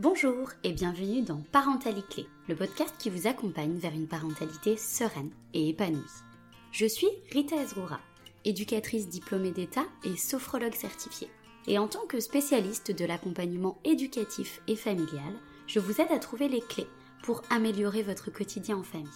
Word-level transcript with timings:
Bonjour 0.00 0.50
et 0.62 0.70
bienvenue 0.70 1.22
dans 1.22 1.42
Parentalité 1.50 2.22
Clé, 2.22 2.26
le 2.46 2.54
podcast 2.54 2.94
qui 3.00 3.10
vous 3.10 3.26
accompagne 3.26 3.78
vers 3.78 3.92
une 3.92 4.06
parentalité 4.06 4.76
sereine 4.76 5.32
et 5.54 5.70
épanouie. 5.70 5.98
Je 6.70 6.86
suis 6.86 7.08
Rita 7.32 7.56
Ezroura, 7.56 7.98
éducatrice 8.44 9.08
diplômée 9.08 9.50
d'État 9.50 9.82
et 10.04 10.16
sophrologue 10.16 10.76
certifiée. 10.76 11.28
Et 11.66 11.78
en 11.80 11.88
tant 11.88 12.06
que 12.06 12.20
spécialiste 12.20 12.92
de 12.92 13.04
l'accompagnement 13.04 13.76
éducatif 13.82 14.62
et 14.68 14.76
familial, 14.76 15.34
je 15.66 15.80
vous 15.80 16.00
aide 16.00 16.12
à 16.12 16.20
trouver 16.20 16.46
les 16.46 16.60
clés 16.60 16.86
pour 17.24 17.42
améliorer 17.50 18.04
votre 18.04 18.30
quotidien 18.30 18.76
en 18.76 18.84
famille. 18.84 19.08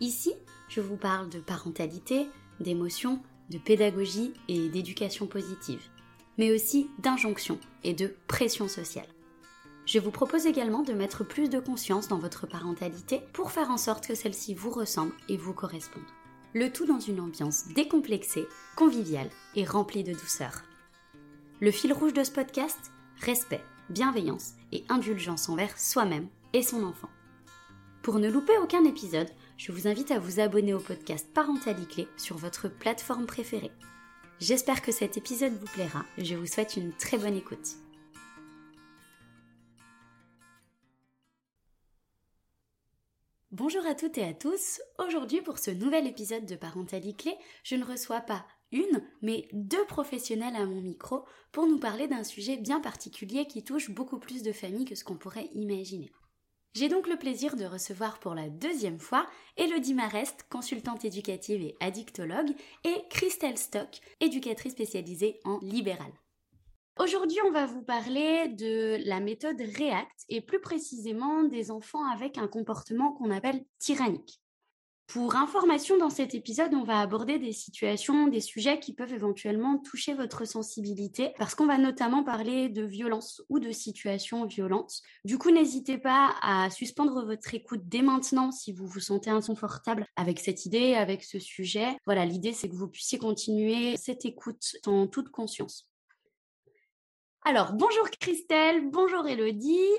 Ici, 0.00 0.34
je 0.68 0.82
vous 0.82 0.96
parle 0.98 1.30
de 1.30 1.40
parentalité, 1.40 2.26
d'émotion, 2.60 3.22
de 3.48 3.56
pédagogie 3.56 4.34
et 4.46 4.68
d'éducation 4.68 5.26
positive, 5.26 5.88
mais 6.36 6.52
aussi 6.52 6.90
d'injonction 6.98 7.58
et 7.82 7.94
de 7.94 8.14
pression 8.26 8.68
sociale. 8.68 9.08
Je 9.90 9.98
vous 9.98 10.12
propose 10.12 10.46
également 10.46 10.84
de 10.84 10.92
mettre 10.92 11.24
plus 11.24 11.50
de 11.50 11.58
conscience 11.58 12.06
dans 12.06 12.20
votre 12.20 12.46
parentalité 12.46 13.22
pour 13.32 13.50
faire 13.50 13.72
en 13.72 13.76
sorte 13.76 14.06
que 14.06 14.14
celle-ci 14.14 14.54
vous 14.54 14.70
ressemble 14.70 15.12
et 15.28 15.36
vous 15.36 15.52
corresponde. 15.52 16.04
Le 16.54 16.70
tout 16.70 16.86
dans 16.86 17.00
une 17.00 17.18
ambiance 17.18 17.66
décomplexée, 17.74 18.46
conviviale 18.76 19.30
et 19.56 19.64
remplie 19.64 20.04
de 20.04 20.12
douceur. 20.12 20.62
Le 21.58 21.72
fil 21.72 21.92
rouge 21.92 22.12
de 22.12 22.22
ce 22.22 22.30
podcast 22.30 22.92
Respect, 23.18 23.64
bienveillance 23.88 24.52
et 24.70 24.84
indulgence 24.88 25.48
envers 25.48 25.76
soi-même 25.76 26.28
et 26.52 26.62
son 26.62 26.84
enfant. 26.84 27.10
Pour 28.02 28.20
ne 28.20 28.30
louper 28.30 28.56
aucun 28.58 28.84
épisode, 28.84 29.30
je 29.56 29.72
vous 29.72 29.88
invite 29.88 30.12
à 30.12 30.20
vous 30.20 30.38
abonner 30.38 30.72
au 30.72 30.78
podcast 30.78 31.26
Parentalité 31.34 32.06
sur 32.16 32.36
votre 32.36 32.68
plateforme 32.68 33.26
préférée. 33.26 33.72
J'espère 34.38 34.82
que 34.82 34.92
cet 34.92 35.16
épisode 35.16 35.58
vous 35.58 35.66
plaira 35.66 36.04
et 36.16 36.24
je 36.24 36.36
vous 36.36 36.46
souhaite 36.46 36.76
une 36.76 36.92
très 36.92 37.18
bonne 37.18 37.34
écoute. 37.34 37.74
Bonjour 43.52 43.84
à 43.84 43.96
toutes 43.96 44.16
et 44.16 44.22
à 44.22 44.32
tous. 44.32 44.80
Aujourd'hui, 45.04 45.40
pour 45.40 45.58
ce 45.58 45.72
nouvel 45.72 46.06
épisode 46.06 46.46
de 46.46 46.54
Parentalité 46.54 47.30
Clé, 47.30 47.36
je 47.64 47.74
ne 47.74 47.84
reçois 47.84 48.20
pas 48.20 48.46
une, 48.70 49.02
mais 49.22 49.48
deux 49.52 49.84
professionnels 49.86 50.54
à 50.54 50.66
mon 50.66 50.80
micro 50.80 51.24
pour 51.50 51.66
nous 51.66 51.80
parler 51.80 52.06
d'un 52.06 52.22
sujet 52.22 52.56
bien 52.56 52.78
particulier 52.80 53.46
qui 53.46 53.64
touche 53.64 53.90
beaucoup 53.90 54.20
plus 54.20 54.44
de 54.44 54.52
familles 54.52 54.84
que 54.84 54.94
ce 54.94 55.02
qu'on 55.02 55.16
pourrait 55.16 55.50
imaginer. 55.54 56.12
J'ai 56.74 56.88
donc 56.88 57.08
le 57.08 57.16
plaisir 57.16 57.56
de 57.56 57.64
recevoir 57.64 58.20
pour 58.20 58.36
la 58.36 58.48
deuxième 58.48 59.00
fois 59.00 59.26
Elodie 59.56 59.94
Marest, 59.94 60.46
consultante 60.48 61.04
éducative 61.04 61.60
et 61.60 61.76
addictologue, 61.80 62.54
et 62.84 63.02
Christelle 63.10 63.58
Stock, 63.58 63.98
éducatrice 64.20 64.74
spécialisée 64.74 65.40
en 65.42 65.58
libéral. 65.60 66.12
Aujourd'hui, 66.98 67.38
on 67.46 67.50
va 67.50 67.66
vous 67.66 67.82
parler 67.82 68.48
de 68.48 68.98
la 69.06 69.20
méthode 69.20 69.60
REACT 69.60 70.24
et 70.28 70.40
plus 70.40 70.60
précisément 70.60 71.44
des 71.44 71.70
enfants 71.70 72.04
avec 72.10 72.36
un 72.36 72.48
comportement 72.48 73.12
qu'on 73.12 73.30
appelle 73.30 73.64
tyrannique. 73.78 74.40
Pour 75.12 75.34
information, 75.34 75.98
dans 75.98 76.08
cet 76.08 76.36
épisode, 76.36 76.72
on 76.72 76.84
va 76.84 77.00
aborder 77.00 77.40
des 77.40 77.50
situations, 77.50 78.28
des 78.28 78.40
sujets 78.40 78.78
qui 78.78 78.94
peuvent 78.94 79.12
éventuellement 79.12 79.78
toucher 79.78 80.14
votre 80.14 80.46
sensibilité 80.46 81.32
parce 81.36 81.56
qu'on 81.56 81.66
va 81.66 81.78
notamment 81.78 82.22
parler 82.22 82.68
de 82.68 82.84
violence 82.84 83.42
ou 83.48 83.58
de 83.58 83.72
situations 83.72 84.46
violentes. 84.46 85.00
Du 85.24 85.36
coup, 85.36 85.50
n'hésitez 85.50 85.98
pas 85.98 86.36
à 86.42 86.70
suspendre 86.70 87.24
votre 87.24 87.52
écoute 87.52 87.80
dès 87.86 88.02
maintenant 88.02 88.52
si 88.52 88.72
vous 88.72 88.86
vous 88.86 89.00
sentez 89.00 89.30
inconfortable 89.30 90.06
avec 90.14 90.38
cette 90.38 90.64
idée, 90.64 90.94
avec 90.94 91.24
ce 91.24 91.40
sujet. 91.40 91.88
Voilà, 92.04 92.24
l'idée 92.24 92.52
c'est 92.52 92.68
que 92.68 92.76
vous 92.76 92.88
puissiez 92.88 93.18
continuer 93.18 93.96
cette 93.96 94.24
écoute 94.24 94.76
en 94.86 95.08
toute 95.08 95.30
conscience. 95.30 95.89
Alors, 97.42 97.72
bonjour 97.72 98.10
Christelle, 98.20 98.90
bonjour 98.90 99.26
Elodie. 99.26 99.96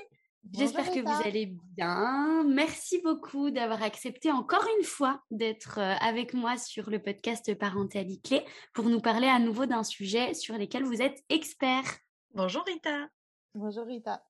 J'espère 0.52 0.90
que 0.90 1.00
vous 1.00 1.28
allez 1.28 1.52
bien. 1.76 2.44
Merci 2.44 3.00
beaucoup 3.02 3.50
d'avoir 3.50 3.82
accepté 3.82 4.30
encore 4.30 4.64
une 4.78 4.84
fois 4.84 5.22
d'être 5.30 5.78
euh, 5.78 5.94
avec 6.00 6.34
moi 6.34 6.56
sur 6.56 6.88
le 6.88 7.00
podcast 7.00 7.52
Parentalité 7.58 8.44
pour 8.74 8.88
nous 8.88 9.00
parler 9.00 9.28
à 9.28 9.38
nouveau 9.38 9.66
d'un 9.66 9.82
sujet 9.82 10.34
sur 10.34 10.56
lequel 10.56 10.84
vous 10.84 11.02
êtes 11.02 11.22
expert. 11.28 11.98
Bonjour 12.34 12.64
Rita. 12.64 13.08
Bonjour 13.54 13.86
Rita. 13.86 14.22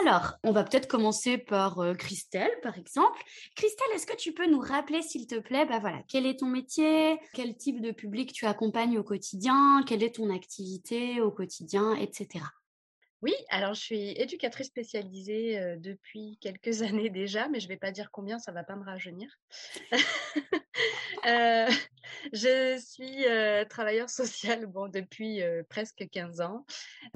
Alors, 0.00 0.32
on 0.42 0.52
va 0.52 0.64
peut-être 0.64 0.88
commencer 0.88 1.36
par 1.36 1.78
euh, 1.80 1.94
Christelle, 1.94 2.50
par 2.62 2.78
exemple. 2.78 3.20
Christelle, 3.54 3.88
est-ce 3.94 4.06
que 4.06 4.16
tu 4.16 4.32
peux 4.32 4.48
nous 4.50 4.60
rappeler, 4.60 5.02
s'il 5.02 5.26
te 5.26 5.38
plaît, 5.38 5.66
bah 5.66 5.80
voilà, 5.80 6.02
quel 6.08 6.26
est 6.26 6.40
ton 6.40 6.46
métier, 6.46 7.18
quel 7.34 7.56
type 7.56 7.80
de 7.80 7.90
public 7.90 8.32
tu 8.32 8.46
accompagnes 8.46 8.98
au 8.98 9.04
quotidien, 9.04 9.82
quelle 9.86 10.02
est 10.02 10.16
ton 10.16 10.34
activité 10.34 11.20
au 11.20 11.30
quotidien, 11.30 11.94
etc. 11.94 12.44
Oui, 13.22 13.34
alors 13.50 13.74
je 13.74 13.80
suis 13.80 14.10
éducatrice 14.20 14.66
spécialisée 14.66 15.76
depuis 15.78 16.38
quelques 16.40 16.82
années 16.82 17.08
déjà, 17.08 17.48
mais 17.48 17.60
je 17.60 17.66
ne 17.66 17.68
vais 17.68 17.76
pas 17.76 17.92
dire 17.92 18.10
combien, 18.10 18.40
ça 18.40 18.50
ne 18.50 18.56
va 18.56 18.64
pas 18.64 18.74
me 18.74 18.84
rajeunir. 18.84 19.28
je 22.32 22.78
suis 22.84 23.24
travailleur 23.68 24.10
social 24.10 24.66
bon, 24.66 24.88
depuis 24.88 25.40
presque 25.68 26.04
15 26.10 26.40
ans. 26.40 26.66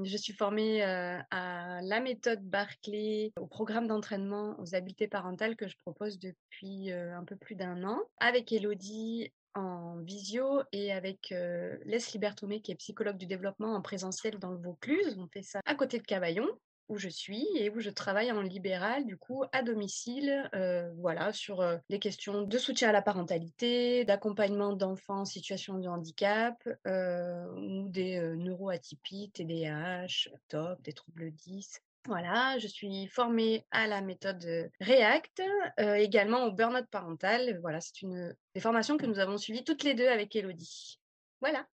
Je 0.02 0.16
suis 0.16 0.32
formée 0.32 0.82
à 0.82 1.80
la 1.82 2.00
méthode 2.00 2.42
Barclay, 2.42 3.32
au 3.36 3.46
programme 3.46 3.88
d'entraînement 3.88 4.54
aux 4.60 4.76
habiletés 4.76 5.08
parentales 5.08 5.56
que 5.56 5.66
je 5.66 5.76
propose 5.78 6.20
depuis 6.20 6.92
un 6.92 7.24
peu 7.24 7.34
plus 7.34 7.56
d'un 7.56 7.82
an. 7.82 8.00
Avec 8.20 8.52
Elodie, 8.52 9.32
en 9.56 9.96
visio 10.02 10.62
et 10.72 10.92
avec 10.92 11.32
euh, 11.32 11.76
Leslie 11.84 12.18
Berthomé, 12.18 12.60
qui 12.60 12.72
est 12.72 12.76
psychologue 12.76 13.16
du 13.16 13.26
développement 13.26 13.74
en 13.74 13.82
présentiel 13.82 14.38
dans 14.38 14.50
le 14.50 14.58
Vaucluse. 14.58 15.16
On 15.18 15.26
fait 15.28 15.42
ça 15.42 15.60
à 15.64 15.74
côté 15.74 15.98
de 15.98 16.04
Cavaillon 16.04 16.48
où 16.88 16.98
je 16.98 17.08
suis 17.08 17.44
et 17.56 17.68
où 17.68 17.80
je 17.80 17.90
travaille 17.90 18.30
en 18.30 18.42
libéral, 18.42 19.06
du 19.06 19.16
coup, 19.16 19.42
à 19.50 19.64
domicile, 19.64 20.48
euh, 20.54 20.88
voilà, 20.98 21.32
sur 21.32 21.60
euh, 21.60 21.78
des 21.90 21.98
questions 21.98 22.42
de 22.42 22.58
soutien 22.58 22.90
à 22.90 22.92
la 22.92 23.02
parentalité, 23.02 24.04
d'accompagnement 24.04 24.72
d'enfants 24.72 25.22
en 25.22 25.24
situation 25.24 25.78
de 25.78 25.88
handicap 25.88 26.62
ou 26.86 27.88
des 27.88 28.20
neuroatypies, 28.36 29.32
TDAH, 29.32 30.30
TOP, 30.48 30.80
des 30.82 30.92
troubles 30.92 31.32
10, 31.32 31.82
voilà, 32.06 32.58
je 32.58 32.66
suis 32.66 33.06
formée 33.08 33.66
à 33.70 33.86
la 33.86 34.00
méthode 34.00 34.70
React, 34.80 35.42
également 35.78 36.44
au 36.44 36.52
burn-out 36.52 36.86
parental. 36.90 37.58
Voilà, 37.60 37.80
c'est 37.80 38.02
une 38.02 38.34
des 38.54 38.60
formations 38.60 38.96
que 38.96 39.06
nous 39.06 39.18
avons 39.18 39.38
suivies 39.38 39.64
toutes 39.64 39.82
les 39.82 39.94
deux 39.94 40.08
avec 40.08 40.34
Elodie. 40.36 40.98
Voilà. 41.40 41.66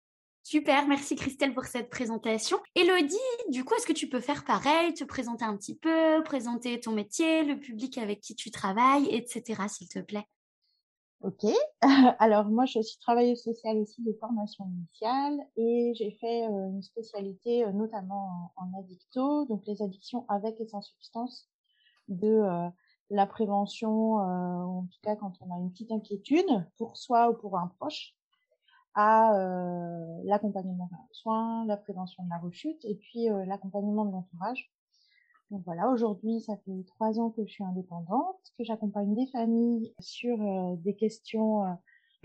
Super, 0.43 0.89
merci 0.89 1.17
Christelle 1.17 1.53
pour 1.53 1.67
cette 1.67 1.91
présentation. 1.91 2.59
Elodie, 2.75 3.17
du 3.51 3.63
coup, 3.63 3.75
est-ce 3.75 3.87
que 3.87 3.93
tu 3.93 4.09
peux 4.09 4.21
faire 4.21 4.45
pareil, 4.45 4.95
te 4.95 5.05
présenter 5.05 5.45
un 5.45 5.57
petit 5.57 5.77
peu, 5.77 6.23
présenter 6.25 6.81
ton 6.81 6.93
métier, 6.93 7.45
le 7.45 7.61
public 7.61 7.99
avec 7.99 8.21
qui 8.21 8.35
tu 8.35 8.51
travailles, 8.51 9.07
etc., 9.15 9.63
s'il 9.69 9.89
te 9.89 9.99
plaît? 9.99 10.25
Ok. 11.23 11.45
Alors 12.19 12.47
moi, 12.47 12.65
je 12.65 12.81
suis 12.81 12.99
travailleuse 12.99 13.43
sociale 13.43 13.77
aussi 13.77 14.03
de 14.03 14.13
formation 14.15 14.67
initiale 14.67 15.39
et 15.57 15.93
j'ai 15.95 16.13
fait 16.13 16.47
euh, 16.47 16.71
une 16.71 16.83
spécialité 16.83 17.65
euh, 17.65 17.73
notamment 17.73 18.53
en, 18.57 18.73
addicto, 18.79 19.45
donc 19.45 19.67
les 19.67 19.83
addictions 19.83 20.25
avec 20.29 20.59
et 20.61 20.67
sans 20.67 20.81
substance, 20.81 21.47
de 22.09 22.27
euh, 22.27 22.69
la 23.11 23.27
prévention, 23.27 24.15
en 24.15 24.87
tout 24.91 25.01
cas 25.03 25.17
quand 25.17 25.35
on 25.43 25.55
a 25.55 25.59
une 25.59 25.71
petite 25.73 25.93
inquiétude 25.93 26.67
pour 26.79 26.97
soi 26.97 27.29
ou 27.31 27.35
pour 27.35 27.59
un 27.59 27.67
proche, 27.79 28.15
à 28.95 29.33
l'accompagnement 30.25 30.89
vers 30.91 31.01
le 31.09 31.15
soin, 31.15 31.67
la 31.67 31.77
prévention 31.77 32.25
de 32.25 32.31
la 32.31 32.39
rechute 32.39 32.85
et 32.85 32.95
puis 32.95 33.27
l'accompagnement 33.47 34.05
de 34.05 34.13
l'entourage 34.13 34.71
donc 35.51 35.63
voilà, 35.65 35.89
aujourd'hui, 35.89 36.41
ça 36.41 36.57
fait 36.65 36.85
trois 36.87 37.19
ans 37.19 37.31
que 37.31 37.45
je 37.45 37.51
suis 37.51 37.65
indépendante, 37.65 38.39
que 38.57 38.63
j'accompagne 38.63 39.15
des 39.15 39.27
familles 39.27 39.93
sur 39.99 40.41
euh, 40.41 40.77
des 40.77 40.95
questions 40.95 41.65
euh, 41.65 41.75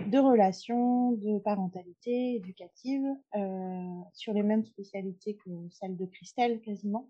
de 0.05 0.19
relations, 0.19 1.13
de 1.13 1.39
parentalité 1.39 2.35
éducative, 2.35 3.03
euh, 3.35 4.01
sur 4.13 4.33
les 4.33 4.43
mêmes 4.43 4.63
spécialités 4.63 5.37
que 5.37 5.49
celles 5.71 5.97
de 5.97 6.05
Christelle 6.05 6.61
quasiment, 6.61 7.09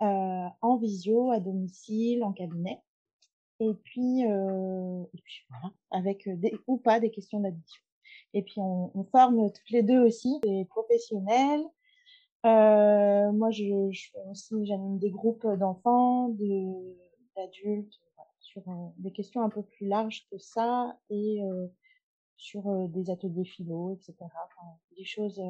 en 0.00 0.76
visio, 0.76 1.30
à 1.30 1.40
domicile, 1.40 2.24
en 2.24 2.32
cabinet. 2.32 2.82
Et 3.58 3.72
puis, 3.72 4.20
et 4.20 5.20
puis 5.22 5.46
voilà, 5.48 5.72
avec 5.90 6.28
des, 6.28 6.52
ou 6.66 6.76
pas 6.76 7.00
des 7.00 7.10
questions 7.10 7.40
d'addiction. 7.40 7.82
Et 8.34 8.42
puis 8.42 8.56
on, 8.58 8.90
on 8.94 9.04
forme 9.04 9.50
toutes 9.50 9.70
les 9.70 9.82
deux 9.82 10.04
aussi 10.04 10.40
des 10.42 10.66
professionnels 10.66 11.64
euh, 12.44 13.32
moi, 13.32 13.50
je, 13.50 13.90
je 13.90 14.10
fais 14.12 14.18
aussi, 14.30 14.66
j'anime 14.66 14.98
des 14.98 15.10
groupes 15.10 15.46
d'enfants, 15.46 16.28
de, 16.30 16.96
d'adultes, 17.36 18.00
sur 18.54 18.62
euh, 18.68 18.88
des 18.98 19.12
questions 19.12 19.42
un 19.42 19.48
peu 19.48 19.62
plus 19.62 19.86
larges 19.86 20.26
que 20.30 20.38
ça 20.38 20.96
et 21.10 21.42
euh, 21.42 21.66
sur 22.36 22.68
euh, 22.68 22.86
des 22.88 23.10
ateliers 23.10 23.44
philo, 23.44 23.94
etc. 23.94 24.14
Des 24.96 25.04
choses 25.04 25.40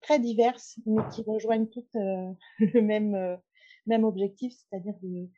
très 0.00 0.18
diverses, 0.18 0.78
mais 0.86 1.02
qui 1.12 1.22
rejoignent 1.22 1.66
toutes 1.66 1.92
le 1.94 2.80
même 2.80 3.38
même 3.86 4.04
objectif, 4.04 4.52
c'est-à-dire 4.52 4.94
de 5.02 5.28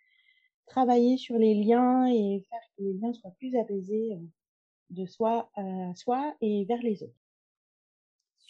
travailler 0.67 1.17
sur 1.17 1.37
les 1.37 1.55
liens 1.55 2.07
et 2.07 2.45
faire 2.49 2.61
que 2.77 2.83
les 2.83 2.95
liens 2.95 3.13
soient 3.13 3.35
plus 3.39 3.57
apaisés 3.57 4.19
de 4.91 5.07
soi 5.07 5.51
à 5.55 5.95
soi 5.95 6.35
et 6.41 6.65
vers 6.67 6.83
les 6.83 7.03
autres. 7.03 7.18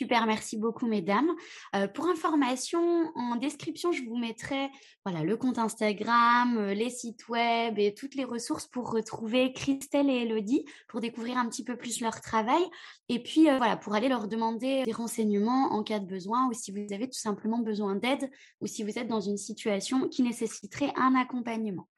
Super, 0.00 0.26
merci 0.26 0.56
beaucoup 0.56 0.86
mesdames. 0.86 1.28
Euh, 1.74 1.88
pour 1.88 2.06
information, 2.06 3.10
en 3.16 3.34
description, 3.34 3.90
je 3.90 4.04
vous 4.04 4.16
mettrai 4.16 4.70
voilà, 5.04 5.24
le 5.24 5.36
compte 5.36 5.58
Instagram, 5.58 6.56
euh, 6.56 6.72
les 6.72 6.88
sites 6.88 7.28
web 7.28 7.80
et 7.80 7.94
toutes 7.94 8.14
les 8.14 8.22
ressources 8.22 8.68
pour 8.68 8.92
retrouver 8.92 9.52
Christelle 9.52 10.08
et 10.08 10.22
Elodie, 10.22 10.64
pour 10.86 11.00
découvrir 11.00 11.36
un 11.36 11.48
petit 11.48 11.64
peu 11.64 11.76
plus 11.76 12.00
leur 12.00 12.20
travail. 12.20 12.62
Et 13.08 13.20
puis 13.20 13.50
euh, 13.50 13.56
voilà, 13.56 13.76
pour 13.76 13.92
aller 13.94 14.08
leur 14.08 14.28
demander 14.28 14.84
des 14.84 14.92
renseignements 14.92 15.72
en 15.72 15.82
cas 15.82 15.98
de 15.98 16.06
besoin 16.06 16.46
ou 16.46 16.52
si 16.52 16.70
vous 16.70 16.92
avez 16.94 17.10
tout 17.10 17.18
simplement 17.18 17.58
besoin 17.58 17.96
d'aide 17.96 18.30
ou 18.60 18.68
si 18.68 18.84
vous 18.84 19.00
êtes 19.00 19.08
dans 19.08 19.20
une 19.20 19.36
situation 19.36 20.08
qui 20.08 20.22
nécessiterait 20.22 20.92
un 20.94 21.16
accompagnement. 21.16 21.88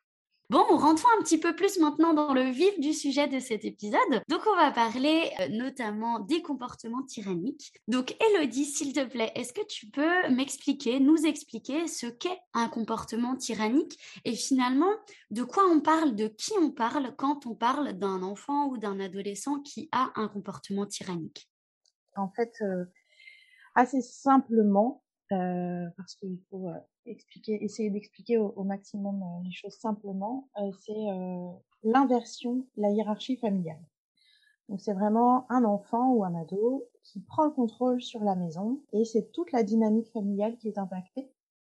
Bon, 0.50 0.64
rentrons 0.64 1.08
un 1.16 1.22
petit 1.22 1.38
peu 1.38 1.54
plus 1.54 1.78
maintenant 1.78 2.12
dans 2.12 2.34
le 2.34 2.42
vif 2.42 2.80
du 2.80 2.92
sujet 2.92 3.28
de 3.28 3.38
cet 3.38 3.64
épisode. 3.64 4.00
Donc, 4.28 4.40
on 4.48 4.56
va 4.56 4.72
parler 4.72 5.30
euh, 5.38 5.48
notamment 5.48 6.18
des 6.18 6.42
comportements 6.42 7.04
tyranniques. 7.04 7.72
Donc, 7.86 8.16
Elodie, 8.20 8.64
s'il 8.64 8.92
te 8.92 9.04
plaît, 9.04 9.30
est-ce 9.36 9.52
que 9.52 9.64
tu 9.68 9.86
peux 9.86 10.28
m'expliquer, 10.28 10.98
nous 10.98 11.24
expliquer 11.24 11.86
ce 11.86 12.08
qu'est 12.08 12.40
un 12.52 12.68
comportement 12.68 13.36
tyrannique 13.36 13.96
et 14.24 14.34
finalement 14.34 14.90
de 15.30 15.44
quoi 15.44 15.62
on 15.70 15.80
parle, 15.80 16.16
de 16.16 16.26
qui 16.26 16.50
on 16.60 16.72
parle 16.72 17.14
quand 17.14 17.46
on 17.46 17.54
parle 17.54 17.92
d'un 17.92 18.24
enfant 18.24 18.70
ou 18.70 18.76
d'un 18.76 18.98
adolescent 18.98 19.60
qui 19.60 19.88
a 19.92 20.10
un 20.16 20.26
comportement 20.26 20.84
tyrannique? 20.84 21.48
En 22.16 22.32
fait, 22.34 22.54
euh, 22.62 22.86
assez 23.76 24.02
simplement, 24.02 25.04
euh, 25.30 25.86
parce 25.96 26.16
qu'il 26.16 26.40
faut 26.50 26.70
expliquer, 27.06 27.62
essayer 27.64 27.90
d'expliquer 27.90 28.38
au, 28.38 28.64
maximum 28.64 29.22
euh, 29.22 29.44
les 29.44 29.52
choses 29.52 29.76
simplement, 29.78 30.48
euh, 30.58 30.70
c'est 30.80 30.92
euh, 30.92 31.50
l'inversion 31.82 32.66
la 32.76 32.90
hiérarchie 32.90 33.36
familiale. 33.36 33.80
Donc 34.68 34.80
c'est 34.80 34.92
vraiment 34.92 35.50
un 35.50 35.64
enfant 35.64 36.12
ou 36.12 36.24
un 36.24 36.34
ado 36.34 36.88
qui 37.02 37.20
prend 37.20 37.44
le 37.44 37.50
contrôle 37.50 38.00
sur 38.00 38.22
la 38.22 38.36
maison 38.36 38.82
et 38.92 39.04
c'est 39.04 39.32
toute 39.32 39.50
la 39.52 39.64
dynamique 39.64 40.12
familiale 40.12 40.56
qui 40.58 40.68
est 40.68 40.78
impactée. 40.78 41.32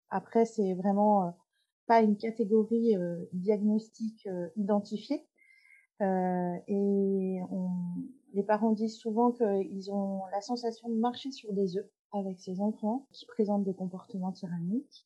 Après 0.10 0.44
c'est 0.44 0.74
vraiment 0.74 1.34
pas 1.88 2.02
une 2.02 2.18
catégorie 2.18 2.94
diagnostique 3.32 4.28
identifiée 4.58 5.26
et 6.02 7.40
les 8.34 8.44
parents 8.44 8.72
disent 8.72 8.98
souvent 8.98 9.32
qu'ils 9.32 9.90
ont 9.90 10.24
la 10.34 10.42
sensation 10.42 10.90
de 10.90 10.96
marcher 10.96 11.32
sur 11.32 11.54
des 11.54 11.78
œufs 11.78 11.90
avec 12.14 12.40
ces 12.40 12.62
enfants 12.62 13.08
qui 13.12 13.26
présentent 13.26 13.64
des 13.64 13.74
comportements 13.74 14.32
tyranniques 14.32 15.06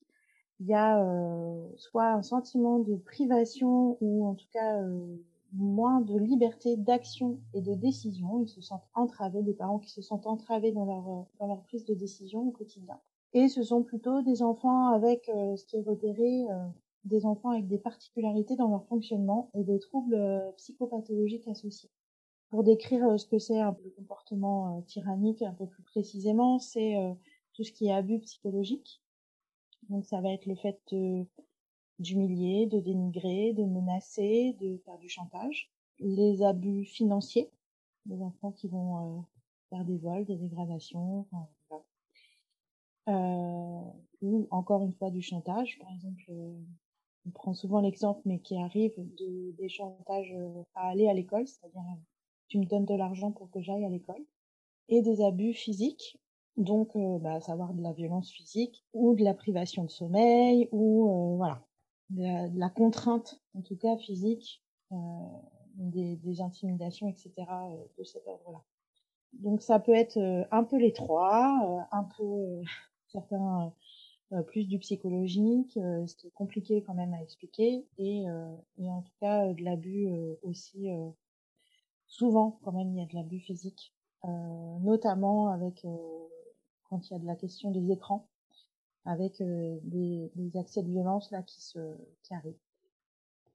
il 0.59 0.67
y 0.67 0.73
a 0.73 1.03
euh, 1.03 1.67
soit 1.77 2.11
un 2.11 2.21
sentiment 2.21 2.79
de 2.79 2.95
privation 2.95 3.97
ou 3.99 4.25
en 4.25 4.35
tout 4.35 4.47
cas 4.53 4.81
euh, 4.81 5.17
moins 5.53 6.01
de 6.01 6.17
liberté 6.17 6.77
d'action 6.77 7.39
et 7.53 7.61
de 7.61 7.73
décision. 7.73 8.41
Ils 8.41 8.49
se 8.49 8.61
sentent 8.61 8.87
entravés, 8.93 9.43
des 9.43 9.53
parents 9.53 9.79
qui 9.79 9.89
se 9.89 10.01
sentent 10.01 10.27
entravés 10.27 10.71
dans 10.71 10.85
leur, 10.85 11.09
euh, 11.09 11.23
dans 11.39 11.47
leur 11.47 11.61
prise 11.63 11.85
de 11.85 11.93
décision 11.93 12.47
au 12.47 12.51
quotidien. 12.51 12.99
Et 13.33 13.49
ce 13.49 13.63
sont 13.63 13.83
plutôt 13.83 14.21
des 14.21 14.41
enfants 14.41 14.87
avec 14.87 15.25
ce 15.25 15.65
qui 15.65 15.75
est 15.75 15.81
repéré, 15.81 16.45
des 17.03 17.25
enfants 17.25 17.49
avec 17.49 17.67
des 17.67 17.77
particularités 17.77 18.55
dans 18.55 18.69
leur 18.69 18.85
fonctionnement 18.85 19.49
et 19.53 19.65
des 19.65 19.77
troubles 19.77 20.17
psychopathologiques 20.55 21.45
associés. 21.49 21.89
Pour 22.49 22.63
décrire 22.63 23.19
ce 23.19 23.25
que 23.25 23.39
c'est 23.39 23.59
un 23.59 23.75
le 23.83 23.89
comportement 23.91 24.81
tyrannique 24.83 25.41
un 25.41 25.53
peu 25.53 25.67
plus 25.67 25.83
précisément, 25.83 26.59
c'est 26.59 26.95
tout 27.53 27.63
ce 27.63 27.71
qui 27.71 27.87
est 27.87 27.91
abus 27.91 28.19
psychologique, 28.19 29.01
donc 29.89 30.05
ça 30.05 30.21
va 30.21 30.31
être 30.31 30.45
le 30.45 30.55
fait 30.55 30.79
d'humilier, 31.99 32.67
de 32.67 32.79
dénigrer, 32.79 33.53
de 33.53 33.63
menacer, 33.63 34.55
de 34.59 34.77
faire 34.85 34.97
du 34.97 35.09
chantage. 35.09 35.71
Les 35.99 36.41
abus 36.41 36.85
financiers, 36.85 37.49
les 38.07 38.21
enfants 38.21 38.51
qui 38.51 38.67
vont 38.67 39.19
euh, 39.19 39.21
faire 39.69 39.85
des 39.85 39.97
vols, 39.97 40.25
des 40.25 40.35
dégradations, 40.35 41.25
euh, 43.07 43.81
ou 44.21 44.47
encore 44.51 44.83
une 44.83 44.93
fois 44.93 45.11
du 45.11 45.21
chantage. 45.21 45.79
Par 45.79 45.91
exemple, 45.93 46.23
euh, 46.29 46.59
on 47.25 47.29
prend 47.29 47.53
souvent 47.53 47.79
l'exemple, 47.79 48.21
mais 48.25 48.39
qui 48.39 48.57
arrive 48.57 48.93
de, 48.97 49.51
des 49.51 49.69
chantages 49.69 50.35
à 50.75 50.89
aller 50.89 51.07
à 51.07 51.13
l'école, 51.13 51.47
c'est-à-dire 51.47 51.81
tu 52.47 52.59
me 52.59 52.65
donnes 52.65 52.85
de 52.85 52.95
l'argent 52.95 53.31
pour 53.31 53.49
que 53.49 53.61
j'aille 53.61 53.85
à 53.85 53.89
l'école, 53.89 54.23
et 54.89 55.01
des 55.01 55.21
abus 55.21 55.53
physiques 55.53 56.19
donc, 56.57 56.95
euh, 56.95 57.19
bah, 57.19 57.41
savoir 57.41 57.73
de 57.73 57.81
la 57.81 57.91
violence 57.91 58.31
physique 58.31 58.85
ou 58.93 59.13
de 59.13 59.23
la 59.23 59.33
privation 59.33 59.83
de 59.83 59.89
sommeil 59.89 60.69
ou 60.71 61.09
euh, 61.09 61.35
voilà, 61.35 61.61
de 62.09 62.57
la, 62.57 62.69
contrainte, 62.69 63.41
en 63.55 63.61
tout 63.61 63.75
cas 63.75 63.97
physique, 63.97 64.63
euh, 64.91 64.95
des, 65.75 66.15
des, 66.15 66.41
intimidations, 66.41 67.09
etc. 67.09 67.33
Euh, 67.39 67.75
de 67.97 68.03
cet 68.03 68.25
ordre-là. 68.27 68.63
Donc, 69.33 69.61
ça 69.61 69.79
peut 69.79 69.93
être 69.93 70.17
euh, 70.17 70.45
un 70.51 70.63
peu 70.63 70.77
les 70.77 70.93
trois, 70.93 71.87
un 71.91 72.03
peu 72.17 72.61
certains 73.07 73.73
plus 74.47 74.67
du 74.67 74.79
psychologique, 74.79 75.73
ce 75.73 76.15
qui 76.15 76.31
compliqué 76.31 76.81
quand 76.81 76.95
même 76.95 77.13
à 77.13 77.21
expliquer, 77.21 77.85
et, 77.99 78.23
et 78.77 78.89
en 78.89 79.01
tout 79.01 79.13
cas 79.21 79.53
de 79.53 79.63
l'abus 79.63 80.09
aussi. 80.41 80.89
Souvent, 82.17 82.59
quand 82.63 82.71
même, 82.71 82.91
il 82.93 82.97
y 82.97 83.01
a 83.01 83.05
de 83.05 83.15
l'abus 83.15 83.39
physique, 83.39 83.93
notamment 84.81 85.49
avec 85.49 85.85
quand 86.89 87.09
il 87.09 87.13
y 87.13 87.15
a 87.15 87.19
de 87.19 87.25
la 87.25 87.35
question 87.35 87.71
des 87.71 87.91
écrans, 87.91 88.27
avec 89.05 89.39
euh, 89.41 89.77
des, 89.83 90.57
accès 90.57 90.81
de 90.81 90.89
violence 90.89 91.31
là 91.31 91.43
qui 91.43 91.61
se 91.61 91.79
qui 92.23 92.33
arrivent. 92.33 92.64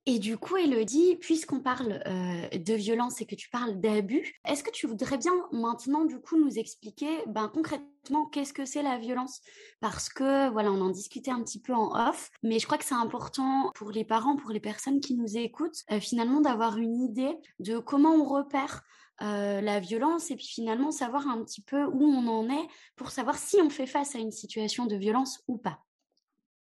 Et 0.06 0.18
du 0.18 0.38
coup, 0.38 0.56
Elodie, 0.56 1.16
puisqu'on 1.20 1.60
parle 1.60 2.02
euh, 2.06 2.58
de 2.58 2.74
violence 2.74 3.20
et 3.20 3.26
que 3.26 3.34
tu 3.34 3.50
parles 3.50 3.78
d'abus, 3.80 4.34
est-ce 4.46 4.64
que 4.64 4.70
tu 4.70 4.86
voudrais 4.86 5.18
bien 5.18 5.32
maintenant, 5.52 6.04
du 6.04 6.18
coup, 6.18 6.38
nous 6.38 6.58
expliquer 6.58 7.22
ben, 7.26 7.48
concrètement 7.52 8.26
qu'est-ce 8.26 8.54
que 8.54 8.64
c'est 8.64 8.82
la 8.82 8.96
violence? 8.96 9.42
Parce 9.80 10.08
que, 10.08 10.50
voilà, 10.50 10.72
on 10.72 10.80
en 10.80 10.88
discutait 10.88 11.30
un 11.30 11.42
petit 11.42 11.60
peu 11.60 11.74
en 11.74 12.08
off, 12.08 12.30
mais 12.42 12.58
je 12.58 12.66
crois 12.66 12.78
que 12.78 12.84
c'est 12.84 12.94
important 12.94 13.70
pour 13.74 13.90
les 13.90 14.04
parents, 14.04 14.36
pour 14.36 14.50
les 14.50 14.60
personnes 14.60 15.00
qui 15.00 15.14
nous 15.14 15.36
écoutent, 15.36 15.84
euh, 15.92 16.00
finalement, 16.00 16.40
d'avoir 16.40 16.78
une 16.78 17.02
idée 17.02 17.36
de 17.58 17.78
comment 17.78 18.14
on 18.14 18.24
repère 18.24 18.82
euh, 19.22 19.60
la 19.60 19.80
violence 19.80 20.30
et 20.30 20.36
puis 20.36 20.46
finalement 20.46 20.90
savoir 20.92 21.28
un 21.28 21.44
petit 21.44 21.60
peu 21.60 21.84
où 21.84 22.02
on 22.02 22.26
en 22.26 22.48
est 22.48 22.68
pour 22.96 23.10
savoir 23.10 23.36
si 23.36 23.56
on 23.62 23.68
fait 23.68 23.86
face 23.86 24.14
à 24.14 24.18
une 24.18 24.32
situation 24.32 24.86
de 24.86 24.96
violence 24.96 25.44
ou 25.46 25.58
pas. 25.58 25.84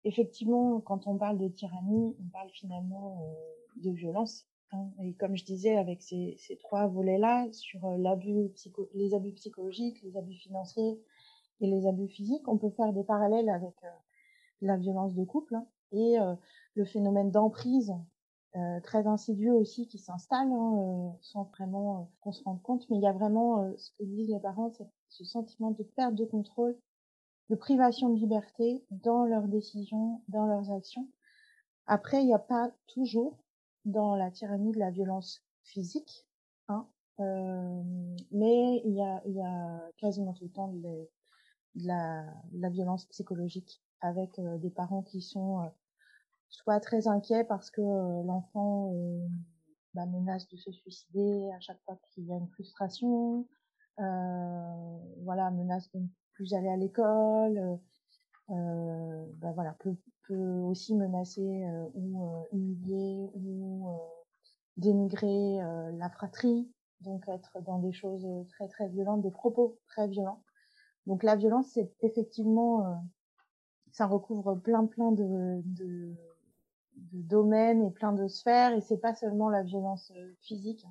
Effectivement, 0.05 0.81
quand 0.81 1.07
on 1.07 1.17
parle 1.17 1.39
de 1.39 1.49
tyrannie, 1.49 2.17
on 2.19 2.29
parle 2.33 2.51
finalement 2.51 3.23
euh, 3.23 3.83
de 3.83 3.91
violence. 3.91 4.47
Hein. 4.73 4.91
Et 5.03 5.15
comme 5.15 5.37
je 5.37 5.45
disais, 5.45 5.77
avec 5.77 6.03
ces, 6.03 6.39
trois 6.61 6.87
volets-là, 6.87 7.49
sur 7.53 7.85
euh, 7.85 7.97
les 8.95 9.15
abus 9.15 9.33
psychologiques, 9.33 10.03
les 10.03 10.17
abus 10.17 10.37
financiers 10.37 11.01
et 11.61 11.67
les 11.67 11.87
abus 11.87 12.09
physiques, 12.09 12.49
on 12.49 12.57
peut 12.57 12.71
faire 12.71 12.93
des 12.93 13.05
parallèles 13.05 13.51
avec 13.51 13.75
la 14.63 14.77
violence 14.77 15.15
de 15.15 15.25
couple 15.25 15.57
hein, 15.57 15.67
et 15.93 16.17
le 16.75 16.85
phénomène 16.87 17.31
d'emprise 17.31 17.93
euh, 18.57 18.81
très 18.81 19.07
insidieux 19.07 19.53
aussi 19.53 19.87
qui 19.87 19.99
s'installe 19.99 20.51
hein, 20.51 20.75
euh, 20.77 21.11
sans 21.21 21.45
vraiment 21.57 22.01
euh, 22.01 22.05
qu'on 22.21 22.33
se 22.33 22.43
rende 22.43 22.61
compte. 22.63 22.85
Mais 22.91 22.97
il 22.97 23.03
y 23.03 23.07
a 23.07 23.13
vraiment 23.13 23.73
ce 23.77 23.93
que 23.93 24.03
disent 24.03 24.29
les 24.29 24.41
parents, 24.41 24.73
ce 25.09 25.25
sentiment 25.25 25.71
de 25.71 25.85
perte 25.85 26.17
de 26.17 26.25
contrôle, 26.25 26.77
de 27.51 27.57
privation 27.57 28.09
de 28.09 28.19
liberté 28.19 28.85
dans 28.91 29.25
leurs 29.25 29.49
décisions, 29.49 30.23
dans 30.29 30.47
leurs 30.47 30.73
actions. 30.73 31.09
Après, 31.87 32.23
il 32.23 32.27
n'y 32.27 32.35
a 32.35 32.39
pas 32.39 32.71
toujours 32.87 33.37
dans 33.85 34.15
la 34.15 34.31
tyrannie 34.31 34.73
de 34.73 34.79
la 34.79 34.91
violence 34.91 35.43
physique, 35.65 36.27
hein, 36.69 36.87
mais 37.19 38.81
il 38.85 38.95
y 38.95 39.03
a, 39.03 39.21
y 39.27 39.43
a 39.43 39.91
quasiment 39.99 40.33
tout 40.33 40.45
le 40.45 40.51
temps 40.51 40.69
de, 40.69 41.11
la, 41.75 42.25
de 42.53 42.61
la, 42.63 42.71
violence 42.71 43.07
psychologique 43.07 43.83
avec 44.01 44.41
des 44.41 44.71
parents 44.71 45.03
qui 45.03 45.21
sont 45.21 45.71
soit 46.51 46.81
très 46.81 47.09
inquiet 47.09 47.45
parce 47.45 47.71
que 47.71 47.81
euh, 47.81 48.23
l'enfant 48.25 48.93
euh, 48.93 49.27
bah, 49.95 50.07
menace 50.07 50.49
de 50.49 50.57
se 50.57 50.71
suicider 50.73 51.51
à 51.57 51.61
chaque 51.61 51.81
fois 51.85 51.99
qu'il 52.11 52.25
y 52.27 52.33
a 52.33 52.37
une 52.37 52.49
frustration, 52.49 53.47
euh, 53.99 54.99
voilà, 55.23 55.51
menace 55.51 55.91
de 55.93 56.01
ne 56.01 56.07
plus 56.33 56.55
aller 56.55 56.69
à 56.69 56.77
l'école, 56.77 57.79
euh, 58.51 59.27
bah, 59.37 59.53
voilà, 59.55 59.77
peut, 59.81 59.97
peut 60.29 60.35
aussi 60.35 60.95
menacer 60.95 61.65
ou 61.95 62.45
humilier 62.53 63.31
ou 63.35 63.87
dénigrer 64.77 65.59
la 65.99 66.09
fratrie, 66.11 66.71
donc 67.01 67.29
être 67.29 67.61
dans 67.63 67.79
des 67.79 67.93
choses 67.93 68.27
très 68.49 68.69
très 68.69 68.89
violentes, 68.89 69.23
des 69.23 69.31
propos 69.31 69.79
très 69.89 70.09
violents. 70.09 70.43
Donc 71.07 71.23
la 71.23 71.37
violence, 71.37 71.69
c'est 71.75 71.93
effectivement, 72.03 73.03
ça 73.93 74.07
recouvre 74.07 74.55
plein 74.55 74.87
plein 74.87 75.13
de, 75.13 75.61
de 75.65 76.15
de 77.13 77.23
domaines 77.23 77.85
et 77.85 77.91
plein 77.91 78.13
de 78.13 78.27
sphères 78.29 78.73
et 78.75 78.81
c'est 78.81 78.99
pas 78.99 79.15
seulement 79.15 79.49
la 79.49 79.63
violence 79.63 80.13
euh, 80.17 80.35
physique. 80.41 80.87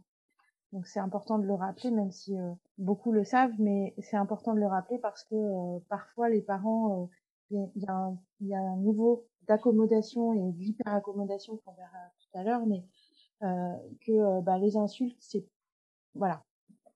Donc 0.71 0.85
c'est 0.85 0.99
important 0.99 1.39
de 1.39 1.45
le 1.45 1.53
rappeler, 1.53 1.91
même 1.91 2.11
si 2.11 2.37
euh, 2.37 2.51
beaucoup 2.77 3.11
le 3.11 3.23
savent, 3.23 3.53
mais 3.59 3.95
c'est 3.99 4.17
important 4.17 4.53
de 4.53 4.59
le 4.59 4.67
rappeler 4.67 4.99
parce 4.99 5.23
que 5.23 5.35
euh, 5.35 5.79
parfois 5.89 6.29
les 6.29 6.41
parents, 6.41 7.09
il 7.49 7.69
y, 7.75 7.87
a 7.87 7.93
un, 7.93 8.17
y 8.41 8.53
a 8.53 8.59
un 8.59 8.77
niveau 8.77 9.25
d'accommodation 9.47 10.33
et 10.33 10.51
d'hyper-accommodation 10.53 11.57
qu'on 11.65 11.73
verra 11.73 11.97
tout 12.19 12.37
à 12.37 12.43
l'heure, 12.43 12.65
mais 12.67 12.85
que 13.41 14.41
bah, 14.41 14.59
les 14.59 14.75
insultes, 14.77 15.17
c'est 15.19 15.47
voilà, 16.13 16.43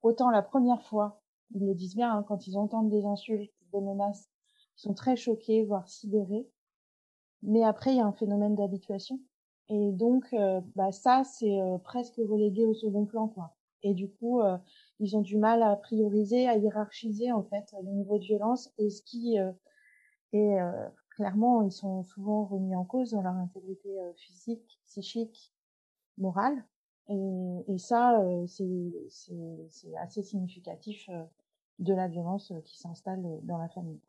autant 0.01 0.29
la 0.29 0.41
première 0.41 0.83
fois 0.83 1.23
ils 1.53 1.65
le 1.65 1.73
disent 1.73 1.95
bien, 1.95 2.15
hein, 2.15 2.23
quand 2.27 2.47
ils 2.47 2.57
entendent 2.57 2.89
des 2.89 3.05
insultes, 3.05 3.53
des 3.71 3.81
menaces, 3.81 4.29
ils 4.77 4.81
sont 4.81 4.93
très 4.93 5.15
choqués, 5.15 5.63
voire 5.63 5.87
sidérés. 5.87 6.47
Mais 7.43 7.63
après, 7.63 7.91
il 7.91 7.97
y 7.97 8.01
a 8.01 8.05
un 8.05 8.13
phénomène 8.13 8.55
d'habituation. 8.55 9.19
Et 9.69 9.91
donc, 9.91 10.25
euh, 10.33 10.61
bah, 10.75 10.91
ça, 10.91 11.23
c'est 11.23 11.61
euh, 11.61 11.77
presque 11.77 12.15
relégué 12.17 12.65
au 12.65 12.73
second 12.73 13.05
plan, 13.05 13.27
quoi. 13.27 13.55
Et 13.83 13.93
du 13.93 14.09
coup, 14.09 14.41
euh, 14.41 14.57
ils 14.99 15.15
ont 15.17 15.21
du 15.21 15.37
mal 15.37 15.61
à 15.61 15.75
prioriser, 15.75 16.47
à 16.47 16.57
hiérarchiser, 16.57 17.31
en 17.31 17.43
fait, 17.43 17.73
le 17.83 17.91
niveau 17.91 18.17
de 18.17 18.23
violence 18.23 18.71
et 18.77 18.89
ce 18.89 19.01
qui 19.01 19.37
est 20.33 20.57
clairement, 21.11 21.61
ils 21.61 21.71
sont 21.71 22.01
souvent 22.03 22.45
remis 22.45 22.75
en 22.75 22.85
cause 22.85 23.11
dans 23.11 23.21
leur 23.21 23.35
intégrité 23.35 23.89
physique, 24.15 24.79
psychique, 24.85 25.53
morale. 26.17 26.65
Et, 27.09 27.65
et 27.67 27.77
ça, 27.77 28.19
c'est 28.47 29.95
assez 29.97 30.23
significatif 30.23 31.09
de 31.79 31.93
la 31.93 32.07
violence 32.07 32.51
qui 32.65 32.79
s'installe 32.79 33.21
dans 33.43 33.57
la 33.57 33.69
famille. 33.69 34.01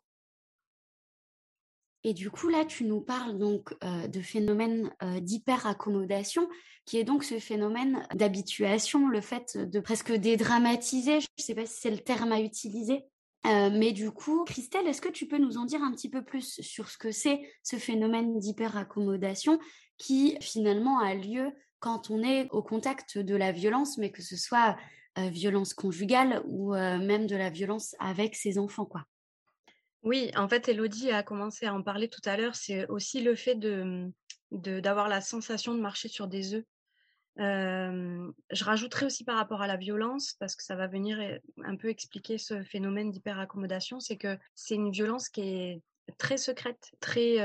Et 2.06 2.12
du 2.12 2.30
coup, 2.30 2.48
là, 2.48 2.66
tu 2.66 2.84
nous 2.84 3.00
parles 3.00 3.38
donc 3.38 3.74
euh, 3.82 4.06
de 4.06 4.20
phénomène 4.20 4.92
euh, 5.02 5.20
d'hyper-accommodation, 5.20 6.48
qui 6.84 6.98
est 6.98 7.04
donc 7.04 7.24
ce 7.24 7.38
phénomène 7.38 8.06
d'habituation, 8.14 9.08
le 9.08 9.22
fait 9.22 9.56
de 9.56 9.80
presque 9.80 10.12
dédramatiser, 10.12 11.20
je 11.20 11.26
ne 11.38 11.42
sais 11.42 11.54
pas 11.54 11.64
si 11.64 11.80
c'est 11.80 11.90
le 11.90 11.98
terme 11.98 12.30
à 12.32 12.40
utiliser, 12.40 13.04
euh, 13.46 13.70
mais 13.72 13.92
du 13.92 14.10
coup, 14.10 14.44
Christelle, 14.44 14.86
est-ce 14.86 15.00
que 15.00 15.08
tu 15.08 15.26
peux 15.26 15.38
nous 15.38 15.56
en 15.56 15.64
dire 15.64 15.82
un 15.82 15.92
petit 15.92 16.10
peu 16.10 16.22
plus 16.22 16.60
sur 16.60 16.90
ce 16.90 16.98
que 16.98 17.10
c'est 17.10 17.40
ce 17.62 17.76
phénomène 17.76 18.38
d'hyper-accommodation 18.38 19.58
qui 19.96 20.36
finalement 20.42 20.98
a 20.98 21.14
lieu 21.14 21.52
quand 21.80 22.10
on 22.10 22.22
est 22.22 22.48
au 22.50 22.62
contact 22.62 23.16
de 23.16 23.34
la 23.34 23.50
violence, 23.50 23.96
mais 23.96 24.10
que 24.10 24.22
ce 24.22 24.36
soit 24.36 24.76
violence 25.16 25.74
conjugale 25.74 26.42
ou 26.46 26.72
même 26.72 27.26
de 27.26 27.36
la 27.36 27.50
violence 27.50 27.94
avec 28.00 28.34
ses 28.34 28.58
enfants, 28.58 28.86
quoi? 28.86 29.04
Oui, 30.04 30.30
en 30.36 30.48
fait, 30.48 30.68
Elodie 30.68 31.10
a 31.10 31.22
commencé 31.22 31.66
à 31.66 31.74
en 31.74 31.82
parler 31.82 32.08
tout 32.08 32.20
à 32.24 32.36
l'heure. 32.36 32.54
C'est 32.54 32.86
aussi 32.88 33.22
le 33.22 33.34
fait 33.34 33.54
de, 33.54 34.12
d'avoir 34.52 35.08
la 35.08 35.20
sensation 35.20 35.74
de 35.74 35.80
marcher 35.80 36.08
sur 36.08 36.28
des 36.28 36.54
œufs. 36.54 36.64
je 37.38 38.64
rajouterai 38.64 39.06
aussi 39.06 39.24
par 39.24 39.36
rapport 39.36 39.62
à 39.62 39.66
la 39.66 39.76
violence, 39.76 40.34
parce 40.38 40.54
que 40.54 40.62
ça 40.62 40.76
va 40.76 40.86
venir 40.86 41.18
un 41.64 41.76
peu 41.76 41.88
expliquer 41.88 42.38
ce 42.38 42.62
phénomène 42.62 43.10
d'hyperaccommodation, 43.10 43.98
c'est 43.98 44.16
que 44.16 44.38
c'est 44.54 44.74
une 44.74 44.92
violence 44.92 45.28
qui 45.28 45.40
est 45.40 45.82
très 46.18 46.36
secrète, 46.36 46.92
très 47.00 47.38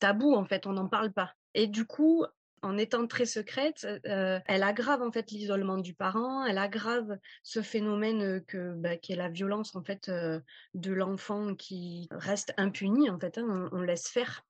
tabou 0.00 0.34
en 0.34 0.44
fait, 0.44 0.66
on 0.66 0.72
n'en 0.72 0.88
parle 0.88 1.12
pas. 1.12 1.32
Et 1.54 1.68
du 1.68 1.86
coup, 1.86 2.26
en 2.62 2.78
étant 2.78 3.06
très 3.06 3.26
secrète, 3.26 3.86
euh, 4.06 4.38
elle 4.46 4.62
aggrave 4.62 5.02
en 5.02 5.10
fait 5.10 5.30
l'isolement 5.30 5.78
du 5.78 5.94
parent, 5.94 6.44
elle 6.44 6.58
aggrave 6.58 7.18
ce 7.42 7.60
phénomène 7.60 8.42
que 8.44 8.72
bah, 8.74 8.96
qui 8.96 9.12
est 9.12 9.16
la 9.16 9.28
violence 9.28 9.74
en 9.74 9.82
fait 9.82 10.08
euh, 10.08 10.40
de 10.74 10.92
l'enfant 10.92 11.54
qui 11.54 12.08
reste 12.12 12.54
impuni 12.56 13.10
en 13.10 13.18
fait, 13.18 13.38
hein, 13.38 13.68
on, 13.72 13.80
laisse 13.80 14.08
faire. 14.08 14.44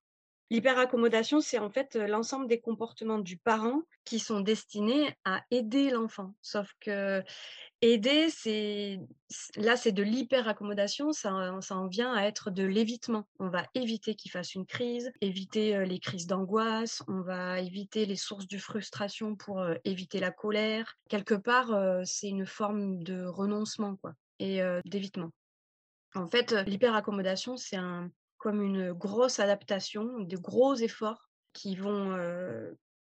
L'hyperaccommodation, 0.52 1.40
c'est 1.40 1.58
en 1.58 1.70
fait 1.70 1.94
l'ensemble 1.96 2.46
des 2.46 2.60
comportements 2.60 3.18
du 3.18 3.38
parent 3.38 3.80
qui 4.04 4.18
sont 4.18 4.40
destinés 4.40 5.16
à 5.24 5.42
aider 5.50 5.88
l'enfant. 5.88 6.34
Sauf 6.42 6.74
que 6.78 7.22
Aider, 7.80 8.28
c'est 8.28 9.00
là, 9.56 9.78
c'est 9.78 9.92
de 9.92 10.02
l'hyper-accommodation, 10.02 11.12
ça, 11.12 11.56
ça 11.62 11.74
en 11.74 11.86
vient 11.86 12.12
à 12.12 12.26
être 12.26 12.50
de 12.50 12.64
l'évitement. 12.64 13.26
On 13.38 13.48
va 13.48 13.64
éviter 13.74 14.14
qu'il 14.14 14.30
fasse 14.30 14.54
une 14.54 14.66
crise, 14.66 15.10
éviter 15.22 15.86
les 15.86 15.98
crises 15.98 16.26
d'angoisse, 16.26 17.02
on 17.08 17.22
va 17.22 17.58
éviter 17.60 18.04
les 18.04 18.16
sources 18.16 18.46
de 18.46 18.58
frustration 18.58 19.34
pour 19.34 19.64
éviter 19.84 20.20
la 20.20 20.32
colère. 20.32 20.98
Quelque 21.08 21.34
part, 21.34 21.74
c'est 22.04 22.28
une 22.28 22.44
forme 22.44 23.02
de 23.02 23.24
renoncement 23.24 23.96
quoi, 23.96 24.12
et 24.38 24.60
d'évitement. 24.84 25.30
En 26.14 26.26
fait, 26.26 26.52
l'hyper-accommodation, 26.66 27.56
c'est 27.56 27.76
un, 27.76 28.10
comme 28.42 28.60
une 28.60 28.92
grosse 28.92 29.38
adaptation, 29.38 30.18
de 30.18 30.36
gros 30.36 30.74
efforts 30.74 31.30
qui 31.52 31.76
vont 31.76 32.18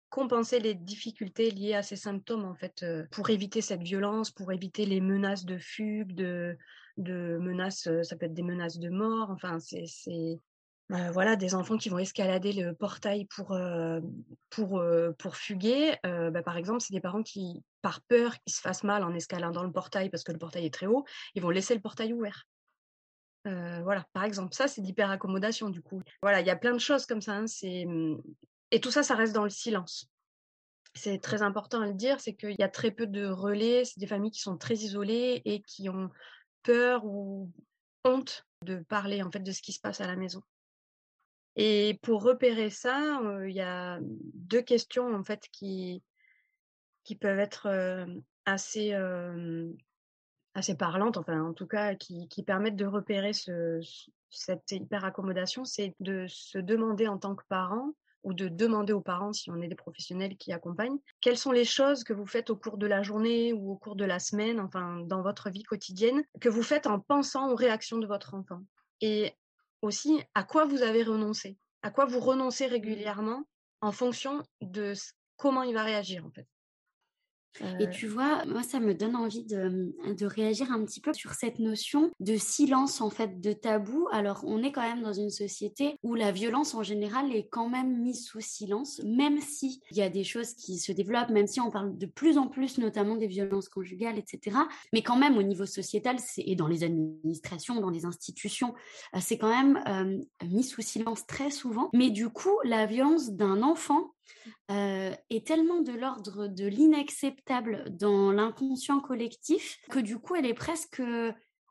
compenser 0.09 0.59
les 0.59 0.73
difficultés 0.73 1.51
liées 1.51 1.75
à 1.75 1.83
ces 1.83 1.95
symptômes 1.95 2.43
en 2.43 2.55
fait 2.55 2.83
pour 3.11 3.29
éviter 3.29 3.61
cette 3.61 3.83
violence, 3.83 4.31
pour 4.31 4.51
éviter 4.51 4.87
les 4.87 4.99
menaces 4.99 5.45
de 5.45 5.59
fugue, 5.59 6.15
de, 6.15 6.57
menaces, 6.97 7.87
ça 8.01 8.15
peut 8.15 8.25
être 8.25 8.33
des 8.33 8.41
menaces 8.41 8.79
de 8.79 8.89
mort, 8.89 9.29
enfin 9.29 9.59
c'est 9.59 10.39
voilà 10.89 11.35
des 11.35 11.53
enfants 11.53 11.77
qui 11.77 11.89
vont 11.89 11.99
escalader 11.99 12.53
le 12.53 12.73
portail 12.73 13.25
pour 13.25 13.55
pour 14.49 14.83
pour 15.19 15.35
fuguer. 15.35 15.97
Bah, 16.03 16.41
par 16.41 16.57
exemple, 16.57 16.81
c'est 16.81 16.93
des 16.93 17.01
parents 17.01 17.21
qui 17.21 17.63
par 17.83 18.01
peur 18.01 18.39
qu'ils 18.39 18.55
se 18.55 18.61
fassent 18.61 18.83
mal 18.83 19.03
en 19.03 19.13
escaladant 19.13 19.63
le 19.63 19.71
portail 19.71 20.09
parce 20.09 20.23
que 20.23 20.31
le 20.31 20.39
portail 20.39 20.65
est 20.65 20.73
très 20.73 20.87
haut, 20.87 21.05
ils 21.35 21.43
vont 21.43 21.51
laisser 21.51 21.75
le 21.75 21.81
portail 21.81 22.11
ouvert. 22.11 22.47
Voilà, 23.83 24.05
par 24.13 24.23
exemple, 24.23 24.53
ça 24.53 24.67
c'est 24.67 24.81
d'hyper-accommodation 24.81 25.69
du 25.69 25.81
coup. 25.81 26.01
Voilà, 26.21 26.41
il 26.41 26.47
y 26.47 26.51
a 26.51 26.55
plein 26.55 26.73
de 26.73 26.79
choses 26.79 27.05
comme 27.05 27.21
ça. 27.21 27.33
Hein, 27.33 27.45
mmh, 27.45 28.17
et 28.71 28.81
tout 28.81 28.91
ça, 28.91 29.03
ça 29.03 29.15
reste 29.15 29.33
dans 29.33 29.43
le 29.43 29.49
silence. 29.49 30.09
C'est 30.93 31.19
très 31.19 31.41
important 31.41 31.81
à 31.81 31.87
le 31.87 31.93
dire, 31.93 32.19
c'est 32.19 32.33
qu'il 32.33 32.55
y 32.57 32.63
a 32.63 32.69
très 32.69 32.91
peu 32.91 33.05
de 33.05 33.27
relais, 33.27 33.85
c'est 33.85 33.99
des 33.99 34.07
familles 34.07 34.31
qui 34.31 34.41
sont 34.41 34.57
très 34.57 34.75
isolées 34.75 35.41
et 35.45 35.61
qui 35.61 35.89
ont 35.89 36.09
peur 36.63 37.05
ou 37.05 37.51
honte 38.03 38.45
de 38.63 38.77
parler 38.77 39.21
en 39.21 39.31
fait 39.31 39.39
de 39.39 39.51
ce 39.51 39.61
qui 39.61 39.73
se 39.73 39.79
passe 39.79 40.01
à 40.01 40.07
la 40.07 40.15
maison. 40.15 40.41
Et 41.55 41.99
pour 42.01 42.23
repérer 42.23 42.69
ça, 42.69 43.21
il 43.45 43.53
y 43.53 43.61
a 43.61 43.99
deux 44.01 44.61
questions 44.61 45.13
en 45.13 45.23
fait 45.23 45.47
qui 45.51 46.03
peuvent 47.19 47.39
être 47.39 47.67
assez, 48.45 48.93
assez 50.57 50.75
parlantes, 50.75 51.17
enfin 51.17 51.41
en 51.41 51.53
tout 51.53 51.67
cas 51.67 51.95
qui, 51.95 52.27
qui 52.29 52.43
permettent 52.43 52.75
de 52.75 52.85
repérer 52.85 53.31
ce, 53.31 53.79
cette 54.29 54.71
hyper 54.71 55.05
accommodation, 55.05 55.65
c'est 55.65 55.95
de 55.99 56.25
se 56.27 56.57
demander 56.57 57.07
en 57.07 57.17
tant 57.17 57.35
que 57.35 57.43
parent 57.47 57.91
ou 58.23 58.33
de 58.33 58.47
demander 58.47 58.91
aux 58.91 59.01
parents, 59.01 59.31
si 59.31 59.51
on 59.51 59.61
est 59.61 59.67
des 59.67 59.75
professionnels 59.75 60.35
qui 60.35 60.51
accompagnent, 60.51 60.97
quelles 61.21 61.37
sont 61.37 61.51
les 61.51 61.63
choses 61.63 62.03
que 62.03 62.11
vous 62.11 62.25
faites 62.25 62.49
au 62.49 62.57
cours 62.57 62.77
de 62.77 62.87
la 62.87 63.03
journée 63.03 63.53
ou 63.53 63.71
au 63.71 63.77
cours 63.77 63.95
de 63.95 64.03
la 64.03 64.19
semaine, 64.19 64.59
enfin 64.59 64.99
dans 65.05 65.21
votre 65.21 65.49
vie 65.49 65.63
quotidienne, 65.63 66.23
que 66.41 66.49
vous 66.49 66.63
faites 66.63 66.87
en 66.87 66.99
pensant 66.99 67.51
aux 67.51 67.55
réactions 67.55 67.99
de 67.99 68.07
votre 68.07 68.33
enfant? 68.33 68.63
Et 68.99 69.33
aussi, 69.83 70.23
à 70.33 70.43
quoi 70.43 70.65
vous 70.65 70.81
avez 70.81 71.03
renoncé, 71.03 71.57
à 71.83 71.91
quoi 71.91 72.05
vous 72.05 72.19
renoncez 72.19 72.67
mmh. 72.67 72.71
régulièrement 72.71 73.43
en 73.81 73.91
fonction 73.91 74.41
de 74.61 74.93
comment 75.37 75.61
il 75.61 75.75
va 75.75 75.83
réagir 75.83 76.25
en 76.25 76.31
fait? 76.31 76.47
Et 77.79 77.89
tu 77.89 78.07
vois, 78.07 78.45
moi, 78.45 78.63
ça 78.63 78.79
me 78.79 78.93
donne 78.93 79.15
envie 79.15 79.43
de, 79.43 79.93
de, 80.13 80.25
réagir 80.25 80.71
un 80.71 80.83
petit 80.83 80.99
peu 80.99 81.13
sur 81.13 81.33
cette 81.33 81.59
notion 81.59 82.11
de 82.19 82.35
silence, 82.35 83.01
en 83.01 83.09
fait, 83.09 83.39
de 83.39 83.53
tabou. 83.53 84.07
Alors, 84.11 84.43
on 84.45 84.63
est 84.63 84.71
quand 84.71 84.81
même 84.81 85.01
dans 85.01 85.13
une 85.13 85.29
société 85.29 85.97
où 86.03 86.15
la 86.15 86.31
violence, 86.31 86.75
en 86.75 86.83
général, 86.83 87.33
est 87.33 87.47
quand 87.47 87.69
même 87.69 88.01
mise 88.01 88.25
sous 88.25 88.41
silence, 88.41 89.01
même 89.03 89.39
s'il 89.41 89.79
y 89.91 90.01
a 90.01 90.09
des 90.09 90.23
choses 90.23 90.53
qui 90.53 90.77
se 90.77 90.91
développent, 90.91 91.29
même 91.29 91.47
si 91.47 91.59
on 91.59 91.71
parle 91.71 91.97
de 91.97 92.05
plus 92.05 92.37
en 92.37 92.47
plus, 92.47 92.77
notamment 92.77 93.15
des 93.15 93.27
violences 93.27 93.69
conjugales, 93.69 94.17
etc. 94.17 94.57
Mais 94.93 95.01
quand 95.01 95.17
même, 95.17 95.37
au 95.37 95.43
niveau 95.43 95.65
sociétal, 95.65 96.17
et 96.37 96.55
dans 96.55 96.67
les 96.67 96.83
administrations, 96.83 97.79
dans 97.79 97.89
les 97.89 98.05
institutions, 98.05 98.73
c'est 99.19 99.37
quand 99.37 99.49
même 99.49 100.25
mis 100.45 100.63
sous 100.63 100.81
silence 100.81 101.25
très 101.25 101.51
souvent. 101.51 101.89
Mais 101.93 102.09
du 102.09 102.29
coup, 102.29 102.57
la 102.63 102.85
violence 102.85 103.31
d'un 103.31 103.61
enfant, 103.61 104.13
euh, 104.71 105.13
est 105.29 105.45
tellement 105.45 105.81
de 105.81 105.93
l'ordre 105.93 106.47
de 106.47 106.65
l'inacceptable 106.65 107.85
dans 107.89 108.31
l'inconscient 108.31 108.99
collectif 108.99 109.77
que 109.89 109.99
du 109.99 110.19
coup, 110.19 110.35
elle 110.35 110.45
est 110.45 110.53
presque 110.53 111.01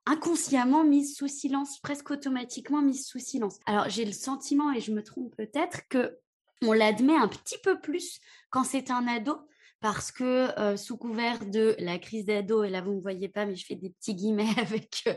inconsciemment 0.07 0.85
mise 0.85 1.17
sous 1.17 1.29
silence, 1.29 1.81
presque 1.81 2.11
automatiquement 2.11 2.81
mise 2.81 3.07
sous 3.07 3.19
silence. 3.19 3.59
Alors 3.67 3.89
j'ai 3.89 4.05
le 4.05 4.13
sentiment, 4.13 4.73
et 4.73 4.81
je 4.81 4.93
me 4.93 5.03
trompe 5.03 5.35
peut-être, 5.37 5.89
que 5.89 6.17
on 6.63 6.73
l'admet 6.73 7.17
un 7.17 7.29
petit 7.29 7.59
peu 7.63 7.81
plus 7.81 8.19
quand 8.51 8.65
c'est 8.65 8.91
un 8.91 9.07
ado, 9.07 9.37
parce 9.81 10.13
que 10.13 10.59
euh, 10.59 10.77
sous 10.77 10.97
couvert 10.97 11.45
de 11.47 11.77
la 11.79 11.99
crise 11.99 12.25
d'ado, 12.25 12.65
et 12.65 12.71
là 12.71 12.81
vous 12.81 12.93
ne 12.93 13.01
voyez 13.01 13.29
pas, 13.29 13.47
mais 13.47 13.55
je 13.55 13.65
fais 13.67 13.75
des 13.75 13.91
petits 13.91 14.15
guillemets 14.15 14.49
avec, 14.59 15.03
euh, 15.07 15.15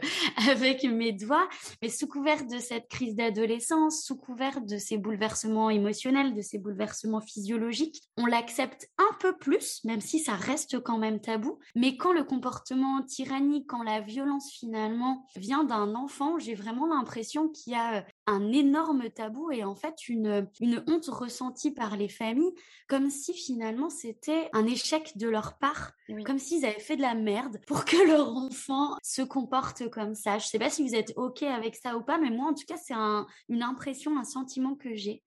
avec 0.49 0.83
mes 0.83 1.11
doigts, 1.11 1.47
mais 1.81 1.89
sous 1.89 2.07
couvert 2.07 2.45
de 2.45 2.59
cette 2.59 2.87
crise 2.87 3.15
d'adolescence, 3.15 4.03
sous 4.03 4.17
couvert 4.17 4.61
de 4.61 4.77
ces 4.77 4.97
bouleversements 4.97 5.69
émotionnels, 5.69 6.35
de 6.35 6.41
ces 6.41 6.57
bouleversements 6.57 7.21
physiologiques, 7.21 8.01
on 8.17 8.25
l'accepte 8.25 8.89
un 8.97 9.15
peu 9.19 9.37
plus, 9.37 9.83
même 9.85 10.01
si 10.01 10.19
ça 10.19 10.33
reste 10.33 10.79
quand 10.79 10.97
même 10.97 11.19
tabou. 11.19 11.59
Mais 11.75 11.97
quand 11.97 12.13
le 12.13 12.23
comportement 12.23 13.01
tyrannique, 13.03 13.67
quand 13.67 13.83
la 13.83 14.01
violence 14.01 14.51
finalement 14.51 15.25
vient 15.35 15.63
d'un 15.63 15.95
enfant, 15.95 16.37
j'ai 16.39 16.55
vraiment 16.55 16.87
l'impression 16.87 17.49
qu'il 17.49 17.73
y 17.73 17.75
a 17.75 18.05
un 18.27 18.51
énorme 18.51 19.09
tabou 19.09 19.51
et 19.51 19.63
en 19.63 19.75
fait 19.75 20.07
une, 20.07 20.47
une 20.59 20.83
honte 20.87 21.07
ressentie 21.07 21.71
par 21.71 21.97
les 21.97 22.09
familles, 22.09 22.53
comme 22.87 23.09
si 23.09 23.33
finalement 23.33 23.89
c'était 23.89 24.49
un 24.53 24.65
échec 24.65 25.17
de 25.17 25.27
leur 25.27 25.57
part, 25.57 25.93
comme 26.25 26.39
s'ils 26.39 26.65
avaient 26.65 26.79
fait 26.79 26.95
de 26.95 27.01
la 27.01 27.15
merde 27.15 27.59
pour 27.67 27.85
que 27.85 27.97
leur 28.07 28.35
enfant 28.35 28.95
se 29.01 29.21
comporte 29.21 29.89
comme 29.89 30.15
ça. 30.15 30.37
Je 30.37 30.47
sais 30.47 30.59
pas 30.59 30.69
si 30.69 30.87
vous 30.87 30.95
êtes 30.95 31.13
OK 31.15 31.43
avec 31.43 31.75
ça 31.75 31.97
ou 31.97 32.01
pas, 32.01 32.17
mais 32.17 32.29
moi 32.29 32.49
en 32.49 32.53
tout 32.53 32.65
cas 32.67 32.77
c'est 32.77 32.93
un, 32.93 33.25
une 33.47 33.63
impression, 33.63 34.17
un 34.17 34.23
sentiment 34.23 34.75
que 34.75 34.95
j'ai. 34.95 35.23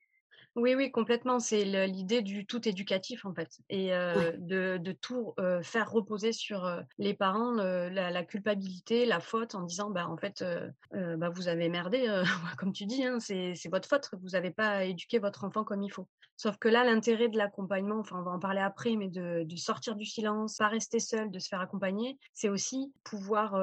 Oui, 0.54 0.74
oui, 0.74 0.90
complètement. 0.90 1.40
C'est 1.40 1.64
l'idée 1.86 2.20
du 2.20 2.44
tout 2.44 2.68
éducatif, 2.68 3.24
en 3.24 3.32
fait, 3.32 3.58
et 3.70 3.88
de, 3.88 4.92
tout 5.00 5.34
faire 5.62 5.90
reposer 5.90 6.32
sur 6.32 6.82
les 6.98 7.14
parents, 7.14 7.54
la, 7.54 8.24
culpabilité, 8.24 9.06
la 9.06 9.20
faute, 9.20 9.54
en 9.54 9.62
disant, 9.62 9.90
bah, 9.90 10.06
en 10.08 10.16
fait, 10.18 10.44
bah, 10.92 11.30
vous 11.30 11.48
avez 11.48 11.70
merdé, 11.70 12.06
comme 12.58 12.72
tu 12.72 12.84
dis, 12.84 13.04
hein, 13.04 13.18
c'est 13.18 13.68
votre 13.70 13.88
faute, 13.88 14.10
vous 14.20 14.30
n'avez 14.30 14.50
pas 14.50 14.84
éduqué 14.84 15.18
votre 15.18 15.44
enfant 15.44 15.64
comme 15.64 15.82
il 15.82 15.90
faut. 15.90 16.06
Sauf 16.36 16.58
que 16.58 16.68
là, 16.68 16.84
l'intérêt 16.84 17.28
de 17.28 17.38
l'accompagnement, 17.38 17.98
enfin, 18.00 18.18
on 18.18 18.22
va 18.22 18.32
en 18.32 18.38
parler 18.38 18.60
après, 18.60 18.96
mais 18.96 19.08
de, 19.08 19.44
de, 19.44 19.56
sortir 19.56 19.96
du 19.96 20.04
silence, 20.04 20.56
pas 20.56 20.68
rester 20.68 20.98
seul, 20.98 21.30
de 21.30 21.38
se 21.38 21.48
faire 21.48 21.60
accompagner, 21.60 22.18
c'est 22.34 22.48
aussi 22.48 22.92
pouvoir 23.04 23.54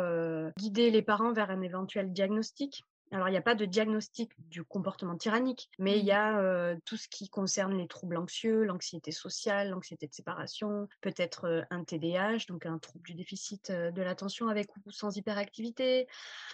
guider 0.58 0.90
les 0.90 1.02
parents 1.02 1.34
vers 1.34 1.52
un 1.52 1.62
éventuel 1.62 2.12
diagnostic 2.14 2.84
alors, 3.12 3.28
il 3.28 3.32
n'y 3.32 3.38
a 3.38 3.42
pas 3.42 3.56
de 3.56 3.66
diagnostic 3.66 4.32
du 4.38 4.64
comportement 4.64 5.18
tyrannique, 5.18 5.70
mais 5.80 5.98
il 5.98 6.06
y 6.06 6.12
mmh. 6.12 6.16
a 6.16 6.76
tout 6.86 6.98
ce 6.98 7.08
qui 7.08 7.30
concerne 7.30 7.76
les 7.78 7.88
troubles 7.88 8.18
anxieux, 8.18 8.64
l'anxiété 8.64 9.12
sociale, 9.12 9.70
l'anxiété 9.70 10.08
de 10.08 10.14
séparation, 10.14 10.88
peut-être 11.02 11.66
un 11.72 11.84
TDAH, 11.84 12.46
donc 12.48 12.66
un 12.66 12.78
trouble 12.78 13.06
du 13.06 13.16
déficit 13.16 13.72
de 13.72 14.02
l'attention 14.02 14.48
avec 14.48 14.68
ou 14.86 14.92
sans 14.92 15.16
hyperactivité, 15.16 16.08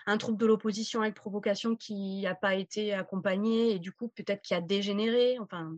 un 0.06 0.18
trouble 0.18 0.38
de 0.38 0.46
l'opposition 0.46 1.02
avec 1.02 1.16
provocation 1.16 1.76
qui 1.76 2.22
n'a 2.22 2.36
pas 2.36 2.56
été 2.56 2.94
accompagné 2.94 3.72
et 3.72 3.80
du 3.80 3.92
coup 3.92 4.08
peut-être 4.10 4.42
qui 4.42 4.54
a 4.54 4.62
dégénéré. 4.62 5.38
Enfin, 5.40 5.74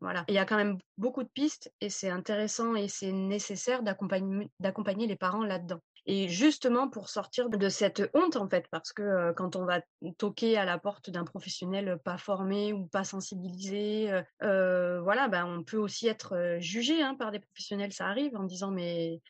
voilà. 0.00 0.24
Il 0.28 0.34
y 0.34 0.38
a 0.38 0.44
quand 0.44 0.56
même 0.56 0.78
beaucoup 0.96 1.22
de 1.22 1.28
pistes 1.28 1.72
et 1.80 1.90
c'est 1.90 2.10
intéressant 2.10 2.74
et 2.74 2.88
c'est 2.88 3.12
nécessaire 3.12 3.82
d'accompagner 3.82 5.06
les 5.06 5.16
parents 5.16 5.44
là-dedans. 5.44 5.80
Et 6.10 6.26
justement 6.26 6.88
pour 6.88 7.10
sortir 7.10 7.50
de 7.50 7.68
cette 7.68 8.10
honte, 8.14 8.36
en 8.36 8.48
fait, 8.48 8.66
parce 8.70 8.94
que 8.94 9.32
quand 9.32 9.56
on 9.56 9.66
va 9.66 9.82
toquer 10.16 10.56
à 10.56 10.64
la 10.64 10.78
porte 10.78 11.10
d'un 11.10 11.24
professionnel 11.24 12.00
pas 12.02 12.16
formé 12.16 12.72
ou 12.72 12.86
pas 12.86 13.04
sensibilisé, 13.04 14.10
voilà, 14.40 15.28
ben, 15.28 15.44
on 15.44 15.62
peut 15.62 15.76
aussi 15.76 16.08
être 16.08 16.56
jugé 16.60 17.02
hein, 17.02 17.14
par 17.14 17.30
des 17.30 17.40
professionnels, 17.40 17.92
ça 17.92 18.06
arrive, 18.06 18.34
en 18.36 18.44
disant 18.44 18.70
mais 18.70 19.20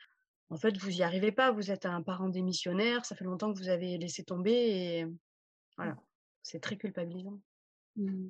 en 0.50 0.56
fait, 0.56 0.78
vous 0.78 0.90
n'y 0.90 1.02
arrivez 1.02 1.32
pas, 1.32 1.50
vous 1.50 1.72
êtes 1.72 1.84
un 1.84 2.00
parent 2.00 2.28
démissionnaire, 2.28 3.04
ça 3.04 3.16
fait 3.16 3.24
longtemps 3.24 3.52
que 3.52 3.58
vous 3.58 3.70
avez 3.70 3.98
laissé 3.98 4.22
tomber 4.22 4.52
et 4.52 5.06
voilà, 5.76 5.96
c'est 6.44 6.60
très 6.60 6.76
culpabilisant. 6.76 7.40
Mmh. 7.96 8.28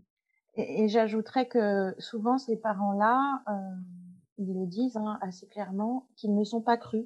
Et, 0.55 0.89
j'ajouterais 0.89 1.49
que 1.49 1.95
souvent 1.99 2.39
ces 2.39 2.57
parents-là, 2.57 3.45
ils 4.39 4.55
le 4.55 4.67
disent 4.67 4.97
hein, 4.97 5.19
assez 5.21 5.47
clairement, 5.49 6.09
qu'ils 6.17 6.35
ne 6.35 6.45
sont 6.45 6.63
pas 6.63 6.79
crus 6.79 7.05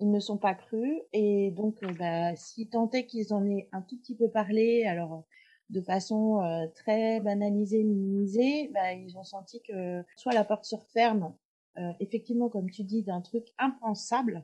ils 0.00 0.10
ne 0.10 0.20
sont 0.20 0.38
pas 0.38 0.54
crus 0.54 1.02
et 1.12 1.50
donc 1.50 1.82
euh, 1.82 1.92
bah, 1.92 2.34
si 2.34 2.68
tant 2.68 2.90
est 2.90 3.06
qu'ils 3.06 3.32
en 3.32 3.46
aient 3.46 3.68
un 3.72 3.82
tout 3.82 3.98
petit 3.98 4.16
peu 4.16 4.30
parlé, 4.30 4.84
alors 4.84 5.24
de 5.68 5.80
façon 5.80 6.42
euh, 6.42 6.66
très 6.74 7.20
banalisée, 7.20 7.84
minimisée, 7.84 8.70
bah, 8.72 8.92
ils 8.92 9.16
ont 9.16 9.24
senti 9.24 9.62
que 9.62 10.02
soit 10.16 10.32
la 10.32 10.44
porte 10.44 10.64
se 10.64 10.74
referme, 10.74 11.34
euh, 11.78 11.92
effectivement 12.00 12.48
comme 12.48 12.70
tu 12.70 12.82
dis, 12.82 13.02
d'un 13.02 13.20
truc 13.20 13.46
impensable, 13.58 14.42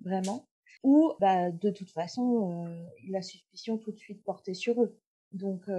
vraiment, 0.00 0.48
ou 0.82 1.12
bah, 1.20 1.50
de 1.50 1.70
toute 1.70 1.90
façon 1.90 2.66
la 3.08 3.22
suspicion 3.22 3.78
tout 3.78 3.92
de 3.92 3.98
suite 3.98 4.22
portée 4.24 4.54
sur 4.54 4.82
eux. 4.82 4.98
Donc 5.32 5.70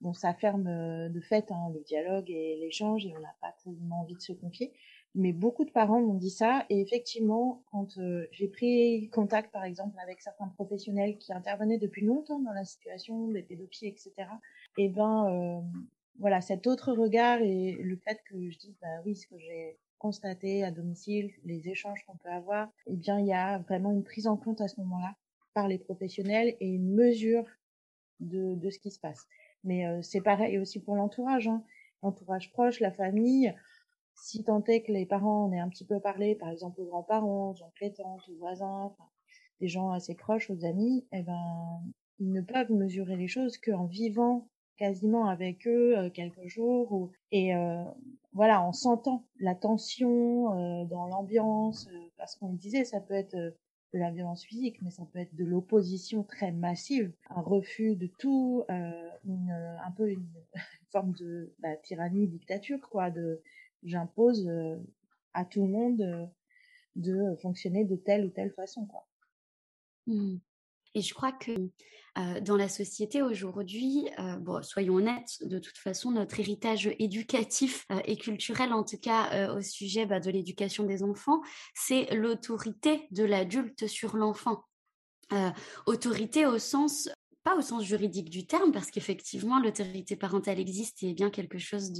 bon, 0.00 0.12
ça 0.12 0.34
ferme 0.34 1.08
de 1.10 1.20
fait 1.20 1.50
hein, 1.50 1.70
le 1.74 1.80
dialogue 1.80 2.30
et 2.30 2.56
l'échange 2.60 3.06
et 3.06 3.14
on 3.16 3.20
n'a 3.20 3.34
pas 3.40 3.54
tellement 3.62 4.00
envie 4.00 4.14
de 4.14 4.20
se 4.20 4.32
confier 4.32 4.72
mais 5.16 5.32
beaucoup 5.32 5.64
de 5.64 5.70
parents 5.70 6.00
m'ont 6.00 6.14
dit 6.14 6.30
ça. 6.30 6.66
Et 6.68 6.80
effectivement, 6.80 7.64
quand 7.72 7.96
euh, 7.98 8.26
j'ai 8.32 8.48
pris 8.48 9.08
contact, 9.10 9.50
par 9.50 9.64
exemple, 9.64 9.96
avec 9.98 10.20
certains 10.20 10.48
professionnels 10.48 11.16
qui 11.16 11.32
intervenaient 11.32 11.78
depuis 11.78 12.04
longtemps 12.04 12.38
dans 12.38 12.52
la 12.52 12.64
situation 12.64 13.28
des 13.28 13.42
pédophiles, 13.42 13.88
etc., 13.88 14.12
et 14.78 14.84
eh 14.84 14.88
ben 14.90 15.26
euh, 15.30 15.60
voilà, 16.18 16.42
cet 16.42 16.66
autre 16.66 16.92
regard 16.92 17.40
et 17.40 17.72
le 17.72 17.96
fait 17.96 18.20
que 18.28 18.50
je 18.50 18.58
dis, 18.58 18.76
bah 18.82 19.00
oui, 19.06 19.16
ce 19.16 19.26
que 19.26 19.38
j'ai 19.38 19.78
constaté 19.98 20.62
à 20.64 20.70
domicile, 20.70 21.32
les 21.44 21.66
échanges 21.70 22.04
qu'on 22.06 22.18
peut 22.18 22.28
avoir, 22.28 22.68
eh 22.86 22.96
bien, 22.96 23.18
il 23.18 23.26
y 23.26 23.32
a 23.32 23.58
vraiment 23.60 23.92
une 23.92 24.04
prise 24.04 24.26
en 24.26 24.36
compte 24.36 24.60
à 24.60 24.68
ce 24.68 24.78
moment-là 24.82 25.16
par 25.54 25.66
les 25.66 25.78
professionnels 25.78 26.54
et 26.60 26.68
une 26.68 26.94
mesure 26.94 27.46
de, 28.20 28.54
de 28.54 28.68
ce 28.70 28.78
qui 28.78 28.90
se 28.90 29.00
passe. 29.00 29.26
Mais 29.64 29.86
euh, 29.86 30.02
c'est 30.02 30.20
pareil 30.20 30.58
aussi 30.58 30.78
pour 30.78 30.94
l'entourage, 30.94 31.48
hein. 31.48 31.64
l'entourage 32.02 32.52
proche, 32.52 32.80
la 32.80 32.92
famille 32.92 33.54
si 34.16 34.44
tant 34.44 34.62
est 34.64 34.82
que 34.82 34.92
les 34.92 35.06
parents 35.06 35.44
en 35.44 35.52
aient 35.52 35.58
un 35.58 35.68
petit 35.68 35.84
peu 35.84 36.00
parlé, 36.00 36.34
par 36.34 36.48
exemple 36.50 36.80
aux 36.80 36.86
grands-parents, 36.86 37.50
aux 37.50 37.62
oncles 37.62 37.84
et 37.84 37.92
tantes, 37.92 38.28
aux 38.28 38.38
voisins, 38.38 38.94
des 39.60 39.68
gens 39.68 39.90
assez 39.90 40.14
proches, 40.14 40.50
aux 40.50 40.64
amis, 40.64 41.06
eh 41.12 41.22
ben, 41.22 41.82
ils 42.18 42.32
ne 42.32 42.40
peuvent 42.40 42.72
mesurer 42.72 43.16
les 43.16 43.28
choses 43.28 43.58
qu'en 43.58 43.86
vivant 43.86 44.48
quasiment 44.76 45.26
avec 45.26 45.66
eux 45.66 45.96
euh, 45.96 46.10
quelques 46.10 46.46
jours 46.46 46.92
ou, 46.92 47.10
et 47.32 47.54
euh, 47.54 47.82
voilà 48.32 48.62
en 48.62 48.72
sentant 48.72 49.24
la 49.40 49.54
tension 49.54 50.52
euh, 50.52 50.84
dans 50.84 51.06
l'ambiance 51.06 51.88
parce 52.16 52.36
qu'on 52.36 52.50
le 52.52 52.58
disait 52.58 52.84
ça 52.84 53.00
peut 53.00 53.14
être 53.14 53.34
de 53.34 53.98
la 53.98 54.10
violence 54.10 54.44
physique 54.44 54.80
mais 54.82 54.90
ça 54.90 55.04
peut 55.12 55.18
être 55.18 55.34
de 55.34 55.44
l'opposition 55.44 56.22
très 56.24 56.52
massive 56.52 57.12
un 57.30 57.40
refus 57.40 57.96
de 57.96 58.08
tout 58.18 58.64
une, 58.68 59.50
un 59.50 59.90
peu 59.92 60.10
une, 60.10 60.28
forme 60.92 61.12
de 61.12 61.52
bah, 61.58 61.76
tyrannie 61.82 62.28
dictature 62.28 62.80
quoi 62.90 63.10
de 63.10 63.42
j'impose 63.86 64.46
euh, 64.48 64.76
à 65.32 65.44
tout 65.44 65.62
le 65.62 65.72
monde 65.72 66.00
euh, 66.00 66.26
de 66.96 67.34
fonctionner 67.40 67.84
de 67.84 67.96
telle 67.96 68.26
ou 68.26 68.30
telle 68.30 68.52
façon. 68.52 68.86
Quoi. 68.86 69.06
Mmh. 70.06 70.36
Et 70.94 71.00
je 71.02 71.14
crois 71.14 71.32
que 71.32 71.52
euh, 71.52 72.40
dans 72.40 72.56
la 72.56 72.70
société 72.70 73.20
aujourd'hui, 73.20 74.08
bon, 74.40 74.62
soyons 74.62 74.94
honnêtes, 74.94 75.36
de 75.42 75.58
toute 75.58 75.76
façon, 75.76 76.10
notre 76.10 76.40
héritage 76.40 76.88
éducatif 76.98 77.86
et 78.06 78.16
culturel, 78.16 78.72
en 78.72 78.82
tout 78.82 78.96
cas 78.96 79.52
au 79.52 79.60
sujet 79.60 80.06
bah, 80.06 80.20
de 80.20 80.30
l'éducation 80.30 80.84
des 80.84 81.02
enfants, 81.02 81.42
c'est 81.74 82.14
l'autorité 82.14 83.08
de 83.10 83.24
l'adulte 83.24 83.86
sur 83.86 84.16
l'enfant. 84.16 84.64
autorité 85.84 86.46
au 86.46 86.58
sens 86.58 87.10
pas 87.46 87.56
au 87.56 87.62
sens 87.62 87.84
juridique 87.84 88.28
du 88.28 88.44
terme, 88.44 88.72
parce 88.72 88.90
qu'effectivement, 88.90 89.60
l'autorité 89.60 90.16
parentale 90.16 90.58
existe 90.58 91.04
et 91.04 91.10
est 91.10 91.14
bien 91.14 91.30
quelque 91.30 91.58
chose 91.58 91.92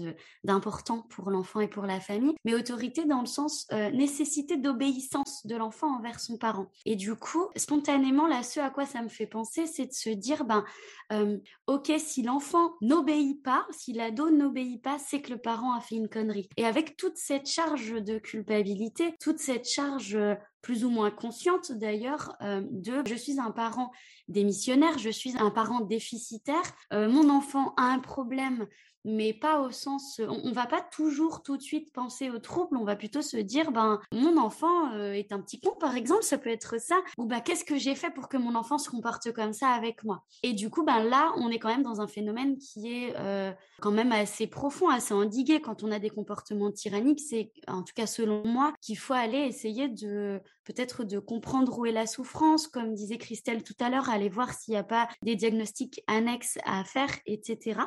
d'important 0.42 1.02
pour 1.02 1.30
l'enfant 1.30 1.60
et 1.60 1.68
pour 1.68 1.84
la 1.86 2.00
famille, 2.00 2.34
mais 2.44 2.52
autorité 2.52 3.04
dans 3.04 3.20
le 3.20 3.26
sens 3.26 3.64
euh, 3.72 3.92
nécessité 3.92 4.56
d'obéissance 4.56 5.46
de 5.46 5.54
l'enfant 5.54 5.98
envers 5.98 6.18
son 6.18 6.36
parent. 6.36 6.66
Et 6.84 6.96
du 6.96 7.14
coup, 7.14 7.46
spontanément, 7.54 8.26
là, 8.26 8.42
ce 8.42 8.58
à 8.58 8.70
quoi 8.70 8.86
ça 8.86 9.02
me 9.02 9.08
fait 9.08 9.28
penser, 9.28 9.68
c'est 9.68 9.86
de 9.86 9.92
se 9.92 10.10
dire, 10.10 10.44
ben, 10.44 10.64
euh, 11.12 11.38
ok, 11.68 11.92
si 11.96 12.24
l'enfant 12.24 12.72
n'obéit 12.80 13.40
pas, 13.44 13.68
si 13.70 13.92
l'ado 13.92 14.30
n'obéit 14.30 14.82
pas, 14.82 14.98
c'est 14.98 15.22
que 15.22 15.32
le 15.32 15.38
parent 15.38 15.74
a 15.74 15.80
fait 15.80 15.94
une 15.94 16.08
connerie. 16.08 16.48
Et 16.56 16.66
avec 16.66 16.96
toute 16.96 17.18
cette 17.18 17.46
charge 17.46 17.92
de 17.92 18.18
culpabilité, 18.18 19.14
toute 19.20 19.38
cette 19.38 19.68
charge 19.68 20.16
euh, 20.16 20.34
plus 20.62 20.84
ou 20.84 20.90
moins 20.90 21.10
consciente 21.10 21.72
d'ailleurs 21.72 22.36
euh, 22.42 22.62
de 22.70 23.02
je 23.06 23.14
suis 23.14 23.38
un 23.38 23.50
parent 23.50 23.90
démissionnaire, 24.28 24.98
je 24.98 25.10
suis 25.10 25.36
un 25.38 25.50
parent 25.50 25.80
déficitaire, 25.80 26.64
euh, 26.92 27.08
mon 27.08 27.30
enfant 27.30 27.74
a 27.76 27.84
un 27.84 27.98
problème 27.98 28.66
mais 29.06 29.32
pas 29.32 29.60
au 29.60 29.70
sens. 29.70 30.20
On, 30.20 30.48
ne 30.48 30.52
va 30.52 30.66
pas 30.66 30.80
toujours 30.80 31.42
tout 31.42 31.56
de 31.56 31.62
suite 31.62 31.92
penser 31.92 32.28
au 32.28 32.40
trouble. 32.40 32.76
On 32.76 32.84
va 32.84 32.96
plutôt 32.96 33.22
se 33.22 33.36
dire, 33.36 33.70
ben, 33.70 34.00
mon 34.12 34.36
enfant 34.36 34.92
euh, 34.94 35.12
est 35.12 35.32
un 35.32 35.40
petit 35.40 35.60
con, 35.60 35.70
par 35.78 35.94
exemple, 35.96 36.24
ça 36.24 36.38
peut 36.38 36.50
être 36.50 36.80
ça. 36.80 36.96
Ou 37.16 37.24
ben, 37.24 37.40
qu'est-ce 37.40 37.64
que 37.64 37.78
j'ai 37.78 37.94
fait 37.94 38.10
pour 38.10 38.28
que 38.28 38.36
mon 38.36 38.56
enfant 38.56 38.78
se 38.78 38.90
comporte 38.90 39.32
comme 39.32 39.52
ça 39.52 39.68
avec 39.68 40.02
moi? 40.02 40.24
Et 40.42 40.52
du 40.52 40.70
coup, 40.70 40.82
ben 40.82 41.04
là, 41.04 41.32
on 41.36 41.50
est 41.50 41.60
quand 41.60 41.68
même 41.68 41.84
dans 41.84 42.00
un 42.00 42.08
phénomène 42.08 42.58
qui 42.58 42.92
est 42.92 43.14
euh, 43.16 43.52
quand 43.80 43.92
même 43.92 44.10
assez 44.10 44.48
profond, 44.48 44.88
assez 44.88 45.14
endigué. 45.14 45.60
Quand 45.60 45.84
on 45.84 45.92
a 45.92 46.00
des 46.00 46.10
comportements 46.10 46.72
tyranniques, 46.72 47.20
c'est, 47.20 47.52
en 47.68 47.84
tout 47.84 47.94
cas 47.94 48.06
selon 48.06 48.44
moi, 48.44 48.72
qu'il 48.80 48.98
faut 48.98 49.14
aller 49.14 49.38
essayer 49.38 49.88
de 49.88 50.40
peut-être 50.64 51.04
de 51.04 51.20
comprendre 51.20 51.78
où 51.78 51.86
est 51.86 51.92
la 51.92 52.06
souffrance, 52.06 52.66
comme 52.66 52.92
disait 52.92 53.18
Christelle 53.18 53.62
tout 53.62 53.76
à 53.78 53.88
l'heure, 53.88 54.10
aller 54.10 54.28
voir 54.28 54.52
s'il 54.52 54.72
n'y 54.72 54.78
a 54.78 54.84
pas 54.84 55.08
des 55.22 55.36
diagnostics 55.36 56.02
annexes 56.08 56.58
à 56.64 56.82
faire, 56.82 57.10
etc. 57.26 57.78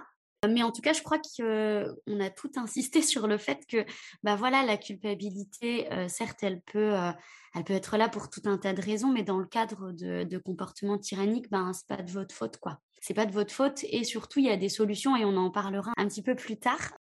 Mais 0.48 0.64
en 0.64 0.72
tout 0.72 0.82
cas, 0.82 0.94
je 0.94 1.02
crois 1.02 1.18
qu'on 1.18 2.20
a 2.20 2.30
tout 2.30 2.52
insisté 2.56 3.02
sur 3.02 3.28
le 3.28 3.38
fait 3.38 3.66
que, 3.68 3.86
bah 4.24 4.36
voilà, 4.36 4.64
la 4.64 4.78
culpabilité, 4.78 5.92
euh, 5.92 6.08
certes, 6.08 6.40
elle 6.44 6.62
peut, 6.62 6.98
euh, 6.98 7.12
elle 7.56 7.66
peut 7.66 7.74
être 7.74 7.98
là 7.98 8.08
pour 8.08 8.30
tout 8.30 8.42
un 8.46 8.58
tas 8.58 8.74
de 8.74 8.82
raisons, 8.82 9.10
mais 9.10 9.24
dans 9.24 9.38
le 9.38 9.46
cadre 9.46 9.92
de, 9.92 10.38
comportements 10.38 10.98
tyranniques, 10.98 11.50
ben 11.50 11.74
c'est 11.74 11.88
pas 11.88 12.02
de 12.02 12.12
votre 12.12 12.34
faute, 12.34 12.58
quoi. 12.58 12.80
C'est 13.02 13.14
pas 13.14 13.26
de 13.26 13.34
votre 13.34 13.54
faute, 13.54 13.84
et 13.84 14.06
surtout, 14.06 14.40
il 14.40 14.46
y 14.46 14.50
a 14.50 14.58
des 14.58 14.70
solutions, 14.70 15.16
et 15.18 15.26
on 15.26 15.36
en 15.36 15.52
parlera 15.52 15.92
un 15.98 16.08
petit 16.08 16.24
peu 16.24 16.36
plus 16.36 16.58
tard. 16.58 16.94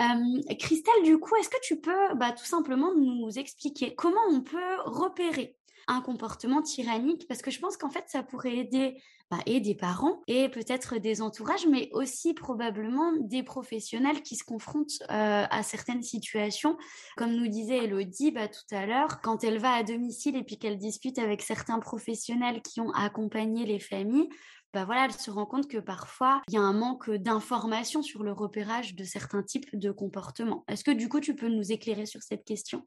Euh, 0.00 0.54
Christelle, 0.58 1.02
du 1.04 1.18
coup, 1.18 1.36
est-ce 1.36 1.50
que 1.50 1.60
tu 1.62 1.78
peux 1.78 2.14
bah, 2.14 2.32
tout 2.32 2.46
simplement 2.46 2.94
nous 2.94 3.28
expliquer 3.38 3.94
comment 3.94 4.22
on 4.30 4.40
peut 4.40 4.80
repérer 4.86 5.58
un 5.90 6.00
comportement 6.00 6.62
tyrannique 6.62 7.26
Parce 7.28 7.42
que 7.42 7.50
je 7.50 7.58
pense 7.58 7.76
qu'en 7.76 7.90
fait, 7.90 8.04
ça 8.08 8.22
pourrait 8.22 8.56
aider 8.56 8.96
bah, 9.30 9.38
et 9.46 9.60
des 9.60 9.74
parents 9.74 10.22
et 10.26 10.48
peut-être 10.48 10.98
des 10.98 11.22
entourages, 11.22 11.66
mais 11.66 11.88
aussi 11.92 12.34
probablement 12.34 13.12
des 13.20 13.42
professionnels 13.42 14.22
qui 14.22 14.36
se 14.36 14.44
confrontent 14.44 15.02
euh, 15.10 15.44
à 15.48 15.62
certaines 15.62 16.02
situations. 16.02 16.76
Comme 17.16 17.34
nous 17.34 17.48
disait 17.48 17.84
Elodie 17.84 18.32
bah, 18.32 18.48
tout 18.48 18.74
à 18.74 18.86
l'heure, 18.86 19.20
quand 19.20 19.44
elle 19.44 19.58
va 19.58 19.72
à 19.72 19.82
domicile 19.82 20.36
et 20.36 20.42
puis 20.42 20.58
qu'elle 20.58 20.78
discute 20.78 21.18
avec 21.18 21.42
certains 21.42 21.78
professionnels 21.78 22.62
qui 22.62 22.80
ont 22.80 22.90
accompagné 22.90 23.66
les 23.66 23.78
familles, 23.78 24.28
bah 24.72 24.84
voilà, 24.84 25.06
elle 25.06 25.12
se 25.12 25.30
rend 25.30 25.46
compte 25.46 25.68
que 25.68 25.78
parfois, 25.78 26.42
il 26.48 26.54
y 26.54 26.58
a 26.58 26.60
un 26.60 26.72
manque 26.72 27.10
d'information 27.10 28.02
sur 28.02 28.22
le 28.22 28.32
repérage 28.32 28.94
de 28.94 29.04
certains 29.04 29.42
types 29.42 29.76
de 29.76 29.90
comportements. 29.90 30.64
Est-ce 30.68 30.84
que 30.84 30.92
du 30.92 31.08
coup, 31.08 31.20
tu 31.20 31.34
peux 31.34 31.48
nous 31.48 31.72
éclairer 31.72 32.06
sur 32.06 32.22
cette 32.22 32.44
question? 32.44 32.84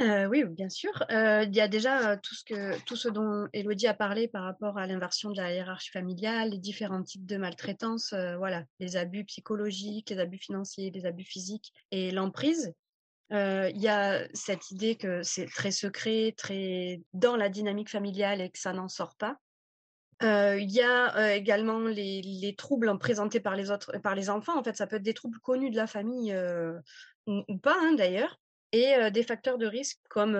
Oui, 0.00 0.44
bien 0.44 0.68
sûr. 0.68 0.92
il 1.10 1.54
y 1.54 1.60
a 1.60 1.68
déjà 1.68 2.16
tout, 2.18 2.34
ce 2.34 2.44
que, 2.44 2.78
tout 2.84 2.96
ce 2.96 3.08
dont 3.08 3.48
Elodie 3.52 3.86
a 3.86 3.94
parlé 3.94 4.28
par 4.28 4.42
rapport 4.42 4.76
à 4.78 4.86
l'inversion 4.86 5.30
de 5.30 5.36
la 5.36 5.52
hiérarchie 5.52 5.90
familiale, 5.90 6.50
les 6.50 6.58
différents 6.58 7.02
types 7.02 7.24
de 7.24 7.36
maltraitance, 7.36 8.12
voilà, 8.36 8.64
les 8.78 8.96
abus 8.96 9.24
psychologiques, 9.24 10.10
les 10.10 10.18
abus 10.18 10.38
financiers, 10.38 10.90
les 10.90 11.06
abus 11.06 11.24
physiques 11.24 11.72
et 11.90 12.10
l'emprise. 12.10 12.74
Il 13.30 13.80
y 13.80 13.88
a 13.88 14.26
cette 14.34 14.70
idée 14.70 14.96
que 14.96 15.22
c'est 15.22 15.46
très 15.46 15.70
secret, 15.70 16.34
très 16.36 17.00
dans 17.14 17.36
la 17.36 17.48
dynamique 17.48 17.90
familiale 17.90 18.42
et 18.42 18.50
que 18.50 18.58
ça 18.58 18.74
n'en 18.74 18.88
sort 18.88 19.16
pas. 19.16 19.38
Il 20.20 20.70
y 20.70 20.82
a 20.82 21.34
également 21.34 21.80
les, 21.80 22.20
les, 22.20 22.54
troubles 22.54 22.98
présentés 22.98 23.40
par 23.40 23.56
les 23.56 23.70
autres, 23.70 23.98
par 24.00 24.14
les 24.14 24.28
enfants. 24.28 24.58
En 24.58 24.62
fait, 24.62 24.76
ça 24.76 24.86
peut 24.86 24.96
être 24.96 25.02
des 25.02 25.14
troubles 25.14 25.40
connus 25.40 25.70
de 25.70 25.76
la 25.76 25.86
famille 25.86 26.36
ou, 27.26 27.42
ou, 27.48 27.58
pas, 27.58 27.76
hein, 27.80 27.94
d'ailleurs 27.94 28.38
et 28.76 29.10
des 29.10 29.22
facteurs 29.22 29.58
de 29.58 29.66
risque 29.66 29.98
comme 30.08 30.36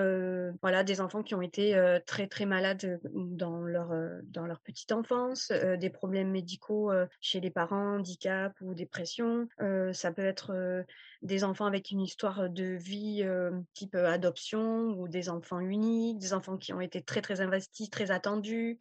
voilà 0.60 0.84
des 0.84 1.00
enfants 1.00 1.22
qui 1.22 1.34
ont 1.34 1.42
été 1.42 1.78
très 2.06 2.26
très 2.26 2.44
malades 2.44 3.00
dans 3.14 3.60
leur 3.60 3.90
dans 4.24 4.46
leur 4.46 4.60
petite 4.60 4.92
enfance, 4.92 5.50
des 5.50 5.90
problèmes 5.90 6.30
médicaux 6.30 6.92
chez 7.20 7.40
les 7.40 7.50
parents, 7.50 7.96
handicap 7.96 8.52
ou 8.60 8.74
dépression. 8.74 9.48
ça 9.92 10.12
peut 10.12 10.24
être 10.24 10.84
des 11.22 11.44
enfants 11.44 11.66
avec 11.66 11.90
une 11.90 12.00
histoire 12.00 12.50
de 12.50 12.64
vie 12.64 13.26
type 13.74 13.94
adoption 13.94 14.88
ou 14.98 15.08
des 15.08 15.28
enfants 15.28 15.60
uniques, 15.60 16.18
des 16.18 16.32
enfants 16.32 16.56
qui 16.56 16.72
ont 16.72 16.80
été 16.80 17.02
très 17.02 17.22
très 17.22 17.40
investis, 17.40 17.90
très 17.90 18.10
attendus. 18.10 18.80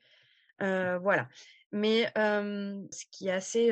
voilà. 0.59 1.27
Mais 1.71 2.11
ce 2.15 3.05
qui 3.11 3.27
est 3.27 3.31
assez 3.31 3.71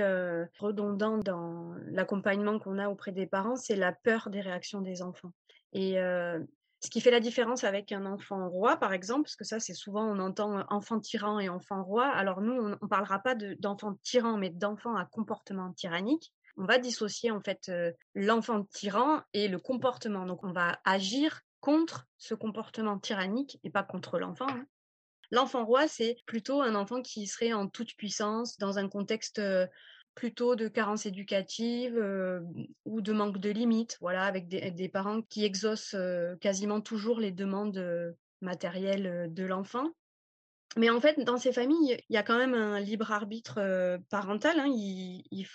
redondant 0.60 1.18
dans 1.18 1.74
l'accompagnement 1.88 2.60
qu'on 2.60 2.80
a 2.80 2.90
auprès 2.90 3.12
des 3.12 3.28
parents, 3.28 3.56
c'est 3.56 3.76
la 3.76 3.92
peur 3.92 4.30
des 4.30 4.42
réactions 4.42 4.82
des 4.82 5.02
enfants. 5.02 5.32
Et 5.74 5.96
ce 5.96 6.90
qui 6.90 7.02
fait 7.02 7.12
la 7.12 7.20
différence 7.20 7.64
avec 7.64 7.92
un 7.92 8.06
enfant 8.06 8.50
roi, 8.50 8.78
par 8.78 8.94
exemple, 8.94 9.24
parce 9.24 9.36
que 9.36 9.46
ça, 9.46 9.60
c'est 9.60 9.74
souvent, 9.74 10.06
on 10.06 10.20
entend 10.20 10.66
enfant 10.70 11.00
tyran 11.00 11.40
et 11.40 11.50
enfant 11.50 11.84
roi. 11.84 12.08
Alors 12.08 12.42
nous, 12.42 12.54
on 12.54 12.70
ne 12.70 12.76
parlera 12.76 13.20
pas 13.20 13.36
d'enfant 13.36 13.96
tyran, 14.04 14.38
mais 14.38 14.50
d'enfant 14.50 14.96
à 14.96 15.06
comportement 15.06 15.72
tyrannique. 15.74 16.34
On 16.58 16.66
va 16.66 16.78
dissocier 16.78 17.32
en 17.32 17.42
fait 17.42 17.72
l'enfant 18.14 18.64
tyran 18.66 19.22
et 19.34 19.48
le 19.48 19.60
comportement. 19.60 20.26
Donc 20.26 20.44
on 20.44 20.52
va 20.52 20.80
agir 20.86 21.42
contre 21.62 22.06
ce 22.18 22.36
comportement 22.36 23.00
tyrannique 23.00 23.58
et 23.64 23.70
pas 23.70 23.84
contre 23.84 24.20
l'enfant. 24.20 24.50
Hein. 24.50 24.66
L'enfant 25.32 25.66
roi, 25.66 25.88
c'est 25.88 26.18
plutôt 26.26 26.62
un 26.62 26.76
enfant 26.76 27.02
qui 27.02 27.26
serait 27.26 27.54
en 27.54 27.68
toute 27.68 27.96
puissance 27.96 28.58
dans 28.58 28.78
un 28.78 28.90
contexte 28.90 29.42
plutôt 30.16 30.56
de 30.56 30.68
carence 30.68 31.06
éducative 31.06 31.96
ou 32.86 33.02
de 33.02 33.14
manque 33.14 33.38
de 33.40 33.50
limites, 33.50 33.98
voilà, 34.02 34.24
avec 34.24 34.48
des, 34.48 34.90
parents 34.90 35.22
qui 35.22 35.44
exaucent 35.46 35.96
quasiment 36.40 36.82
toujours 36.82 37.20
les 37.20 37.32
demandes 37.32 38.16
matérielles 38.42 39.34
de 39.34 39.44
l'enfant. 39.44 39.90
Mais 40.78 40.90
en 40.90 41.00
fait, 41.00 41.20
dans 41.20 41.38
ces 41.38 41.54
familles, 41.54 41.98
il 42.10 42.14
y 42.14 42.18
a 42.18 42.24
quand 42.24 42.38
même 42.38 42.54
un 42.54 42.80
libre 42.80 43.12
arbitre 43.12 44.00
parental. 44.10 44.60
Hein, 44.60 44.68
ils, 44.70 45.48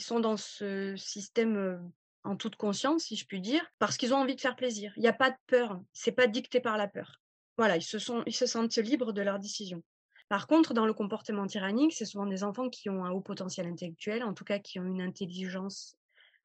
sont 0.00 0.20
dans 0.20 0.36
ce 0.36 0.94
système 0.96 1.80
en 2.24 2.36
toute 2.36 2.56
conscience, 2.56 3.04
si 3.04 3.16
je 3.16 3.26
puis 3.26 3.40
dire, 3.40 3.64
parce 3.78 3.96
qu'ils 3.96 4.14
ont 4.14 4.18
envie 4.18 4.36
de 4.36 4.40
faire 4.40 4.56
plaisir. 4.56 4.92
Il 4.96 5.02
n'y 5.02 5.08
a 5.08 5.12
pas 5.12 5.30
de 5.30 5.36
peur. 5.46 5.80
C'est 5.92 6.12
pas 6.12 6.26
dicté 6.26 6.60
par 6.60 6.78
la 6.78 6.88
peur. 6.88 7.20
Voilà, 7.56 7.76
ils 7.76 7.82
se 7.82 7.98
sentent 8.46 8.76
libres 8.76 9.12
de 9.12 9.22
leurs 9.22 9.38
décisions. 9.38 9.82
Par 10.28 10.46
contre, 10.46 10.74
dans 10.74 10.86
le 10.86 10.94
comportement 10.94 11.46
tyrannique, 11.46 11.92
c'est 11.92 12.06
souvent 12.06 12.26
des 12.26 12.44
enfants 12.44 12.70
qui 12.70 12.88
ont 12.88 13.04
un 13.04 13.10
haut 13.10 13.20
potentiel 13.20 13.66
intellectuel, 13.66 14.22
en 14.22 14.32
tout 14.32 14.44
cas 14.44 14.58
qui 14.58 14.80
ont 14.80 14.86
une 14.86 15.02
intelligence 15.02 15.96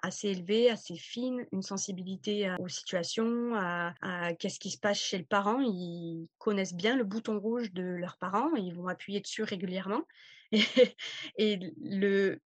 assez 0.02 0.30
élevée, 0.30 0.70
assez 0.70 0.96
fine, 0.96 1.46
une 1.52 1.62
sensibilité 1.62 2.54
aux 2.60 2.68
situations, 2.68 3.54
à, 3.56 3.94
qu'est-ce 4.40 4.60
qui 4.60 4.72
se 4.72 4.78
passe 4.78 5.00
chez 5.00 5.18
le 5.18 5.26
parent. 5.26 5.60
Ils 5.60 6.28
connaissent 6.38 6.74
bien 6.74 6.96
le 6.96 7.04
bouton 7.04 7.40
rouge 7.40 7.72
de 7.74 7.84
leurs 7.84 8.18
parents, 8.18 8.54
ils 8.56 8.74
vont 8.74 8.88
appuyer 8.88 9.20
dessus 9.20 9.44
régulièrement. 9.44 10.04
Et, 11.38 11.60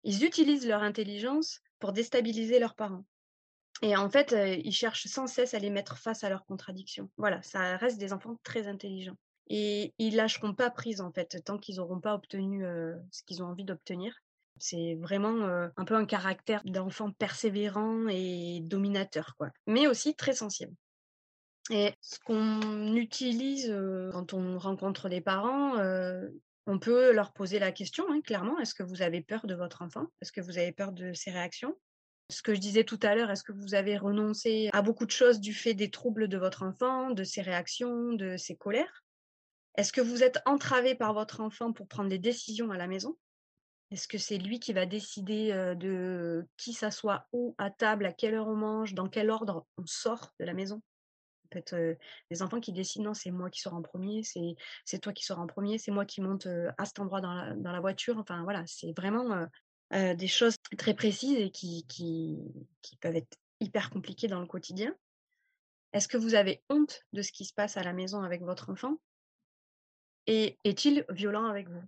ils 0.04 0.24
utilisent 0.24 0.68
leur 0.68 0.82
intelligence 0.82 1.60
pour 1.80 1.92
déstabiliser 1.92 2.60
leurs 2.60 2.76
parents. 2.76 3.06
Et 3.82 3.96
en 3.96 4.10
fait, 4.10 4.36
ils 4.64 4.74
cherchent 4.74 5.08
sans 5.08 5.28
cesse 5.28 5.54
à 5.54 5.60
les 5.60 5.70
mettre 5.70 5.98
face 5.98 6.24
à 6.24 6.30
leurs 6.30 6.46
contradictions. 6.46 7.10
Voilà, 7.18 7.42
ça 7.42 7.78
reste 7.78 7.98
des 7.98 8.14
enfants 8.14 8.38
très 8.44 8.68
intelligents 8.68 9.18
et 9.50 9.94
ils 9.98 10.16
lâcheront 10.16 10.54
pas 10.54 10.70
prise 10.70 11.02
en 11.02 11.12
fait 11.12 11.42
tant 11.44 11.58
qu'ils 11.58 11.78
n'auront 11.78 12.00
pas 12.00 12.14
obtenu 12.14 12.64
ce 13.12 13.24
qu'ils 13.24 13.44
ont 13.44 13.48
envie 13.48 13.66
d'obtenir. 13.66 14.16
C'est 14.58 14.96
vraiment 14.96 15.70
un 15.76 15.86
peu 15.86 15.96
un 15.96 16.06
caractère 16.06 16.62
d'enfant 16.66 17.12
persévérant 17.12 18.08
et 18.10 18.60
dominateur, 18.62 19.36
quoi. 19.38 19.52
Mais 19.68 19.88
aussi 19.88 20.16
très 20.16 20.34
sensible. 20.34 20.74
Et 21.72 21.94
ce 22.02 22.20
qu'on 22.20 22.96
utilise 22.96 23.74
quand 24.12 24.34
on 24.34 24.58
rencontre 24.58 25.08
des 25.08 25.22
parents, 25.22 25.76
on 26.66 26.80
peut 26.80 27.14
leur 27.14 27.32
poser 27.32 27.58
la 27.58 27.72
question, 27.72 28.06
hein, 28.12 28.22
clairement, 28.22 28.60
est-ce 28.60 28.76
que 28.76 28.84
vous 28.84 29.02
avez 29.02 29.22
peur 29.22 29.48
de 29.48 29.56
votre 29.56 29.82
enfant? 29.82 30.08
Est-ce 30.22 30.32
que 30.32 30.42
vous 30.42 30.58
avez 30.58 30.72
peur 30.72 30.92
de 30.92 31.14
ses 31.14 31.32
réactions? 31.32 31.76
Ce 32.30 32.44
que 32.44 32.54
je 32.54 32.60
disais 32.60 32.84
tout 32.84 33.00
à 33.02 33.16
l'heure, 33.16 33.32
est-ce 33.32 33.44
que 33.44 33.54
vous 33.54 33.74
avez 33.74 33.98
renoncé 33.98 34.70
à 34.74 34.82
beaucoup 34.84 35.06
de 35.06 35.12
choses 35.12 35.40
du 35.40 35.54
fait 35.54 35.74
des 35.74 35.90
troubles 35.90 36.28
de 36.28 36.38
votre 36.38 36.62
enfant, 36.64 37.10
de 37.10 37.24
ses 37.24 37.42
réactions, 37.42 38.14
de 38.14 38.38
ses 38.38 38.56
colères? 38.56 39.04
Est-ce 39.76 39.94
que 39.94 40.02
vous 40.02 40.24
êtes 40.24 40.40
entravé 40.46 40.96
par 40.96 41.14
votre 41.14 41.42
enfant 41.42 41.72
pour 41.72 41.88
prendre 41.88 42.10
des 42.10 42.20
décisions 42.20 42.72
à 42.72 42.78
la 42.78 42.88
maison? 42.88 43.18
Est-ce 43.92 44.08
que 44.08 44.18
c'est 44.18 44.38
lui 44.38 44.60
qui 44.60 44.74
va 44.74 44.86
décider 44.86 45.52
de 45.78 46.48
qui 46.58 46.74
s'assoit 46.74 47.28
où 47.34 47.56
à 47.58 47.72
table, 47.72 48.06
à 48.06 48.14
quelle 48.14 48.36
heure 48.36 48.48
on 48.48 48.56
mange, 48.56 48.94
dans 48.94 49.10
quel 49.10 49.32
ordre 49.32 49.66
on 49.78 49.86
sort 49.86 50.34
de 50.40 50.46
la 50.46 50.54
maison? 50.54 50.82
Peut-être 51.50 51.98
des 52.30 52.42
enfants 52.44 52.60
qui 52.60 52.72
décident 52.72 53.06
non, 53.06 53.14
c'est 53.16 53.32
moi 53.32 53.50
qui 53.50 53.62
sors 53.62 53.74
en 53.74 53.82
premier, 53.82 54.22
c'est 54.24 55.00
toi 55.00 55.12
qui 55.12 55.26
sors 55.26 55.40
en 55.40 55.48
premier, 55.48 55.80
c'est 55.80 55.92
moi 55.92 56.06
qui 56.06 56.22
monte 56.22 56.48
à 56.78 56.86
cet 56.86 57.00
endroit 57.00 57.22
dans 57.22 57.72
la, 57.72 57.80
voiture. 57.80 58.20
Enfin 58.20 58.44
voilà, 58.44 58.64
c'est 58.68 58.96
vraiment 58.96 59.48
des 59.92 60.28
choses 60.28 60.58
très 60.78 60.94
précises 60.94 61.40
et 61.40 61.50
qui, 61.50 61.86
qui 61.88 62.96
peuvent 62.98 63.16
être 63.16 63.38
hyper 63.60 63.90
compliquées 63.90 64.28
dans 64.28 64.40
le 64.40 64.48
quotidien. 64.48 64.96
Est-ce 65.94 66.08
que 66.08 66.18
vous 66.18 66.36
avez 66.36 66.62
honte 66.70 67.02
de 67.14 67.22
ce 67.22 67.32
qui 67.32 67.46
se 67.46 67.54
passe 67.54 67.78
à 67.78 67.84
la 67.84 67.94
maison 67.94 68.22
avec 68.22 68.44
votre 68.44 68.70
enfant? 68.70 69.00
Et 70.30 70.58
est-il 70.64 71.06
violent 71.10 71.46
avec 71.46 71.68
vous? 71.70 71.84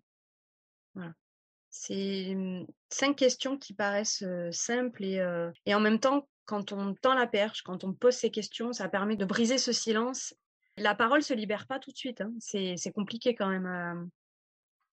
Voilà. 0.96 1.14
C'est 1.70 2.36
cinq 2.90 3.16
questions 3.16 3.58
qui 3.58 3.74
paraissent 3.74 4.26
simples 4.52 5.04
et, 5.06 5.26
et 5.66 5.76
en 5.76 5.80
même 5.80 6.00
temps, 6.00 6.28
quand 6.46 6.72
on 6.72 6.96
tend 6.96 7.14
la 7.14 7.28
perche, 7.28 7.62
quand 7.62 7.84
on 7.84 7.94
pose 7.94 8.16
ces 8.16 8.32
questions, 8.32 8.74
ça 8.74 8.90
permet 8.90 9.16
de 9.16 9.26
briser 9.26 9.58
ce 9.58 9.72
silence. 9.72 10.36
La 10.76 10.96
parole 10.96 11.24
se 11.24 11.34
libère 11.34 11.68
pas 11.68 11.80
tout 11.80 11.92
de 11.92 11.98
suite. 11.98 12.20
Hein. 12.22 12.34
C'est 12.40 12.92
compliqué 12.94 13.36
quand 13.36 13.48
même. 13.48 14.10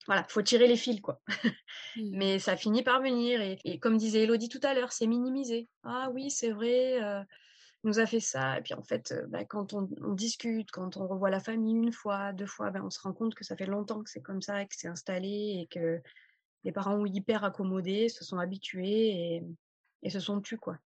Voilà, 0.06 0.24
faut 0.28 0.42
tirer 0.42 0.68
les 0.68 0.76
fils, 0.76 1.00
quoi. 1.00 1.20
Mmh. 1.96 2.10
Mais 2.12 2.38
ça 2.38 2.56
finit 2.56 2.82
par 2.82 3.00
venir. 3.02 3.40
Et, 3.40 3.58
et 3.64 3.78
comme 3.80 3.96
disait 3.96 4.22
Elodie 4.22 4.48
tout 4.48 4.60
à 4.62 4.74
l'heure, 4.74 4.92
c'est 4.92 5.06
minimisé. 5.06 5.68
Ah 5.82 6.10
oui, 6.12 6.30
c'est 6.30 6.50
vrai 6.50 7.00
nous 7.84 7.98
a 7.98 8.06
fait 8.06 8.20
ça. 8.20 8.58
Et 8.58 8.62
puis 8.62 8.74
en 8.74 8.82
fait, 8.82 9.14
bah, 9.28 9.44
quand 9.44 9.72
on, 9.72 9.88
discute, 10.14 10.70
quand 10.70 10.96
on 10.96 11.06
revoit 11.06 11.30
la 11.30 11.40
famille 11.40 11.74
une 11.74 11.92
fois, 11.92 12.32
deux 12.32 12.46
fois, 12.46 12.70
ben, 12.70 12.82
on 12.84 12.90
se 12.90 13.00
rend 13.00 13.12
compte 13.12 13.34
que 13.34 13.44
ça 13.44 13.56
fait 13.56 13.66
longtemps 13.66 14.02
que 14.02 14.10
c'est 14.10 14.22
comme 14.22 14.42
ça, 14.42 14.64
que 14.64 14.74
c'est 14.76 14.88
installé 14.88 15.60
et 15.60 15.68
que 15.70 16.00
les 16.64 16.72
parents 16.72 16.96
ont 16.96 17.06
hyper 17.06 17.44
accommodé, 17.44 18.08
se 18.08 18.24
sont 18.24 18.38
habitués 18.38 19.10
et, 19.10 19.44
et 20.02 20.10
se 20.10 20.20
sont 20.20 20.40
tus, 20.40 20.58
quoi. 20.58 20.78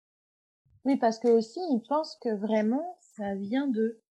Oui, 0.84 0.98
parce 0.98 1.20
que 1.20 1.28
aussi, 1.28 1.60
ils 1.72 1.84
pensent 1.88 2.18
que 2.22 2.36
vraiment, 2.36 2.98
ça 3.00 3.36
vient 3.36 3.68
d'eux 3.68 4.02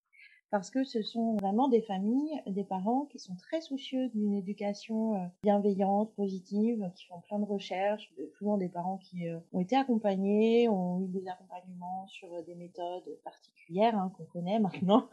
parce 0.51 0.71
que 0.71 0.83
ce 0.83 1.01
sont 1.01 1.37
vraiment 1.37 1.69
des 1.69 1.81
familles, 1.81 2.43
des 2.47 2.65
parents 2.65 3.07
qui 3.07 3.21
sont 3.21 3.37
très 3.37 3.61
soucieux 3.61 4.09
d'une 4.09 4.35
éducation 4.35 5.15
euh, 5.15 5.27
bienveillante, 5.43 6.13
positive, 6.15 6.91
qui 6.97 7.07
font 7.07 7.21
plein 7.21 7.39
de 7.39 7.45
recherches, 7.45 8.13
souvent 8.37 8.59
des 8.59 8.69
parents 8.69 8.99
qui 8.99 9.29
euh, 9.29 9.39
ont 9.53 9.61
été 9.61 9.77
accompagnés, 9.77 10.69
ont 10.69 11.03
eu 11.03 11.09
des 11.09 11.29
accompagnements 11.29 12.09
sur 12.09 12.33
euh, 12.35 12.43
des 12.43 12.57
méthodes 12.57 13.17
particulières 13.23 13.97
hein, 13.97 14.13
qu'on 14.17 14.25
connaît 14.25 14.59
maintenant, 14.61 15.09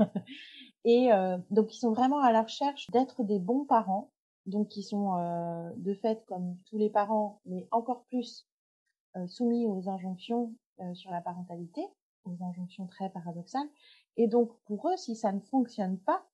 et 0.86 1.10
donc 1.52 1.76
ils 1.76 1.80
sont 1.80 1.92
vraiment 1.92 2.20
à 2.20 2.32
la 2.32 2.44
recherche 2.44 2.90
d'être 2.92 3.24
des 3.24 3.40
bons 3.40 3.66
parents, 3.66 4.10
donc 4.46 4.70
qui 4.70 4.82
sont 4.82 5.16
de 5.76 5.94
fait 5.94 6.24
comme 6.28 6.56
tous 6.70 6.78
les 6.78 6.90
parents, 6.90 7.42
mais 7.46 7.68
encore 7.72 8.04
plus 8.06 8.48
soumis 9.28 9.68
aux 9.68 9.90
injonctions 9.90 10.54
sur 10.94 11.12
la 11.12 11.20
parentalité, 11.20 11.82
aux 12.24 12.44
injonctions 12.44 12.88
très 12.88 13.10
paradoxales, 13.10 13.68
et 14.18 14.28
donc 14.28 14.52
pour 14.66 14.90
eux, 14.90 14.98
si 14.98 15.16
ça 15.16 15.32
ne 15.32 15.40
fonctionne 15.40 15.98
pas, 16.00 16.26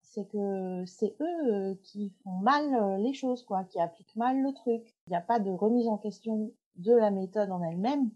c'est 0.00 0.26
que 0.26 0.84
c'est 0.86 1.16
eux 1.20 1.52
euh, 1.52 1.74
qui 1.82 2.10
font 2.22 2.38
mal 2.38 2.74
euh, 2.74 2.98
les 2.98 3.14
choses, 3.14 3.44
quoi, 3.44 3.64
qui 3.64 3.80
appliquent 3.80 4.16
mal 4.16 4.40
le 4.40 4.52
truc. 4.52 4.94
Il 5.06 5.10
n'y 5.10 5.16
a 5.16 5.20
pas 5.20 5.40
de 5.40 5.50
remise 5.50 5.88
en 5.88 5.98
question 5.98 6.52
de 6.76 6.92
la 6.92 7.10
méthode 7.10 7.50
en 7.50 7.62
elle-même 7.62 8.10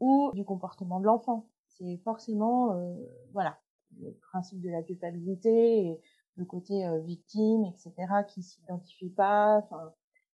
ou 0.00 0.30
du 0.34 0.44
comportement 0.44 1.00
de 1.00 1.06
l'enfant. 1.06 1.46
C'est 1.68 1.96
forcément, 1.98 2.72
euh, 2.72 2.94
voilà, 3.32 3.58
le 4.00 4.12
principe 4.14 4.60
de 4.60 4.70
la 4.70 4.82
culpabilité 4.82 5.86
et 5.86 6.00
le 6.36 6.44
côté 6.44 6.86
victime, 7.04 7.64
etc., 7.64 7.94
qui 8.28 8.42
s'identifie 8.42 9.10
pas, 9.10 9.68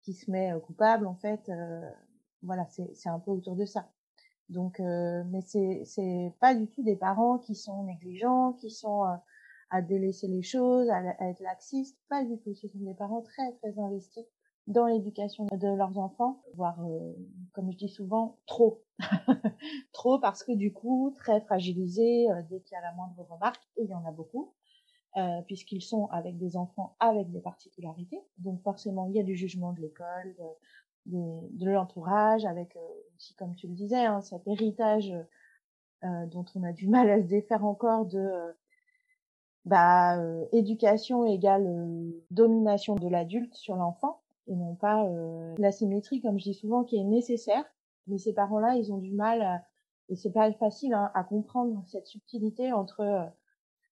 qui 0.02 0.14
se 0.14 0.30
met 0.30 0.50
coupable, 0.64 1.06
en 1.06 1.14
fait, 1.14 1.50
voilà, 2.42 2.66
c'est 2.68 3.08
un 3.10 3.18
peu 3.18 3.30
autour 3.30 3.54
de 3.54 3.66
ça. 3.66 3.90
Donc, 4.50 4.78
mais 4.80 5.40
c'est 5.42 5.82
c'est 5.84 6.34
pas 6.40 6.54
du 6.54 6.66
tout 6.66 6.82
des 6.82 6.96
parents 6.96 7.38
qui 7.38 7.54
sont 7.54 7.84
négligents, 7.84 8.52
qui 8.54 8.70
sont 8.70 9.04
à 9.70 9.82
délaisser 9.82 10.26
les 10.26 10.42
choses, 10.42 10.90
à, 10.90 11.28
être 11.28 11.40
laxistes, 11.40 11.96
pas 12.08 12.24
du 12.24 12.36
tout. 12.38 12.54
Ce 12.54 12.68
sont 12.68 12.80
des 12.80 12.94
parents 12.94 13.22
très 13.22 13.52
très 13.58 13.78
investis 13.78 14.26
dans 14.66 14.86
l'éducation 14.86 15.46
de 15.46 15.76
leurs 15.76 15.98
enfants, 15.98 16.42
voire, 16.54 16.78
comme 17.52 17.70
je 17.72 17.76
dis 17.76 17.88
souvent, 17.88 18.38
trop. 18.46 18.82
trop 19.92 20.18
parce 20.18 20.42
que 20.42 20.52
du 20.52 20.72
coup, 20.72 21.14
très 21.16 21.40
fragilisés 21.40 22.26
dès 22.50 22.60
qu'il 22.60 22.74
y 22.74 22.78
a 22.78 22.82
la 22.82 22.92
moindre 22.92 23.24
remarque, 23.30 23.62
et 23.76 23.84
il 23.84 23.90
y 23.90 23.94
en 23.94 24.04
a 24.04 24.10
beaucoup, 24.12 24.52
euh, 25.16 25.42
puisqu'ils 25.42 25.82
sont 25.82 26.06
avec 26.12 26.38
des 26.38 26.56
enfants 26.56 26.94
avec 27.00 27.32
des 27.32 27.40
particularités. 27.40 28.22
Donc 28.38 28.62
forcément, 28.62 29.06
il 29.08 29.16
y 29.16 29.20
a 29.20 29.24
du 29.24 29.34
jugement 29.34 29.72
de 29.72 29.80
l'école, 29.80 30.36
de, 31.10 31.70
l'entourage, 31.70 32.44
avec 32.44 32.76
euh, 32.76 32.80
aussi, 33.16 33.34
comme 33.34 33.54
tu 33.54 33.66
le 33.66 33.74
disais, 33.74 34.04
hein, 34.04 34.20
cet 34.20 34.46
héritage 34.46 35.12
euh, 36.04 36.26
dont 36.26 36.44
on 36.54 36.62
a 36.62 36.72
du 36.72 36.88
mal 36.88 37.10
à 37.10 37.20
se 37.20 37.26
défaire 37.26 37.64
encore 37.64 38.06
de 38.06 38.28
bah, 39.66 40.16
éducation 40.52 41.26
égale 41.26 41.68
domination 42.30 42.94
de 42.94 43.08
l'adulte 43.08 43.54
sur 43.54 43.76
l'enfant 43.76 44.22
et 44.46 44.56
non 44.56 44.74
pas 44.74 45.06
la 45.58 45.70
symétrie, 45.70 46.22
comme 46.22 46.38
je 46.38 46.44
dis 46.44 46.54
souvent, 46.54 46.82
qui 46.82 46.96
est 46.96 47.04
nécessaire. 47.04 47.64
Mais 48.06 48.18
ces 48.18 48.32
parents-là, 48.32 48.76
ils 48.76 48.92
ont 48.92 48.98
du 48.98 49.12
mal, 49.12 49.42
à, 49.42 49.62
et 50.08 50.16
c'est 50.16 50.32
pas 50.32 50.50
facile 50.54 50.94
hein, 50.94 51.10
à 51.14 51.22
comprendre 51.22 51.84
cette 51.86 52.06
subtilité 52.06 52.72
entre 52.72 53.30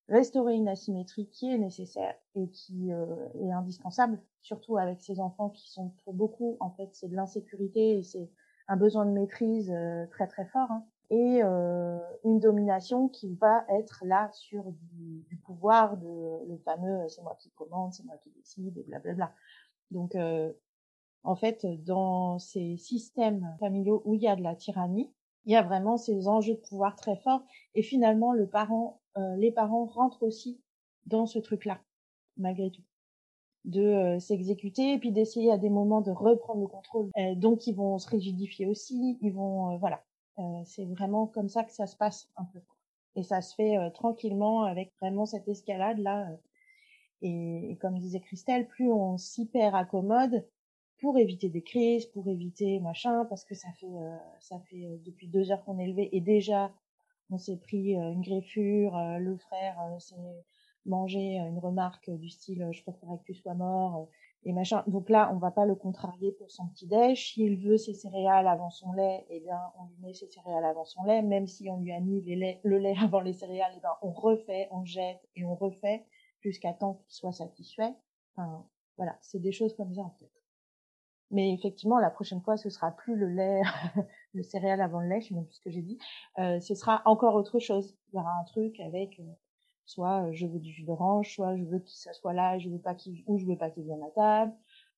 restaurer 0.09 0.55
une 0.55 0.69
asymétrie 0.69 1.29
qui 1.29 1.53
est 1.53 1.59
nécessaire 1.59 2.15
et 2.35 2.49
qui 2.49 2.93
euh, 2.93 3.29
est 3.41 3.53
indispensable, 3.53 4.21
surtout 4.41 4.79
avec 4.79 5.01
ces 5.03 5.21
enfants 5.21 5.51
qui 5.51 5.71
sont 5.71 5.93
pour 6.05 6.15
beaucoup, 6.15 6.57
en 6.61 6.71
fait, 6.71 6.89
c'est 6.93 7.09
de 7.09 7.15
l'insécurité 7.15 7.99
et 7.99 8.03
c'est 8.03 8.31
un 8.69 8.77
besoin 8.77 9.05
de 9.07 9.11
maîtrise 9.11 9.71
euh, 9.71 10.07
très 10.07 10.27
très 10.27 10.47
fort, 10.47 10.71
hein, 10.71 10.85
et 11.11 11.43
euh, 11.43 11.99
une 12.25 12.39
domination 12.39 13.09
qui 13.09 13.35
va 13.35 13.65
être 13.69 14.05
là 14.05 14.31
sur 14.33 14.73
du, 14.73 15.25
pouvoir 15.45 15.97
de 15.97 16.47
le 16.47 16.59
fameux 16.59 17.09
c'est 17.09 17.23
moi 17.23 17.35
qui 17.39 17.51
commande, 17.53 17.95
c'est 17.95 18.05
moi 18.05 18.17
qui 18.19 18.31
décide, 18.31 18.77
et 18.77 18.83
blablabla. 18.83 19.33
Donc, 19.91 20.15
en 21.25 21.35
fait, 21.35 21.65
dans 21.85 22.39
ces 22.39 22.77
systèmes 22.77 23.57
familiaux 23.59 24.03
où 24.05 24.13
il 24.15 24.21
y 24.21 24.29
a 24.29 24.37
de 24.37 24.43
la 24.43 24.55
tyrannie, 24.55 25.11
il 25.49 25.53
y 25.53 25.57
a 25.57 25.63
vraiment 25.63 25.97
ces 25.97 26.29
enjeux 26.29 26.55
de 26.55 26.61
pouvoir 26.61 26.95
très 26.95 27.17
forts, 27.17 27.43
et 27.75 27.83
finalement, 27.83 28.33
le 28.33 28.47
parent 28.47 29.01
euh, 29.19 29.37
les 29.37 29.51
parents 29.51 29.87
rentrent 29.87 30.23
aussi 30.23 30.61
dans 31.07 31.27
ce 31.27 31.39
truc-là, 31.39 31.81
malgré 32.37 32.71
tout, 32.71 32.83
de 33.65 33.83
euh, 33.83 34.19
s'exécuter 34.21 34.93
et 34.93 34.99
puis 34.99 35.11
d'essayer 35.11 35.51
à 35.51 35.59
des 35.59 35.71
moments 35.71 36.01
de 36.01 36.11
reprendre 36.11 36.61
le 36.61 36.69
contrôle. 36.69 37.11
Euh, 37.19 37.35
donc 37.35 37.67
ils 37.67 37.75
vont 37.75 37.99
se 37.99 38.09
rigidifier 38.09 38.67
aussi, 38.67 39.19
ils 39.21 39.33
vont, 39.33 39.77
voilà, 39.79 40.05
c'est 40.65 40.85
vraiment 40.85 41.27
comme 41.27 41.49
ça 41.49 41.65
que 41.65 41.73
ça 41.73 41.87
se 41.87 41.97
passe 41.97 42.29
un 42.37 42.45
peu. 42.45 42.61
Et 43.17 43.25
ça 43.25 43.41
se 43.41 43.55
fait 43.57 43.77
tranquillement 43.93 44.63
avec 44.63 44.93
vraiment 45.01 45.27
cette 45.27 45.49
escalade 45.49 45.99
là. 45.99 46.29
Et, 47.23 47.77
comme 47.81 47.99
disait 47.99 48.21
Christelle, 48.21 48.69
plus 48.69 48.93
on 48.93 49.19
s'hyper 49.19 49.75
accommode 49.75 50.47
pour 51.01 51.19
éviter 51.19 51.49
des 51.49 51.63
crises, 51.63 52.07
pour 52.07 52.29
éviter 52.29 52.81
machin, 52.81 53.25
parce 53.27 53.45
que 53.45 53.55
ça 53.55 53.69
fait 53.73 53.87
ça 54.41 54.59
fait 54.71 54.99
depuis 55.05 55.29
deux 55.29 55.51
heures 55.51 55.65
qu'on 55.65 55.79
est 55.79 55.87
levé 55.87 56.09
et 56.17 56.21
déjà 56.21 56.73
on 57.31 57.39
s'est 57.39 57.59
pris 57.59 57.95
une 57.95 58.23
greffure, 58.23 58.97
le 59.19 59.37
frère 59.37 59.77
s'est 59.99 60.17
mangé 60.87 61.37
une 61.37 61.59
remarque 61.59 62.11
du 62.11 62.31
style 62.31 62.67
je 62.73 62.83
préférerais 62.83 63.19
que 63.19 63.25
tu 63.25 63.35
sois 63.35 63.55
mort 63.55 64.09
et 64.45 64.53
machin. 64.53 64.85
Donc 64.87 65.11
là, 65.11 65.31
on 65.33 65.39
va 65.39 65.51
pas 65.51 65.67
le 65.67 65.75
contrarier 65.75 66.33
pour 66.33 66.51
son 66.51 66.67
petit 66.69 66.87
déj. 66.87 67.33
S'il 67.35 67.57
veut 67.57 67.77
ses 67.77 67.95
céréales 67.95 68.47
avant 68.47 68.71
son 68.71 68.93
lait, 68.93 69.27
eh 69.31 69.41
bien, 69.41 69.61
on 69.79 69.85
lui 69.87 69.97
met 70.01 70.13
ses 70.13 70.27
céréales 70.27 70.65
avant 70.65 70.85
son 70.85 71.05
lait. 71.05 71.23
Même 71.23 71.47
si 71.47 71.69
on 71.69 71.79
lui 71.79 71.93
a 71.93 72.01
mis 72.01 72.23
le 72.23 72.79
lait 72.79 72.97
avant 73.03 73.21
les 73.21 73.33
céréales, 73.33 73.73
eh 73.77 73.81
bien, 73.81 73.91
on 74.03 74.11
refait, 74.11 74.69
on 74.71 74.85
jette 74.85 75.21
et 75.37 75.45
on 75.45 75.55
refait 75.55 76.05
jusqu'à 76.41 76.73
temps 76.73 76.95
qu'il 76.95 77.15
soit 77.15 77.33
satisfait. 77.33 77.95
Enfin, 78.37 78.65
voilà, 78.97 79.17
c'est 79.21 79.41
des 79.41 79.53
choses 79.53 79.75
comme 79.77 79.93
ça 79.95 80.03
en 80.03 80.15
fait. 80.19 80.31
Mais 81.31 81.53
effectivement, 81.53 81.99
la 81.99 82.11
prochaine 82.11 82.41
fois, 82.41 82.57
ce 82.57 82.71
sera 82.71 82.91
plus 82.91 83.15
le 83.15 83.29
lait, 83.29 83.61
le 84.35 84.43
céréal 84.43 84.81
avant 84.81 85.01
le 85.01 85.09
lait, 85.09 85.21
je 85.21 85.29
sais 85.29 85.35
même 85.35 85.45
plus 85.45 85.57
ce 85.57 85.61
que 85.61 85.71
j'ai 85.71 85.83
dit. 85.83 85.99
Euh, 86.39 86.59
ce 86.61 86.75
sera 86.75 87.03
encore 87.05 87.35
autre 87.35 87.59
chose. 87.59 87.97
Il 88.13 88.17
y 88.17 88.19
aura 88.19 88.33
un 88.41 88.45
truc 88.45 88.81
avec 88.81 89.21
euh, 89.21 89.25
soit 89.85 90.25
euh, 90.25 90.33
je 90.33 90.47
veux 90.47 90.59
du 90.59 90.73
jus 90.73 90.85
d'orange, 90.85 91.35
soit 91.35 91.57
je 91.57 91.65
veux 91.65 91.81
qu'il 91.81 91.99
soit 92.13 92.33
là, 92.33 92.59
je 92.59 92.69
veux 92.69 92.79
pas 92.79 92.95
qu'il 92.95 93.23
ou 93.27 93.39
je 93.39 93.47
veux 93.47 93.57
pas 93.57 93.71
qu'il 93.71 93.85
vienne 93.85 94.03
à 94.03 94.11
table. 94.11 94.53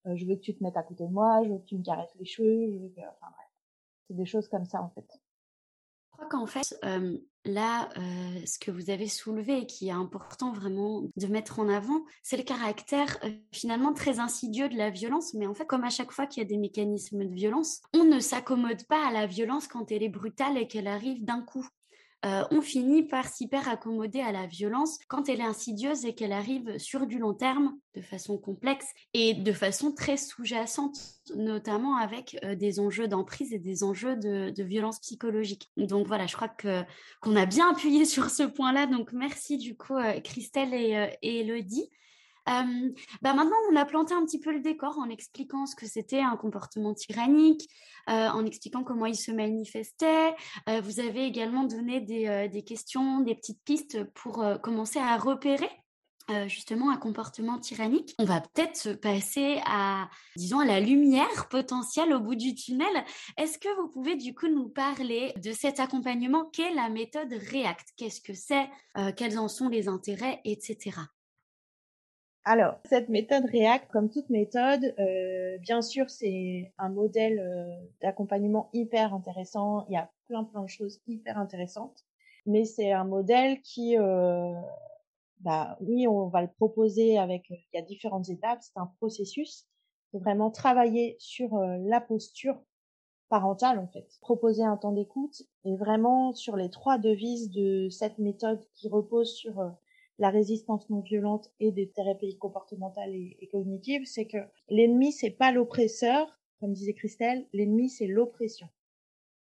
Euh, 0.06 0.16
je 0.16 0.24
veux 0.24 0.36
que 0.36 0.40
tu 0.40 0.54
te 0.54 0.62
mettes 0.62 0.76
à 0.76 0.82
côté 0.82 1.06
de 1.06 1.12
moi, 1.12 1.42
je 1.44 1.50
veux 1.50 1.58
que 1.58 1.66
tu 1.66 1.76
me 1.76 1.84
caresses 1.84 2.14
les 2.18 2.24
cheveux, 2.24 2.70
je 2.72 2.78
veux 2.78 2.88
que, 2.88 3.00
enfin 3.00 3.26
bref, 3.32 3.48
c'est 4.06 4.14
des 4.14 4.24
choses 4.24 4.48
comme 4.48 4.64
ça 4.64 4.82
en 4.82 4.90
fait. 4.90 5.06
Je 6.12 6.16
crois 6.16 6.28
qu'en 6.28 6.46
fait, 6.46 6.74
là, 7.44 7.88
euh, 7.96 8.46
ce 8.46 8.58
que 8.58 8.70
vous 8.70 8.90
avez 8.90 9.08
soulevé 9.08 9.58
et 9.58 9.66
qui 9.66 9.88
est 9.88 9.92
important 9.92 10.52
vraiment 10.52 11.02
de 11.16 11.26
mettre 11.26 11.58
en 11.58 11.68
avant, 11.68 12.04
c'est 12.22 12.36
le 12.36 12.42
caractère 12.42 13.18
euh, 13.24 13.30
finalement 13.52 13.92
très 13.92 14.18
insidieux 14.18 14.68
de 14.68 14.76
la 14.76 14.90
violence. 14.90 15.34
Mais 15.34 15.46
en 15.46 15.54
fait, 15.54 15.66
comme 15.66 15.84
à 15.84 15.90
chaque 15.90 16.12
fois 16.12 16.26
qu'il 16.26 16.42
y 16.42 16.46
a 16.46 16.48
des 16.48 16.58
mécanismes 16.58 17.24
de 17.24 17.34
violence, 17.34 17.80
on 17.94 18.04
ne 18.04 18.20
s'accommode 18.20 18.84
pas 18.86 19.06
à 19.06 19.12
la 19.12 19.26
violence 19.26 19.68
quand 19.68 19.90
elle 19.90 20.02
est 20.02 20.08
brutale 20.08 20.58
et 20.58 20.66
qu'elle 20.66 20.88
arrive 20.88 21.24
d'un 21.24 21.42
coup. 21.42 21.66
Euh, 22.26 22.44
on 22.50 22.60
finit 22.60 23.02
par 23.02 23.26
s'hyper 23.26 23.66
accommoder 23.66 24.20
à 24.20 24.30
la 24.30 24.46
violence 24.46 24.98
quand 25.08 25.30
elle 25.30 25.40
est 25.40 25.44
insidieuse 25.44 26.04
et 26.04 26.14
qu'elle 26.14 26.32
arrive 26.32 26.76
sur 26.78 27.06
du 27.06 27.18
long 27.18 27.32
terme, 27.32 27.78
de 27.94 28.02
façon 28.02 28.36
complexe 28.36 28.86
et 29.14 29.32
de 29.32 29.52
façon 29.52 29.92
très 29.92 30.18
sous-jacente, 30.18 30.98
notamment 31.34 31.96
avec 31.96 32.36
euh, 32.44 32.54
des 32.54 32.78
enjeux 32.78 33.08
d'emprise 33.08 33.54
et 33.54 33.58
des 33.58 33.84
enjeux 33.84 34.16
de, 34.16 34.62
violence 34.62 35.00
psychologique. 35.00 35.70
Donc 35.78 36.06
voilà, 36.06 36.26
je 36.26 36.36
crois 36.36 36.48
qu'on 36.50 37.36
a 37.36 37.46
bien 37.46 37.70
appuyé 37.70 38.04
sur 38.04 38.28
ce 38.28 38.42
point-là. 38.42 38.86
Donc 38.86 39.12
merci 39.14 39.56
du 39.56 39.74
coup 39.74 39.96
euh, 39.96 40.20
Christelle 40.20 40.74
et, 40.74 41.16
et 41.22 41.40
Elodie 41.40 41.88
bah 42.46 43.34
maintenant, 43.34 43.56
on 43.70 43.76
a 43.76 43.84
planté 43.84 44.14
un 44.14 44.24
petit 44.24 44.40
peu 44.40 44.52
le 44.52 44.60
décor 44.60 44.98
en 44.98 45.08
expliquant 45.08 45.66
ce 45.66 45.76
que 45.76 45.86
c'était 45.86 46.20
un 46.20 46.36
comportement 46.36 46.94
tyrannique, 46.94 47.68
en 48.06 48.44
expliquant 48.44 48.82
comment 48.82 49.06
il 49.06 49.16
se 49.16 49.30
manifestait. 49.30 50.34
vous 50.66 51.00
avez 51.00 51.24
également 51.26 51.64
donné 51.64 52.00
des, 52.00 52.48
des, 52.48 52.62
questions, 52.62 53.20
des 53.20 53.34
petites 53.34 53.62
pistes 53.64 54.04
pour 54.14 54.44
commencer 54.62 54.98
à 54.98 55.16
repérer 55.16 55.70
justement 56.46 56.90
un 56.90 56.96
comportement 56.96 57.58
tyrannique. 57.58 58.14
On 58.18 58.24
va 58.24 58.40
peut-être 58.40 58.92
passer 58.94 59.60
à, 59.66 60.08
disons, 60.36 60.60
à 60.60 60.64
la 60.64 60.80
lumière 60.80 61.48
potentielle 61.48 62.12
au 62.12 62.20
bout 62.20 62.34
du 62.34 62.54
tunnel. 62.54 63.04
Est-ce 63.36 63.58
que 63.58 63.74
vous 63.80 63.88
pouvez 63.88 64.16
du 64.16 64.34
coup 64.34 64.48
nous 64.48 64.68
parler 64.68 65.32
de 65.42 65.52
cet 65.52 65.80
accompagnement? 65.80 66.46
Qu'est 66.52 66.74
la 66.74 66.88
méthode 66.88 67.32
REACT? 67.32 67.94
Qu'est-ce 67.96 68.20
que 68.20 68.34
c'est? 68.34 68.68
Quels 69.16 69.38
en 69.38 69.48
sont 69.48 69.68
les 69.68 69.88
intérêts, 69.88 70.40
etc. 70.44 71.00
Alors, 72.52 72.80
cette 72.84 73.08
méthode 73.08 73.44
React, 73.44 73.92
comme 73.92 74.10
toute 74.10 74.28
méthode, 74.28 74.92
euh, 74.98 75.56
bien 75.58 75.82
sûr, 75.82 76.10
c'est 76.10 76.72
un 76.78 76.88
modèle 76.88 77.38
euh, 77.38 77.86
d'accompagnement 78.02 78.70
hyper 78.72 79.14
intéressant. 79.14 79.86
Il 79.88 79.92
y 79.92 79.96
a 79.96 80.10
plein 80.26 80.42
plein 80.42 80.64
de 80.64 80.68
choses 80.68 81.00
hyper 81.06 81.38
intéressantes, 81.38 82.04
mais 82.46 82.64
c'est 82.64 82.90
un 82.90 83.04
modèle 83.04 83.62
qui, 83.62 83.96
euh, 83.96 84.52
bah 85.38 85.76
oui, 85.80 86.08
on 86.08 86.26
va 86.26 86.42
le 86.42 86.48
proposer 86.48 87.18
avec. 87.18 87.44
Il 87.50 87.76
y 87.76 87.78
a 87.78 87.82
différentes 87.82 88.28
étapes. 88.28 88.58
C'est 88.62 88.80
un 88.80 88.90
processus. 88.98 89.68
C'est 90.10 90.18
vraiment 90.18 90.50
travailler 90.50 91.14
sur 91.20 91.56
la 91.56 92.00
posture 92.00 92.60
parentale 93.28 93.78
en 93.78 93.86
fait. 93.86 94.08
Proposer 94.22 94.64
un 94.64 94.76
temps 94.76 94.90
d'écoute 94.90 95.42
et 95.64 95.76
vraiment 95.76 96.32
sur 96.32 96.56
les 96.56 96.68
trois 96.68 96.98
devises 96.98 97.52
de 97.52 97.88
cette 97.90 98.18
méthode 98.18 98.66
qui 98.74 98.88
repose 98.88 99.32
sur 99.32 99.70
la 100.20 100.28
résistance 100.28 100.88
non 100.90 101.00
violente 101.00 101.50
et 101.60 101.72
des 101.72 101.88
thérapies 101.88 102.36
comportementales 102.36 103.14
et, 103.14 103.48
cognitives, 103.50 104.04
c'est 104.04 104.26
que 104.26 104.36
l'ennemi 104.68 105.12
c'est 105.12 105.30
pas 105.30 105.50
l'oppresseur, 105.50 106.38
comme 106.60 106.74
disait 106.74 106.92
Christelle, 106.92 107.46
l'ennemi 107.54 107.88
c'est 107.88 108.06
l'oppression. 108.06 108.68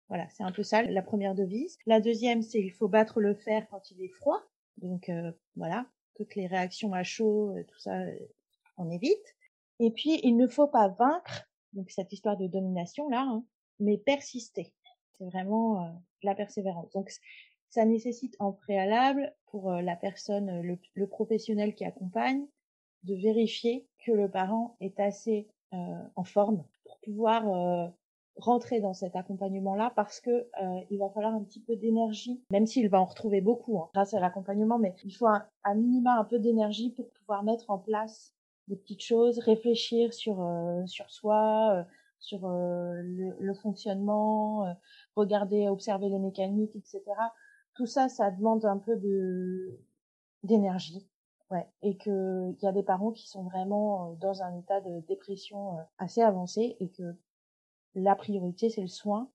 Voilà, 0.08 0.28
c'est 0.30 0.42
un 0.42 0.50
peu 0.50 0.64
ça 0.64 0.82
la 0.82 1.02
première 1.02 1.36
devise. 1.36 1.78
La 1.86 2.00
deuxième, 2.00 2.42
c'est 2.42 2.60
il 2.60 2.72
faut 2.72 2.88
battre 2.88 3.20
le 3.20 3.34
fer 3.34 3.66
quand 3.70 3.90
il 3.92 4.02
est 4.02 4.08
froid. 4.08 4.42
Donc 4.78 5.08
euh, 5.08 5.30
voilà, 5.54 5.86
toutes 6.16 6.34
les 6.34 6.48
réactions 6.48 6.92
à 6.92 7.04
chaud, 7.04 7.56
euh, 7.56 7.62
tout 7.62 7.78
ça, 7.78 8.00
euh, 8.00 8.18
on 8.76 8.90
évite. 8.90 9.36
Et 9.78 9.92
puis 9.92 10.18
il 10.24 10.36
ne 10.36 10.48
faut 10.48 10.66
pas 10.66 10.88
vaincre, 10.88 11.48
donc 11.72 11.90
cette 11.90 12.12
histoire 12.12 12.36
de 12.36 12.48
domination 12.48 13.08
là, 13.08 13.20
hein, 13.20 13.44
mais 13.78 13.96
persister. 13.96 14.74
C'est 15.18 15.24
vraiment 15.26 16.02
la 16.24 16.34
persévérance. 16.34 16.90
Donc 16.90 17.12
ça 17.74 17.84
nécessite 17.84 18.36
en 18.38 18.52
préalable 18.52 19.34
pour 19.46 19.72
euh, 19.72 19.82
la 19.82 19.96
personne, 19.96 20.48
euh, 20.48 20.76
le, 20.94 21.06
professionnel 21.08 21.74
qui 21.74 21.84
accompagne, 21.84 22.46
de 23.02 23.16
vérifier 23.16 23.88
que 24.06 24.12
le 24.12 24.30
parent 24.30 24.76
est 24.80 25.00
assez 25.00 25.48
euh, 25.72 25.76
en 26.14 26.22
forme 26.22 26.64
pour 26.84 27.00
pouvoir 27.00 27.92
rentrer 28.36 28.80
dans 28.80 28.94
cet 28.94 29.14
accompagnement-là 29.14 29.92
parce 29.94 30.20
que 30.20 30.46
il 30.90 30.98
va 30.98 31.08
falloir 31.10 31.34
un 31.34 31.42
petit 31.42 31.60
peu 31.60 31.76
d'énergie, 31.76 32.42
même 32.50 32.66
s'il 32.66 32.88
va 32.88 33.00
en 33.00 33.04
retrouver 33.04 33.40
beaucoup 33.40 33.78
hein, 33.78 33.90
grâce 33.94 34.14
à 34.14 34.20
l'accompagnement, 34.20 34.78
mais 34.78 34.94
il 35.04 35.14
faut 35.14 35.26
un, 35.26 35.46
un 35.64 35.74
minima 35.74 36.18
un 36.18 36.24
peu 36.24 36.38
d'énergie 36.38 36.90
pour 36.90 37.10
pouvoir 37.10 37.42
mettre 37.42 37.70
en 37.70 37.78
place 37.78 38.34
des 38.68 38.76
petites 38.76 39.02
choses, 39.02 39.38
réfléchir 39.38 40.12
sur 40.12 40.36
sur 40.86 41.10
soi, 41.10 41.86
sur 42.18 42.48
le, 42.48 43.36
le, 43.38 43.54
fonctionnement, 43.54 44.74
regarder, 45.16 45.68
observer 45.68 46.08
les 46.08 46.18
mécaniques, 46.18 46.76
etc. 46.76 47.02
Tout 47.74 47.86
ça, 47.86 48.08
ça 48.08 48.30
demande 48.30 48.64
un 48.64 48.78
peu 48.78 48.96
de 48.96 49.80
d'énergie. 50.42 51.08
Ouais, 51.50 51.68
et 51.82 51.96
que 51.96 52.52
il 52.58 52.64
y 52.64 52.68
a 52.68 52.72
des 52.72 52.82
parents 52.82 53.12
qui 53.12 53.28
sont 53.28 53.42
vraiment 53.44 54.12
euh, 54.12 54.14
dans 54.16 54.42
un 54.42 54.56
état 54.58 54.80
de 54.80 55.00
dépression 55.06 55.78
euh, 55.78 55.82
assez 55.98 56.22
avancé 56.22 56.76
et 56.80 56.88
que 56.90 57.14
la 57.94 58.16
priorité 58.16 58.70
c'est 58.70 58.80
le 58.82 58.88
soin 58.88 59.30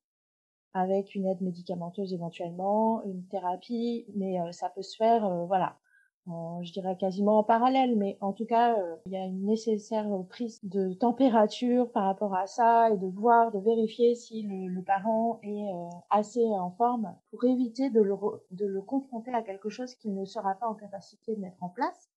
avec 0.73 1.15
une 1.15 1.28
aide 1.28 1.41
médicamenteuse 1.41 2.13
éventuellement, 2.13 3.04
une 3.04 3.25
thérapie, 3.28 4.06
mais 4.15 4.41
euh, 4.41 4.52
ça 4.52 4.69
peut 4.69 4.82
se 4.84 4.95
faire 4.97 5.45
voilà 5.47 5.78
je 6.27 6.71
dirais 6.71 6.97
quasiment 6.97 7.39
en 7.39 7.43
parallèle, 7.43 7.95
mais 7.95 8.17
en 8.21 8.34
tout 8.34 8.45
cas, 8.45 8.77
euh, 8.77 8.95
il 9.05 9.13
y 9.13 9.17
a 9.17 9.25
une 9.25 9.45
nécessaire 9.45 10.08
prise 10.29 10.60
de 10.63 10.93
température 10.93 11.91
par 11.91 12.05
rapport 12.05 12.36
à 12.36 12.45
ça 12.47 12.89
et 12.91 12.97
de 12.97 13.08
voir, 13.08 13.51
de 13.51 13.60
vérifier 13.60 14.15
si 14.15 14.43
le, 14.43 14.82
parent 14.84 15.39
est 15.43 15.73
euh, 15.73 15.89
assez 16.10 16.45
en 16.45 16.71
forme 16.71 17.15
pour 17.32 17.43
éviter 17.45 17.89
de 17.89 18.01
le, 18.01 18.15
de 18.51 18.65
le 18.65 18.82
confronter 18.82 19.34
à 19.34 19.41
quelque 19.41 19.69
chose 19.69 19.95
qu'il 19.95 20.13
ne 20.13 20.25
sera 20.25 20.55
pas 20.55 20.67
en 20.67 20.75
capacité 20.75 21.36
de 21.36 21.41
mettre 21.41 21.62
en 21.63 21.69
place. 21.69 22.10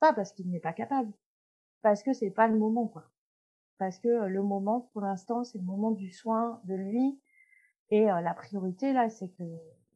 Pas 0.00 0.12
parce 0.12 0.32
qu'il 0.32 0.50
n'est 0.50 0.60
pas 0.60 0.72
capable, 0.72 1.12
parce 1.82 2.02
que 2.02 2.12
c'est 2.12 2.30
pas 2.30 2.48
le 2.48 2.58
moment, 2.58 2.86
quoi. 2.86 3.04
Parce 3.78 3.98
que 3.98 4.08
euh, 4.08 4.28
le 4.28 4.42
moment, 4.42 4.88
pour 4.92 5.02
l'instant, 5.02 5.44
c'est 5.44 5.58
le 5.58 5.64
moment 5.64 5.90
du 5.90 6.10
soin 6.12 6.60
de 6.64 6.74
lui. 6.74 7.20
Et 7.90 8.06
la 8.06 8.34
priorité, 8.34 8.92
là, 8.92 9.08
c'est 9.08 9.28
que, 9.28 9.44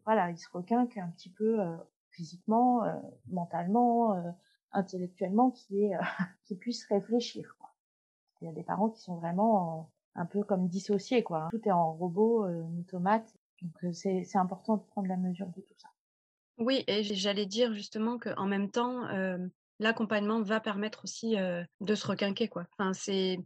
voilà, 0.05 0.31
il 0.31 0.39
se 0.39 0.49
requinque 0.53 0.97
un 0.97 1.09
petit 1.09 1.29
peu 1.29 1.59
physiquement, 2.11 2.85
euh, 2.85 2.95
mentalement, 3.29 4.15
euh, 4.15 4.31
intellectuellement, 4.73 5.51
qui 5.51 5.85
est 5.85 5.95
euh, 5.95 5.99
qui 6.45 6.57
puisse 6.57 6.87
réfléchir. 6.87 7.57
Quoi. 7.59 7.71
Il 8.41 8.47
y 8.47 8.49
a 8.51 8.55
des 8.55 8.63
parents 8.63 8.91
qui 8.91 9.01
sont 9.01 9.17
vraiment 9.17 9.91
un 10.15 10.27
peu 10.27 10.43
comme 10.43 10.69
dissociés, 10.69 11.23
quoi. 11.23 11.49
Tout 11.51 11.61
est 11.67 11.73
en 11.73 11.93
robot, 11.93 12.45
en 12.47 12.79
automate. 12.79 13.35
Donc 13.63 13.95
c'est 13.95 14.25
c'est 14.25 14.39
important 14.39 14.77
de 14.77 14.83
prendre 14.83 15.09
la 15.09 15.17
mesure 15.17 15.49
de 15.49 15.61
tout 15.61 15.75
ça. 15.77 15.89
Oui, 16.59 16.85
et 16.87 17.03
j'allais 17.03 17.47
dire 17.47 17.73
justement 17.75 18.19
qu'en 18.19 18.47
même 18.47 18.71
temps, 18.71 19.07
l'accompagnement 19.79 20.43
va 20.43 20.61
permettre 20.61 21.05
aussi 21.05 21.37
de 21.37 21.95
se 21.95 22.07
requinquer, 22.07 22.49
quoi. 22.49 22.67
Enfin, 22.73 22.93
c'est 22.93 23.39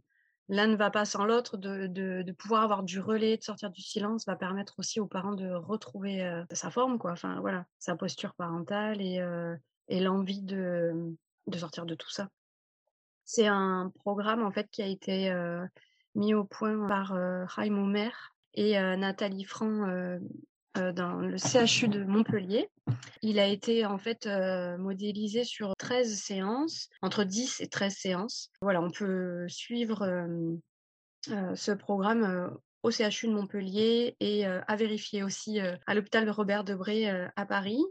l'un 0.47 0.67
ne 0.67 0.75
va 0.75 0.91
pas 0.91 1.05
sans 1.05 1.25
l'autre, 1.25 1.57
de, 1.57 2.31
pouvoir 2.33 2.63
avoir 2.63 2.83
du 2.83 2.99
relais, 2.99 3.37
de 3.37 3.43
sortir 3.43 3.69
du 3.69 3.81
silence, 3.81 4.25
va 4.25 4.35
permettre 4.35 4.75
aussi 4.77 4.99
aux 4.99 5.07
parents 5.07 5.33
de 5.33 5.51
retrouver 5.51 6.23
euh, 6.23 6.43
sa 6.51 6.69
forme, 6.69 6.97
quoi. 6.97 7.11
Enfin, 7.11 7.39
voilà, 7.39 7.65
sa 7.79 7.95
posture 7.95 8.33
parentale 8.35 9.01
et, 9.01 9.19
euh, 9.19 9.55
et 9.87 9.99
l'envie 9.99 10.41
de, 10.41 11.15
de 11.47 11.57
sortir 11.57 11.85
de 11.85 11.95
tout 11.95 12.11
ça. 12.11 12.29
C'est 13.23 13.47
un 13.47 13.91
programme, 13.95 14.43
en 14.43 14.51
fait, 14.51 14.69
qui 14.69 14.83
a 14.83 14.87
été 14.87 15.31
euh, 15.31 15.65
mis 16.13 16.33
au 16.33 16.43
point 16.43 16.87
par 16.87 17.13
Raymond 17.47 17.87
Maire 17.87 18.35
et 18.53 18.73
Nathalie 18.95 19.43
Franc 19.43 20.19
euh, 20.77 20.91
dans 20.91 21.15
le 21.15 21.37
CHU 21.37 21.87
de 21.87 22.03
Montpellier. 22.03 22.69
Il 23.21 23.39
a 23.39 23.47
été 23.47 23.85
en 23.85 23.97
fait 23.97 24.25
euh, 24.25 24.77
modélisé 24.77 25.43
sur 25.43 25.73
13 25.77 26.15
séances, 26.17 26.89
entre 27.01 27.23
10 27.23 27.61
et 27.61 27.67
13 27.67 27.93
séances. 27.93 28.51
Voilà, 28.61 28.81
on 28.81 28.91
peut 28.91 29.45
suivre 29.47 30.03
euh, 31.29 31.55
ce 31.55 31.71
programme 31.71 32.51
au 32.83 32.91
CHU 32.91 33.27
de 33.27 33.33
Montpellier 33.33 34.15
et 34.19 34.45
à 34.45 34.75
vérifier 34.75 35.23
aussi 35.23 35.59
à 35.59 35.95
l'hôpital 35.95 36.29
Robert 36.29 36.63
Debré 36.63 37.09
à 37.35 37.45
Paris. 37.47 37.83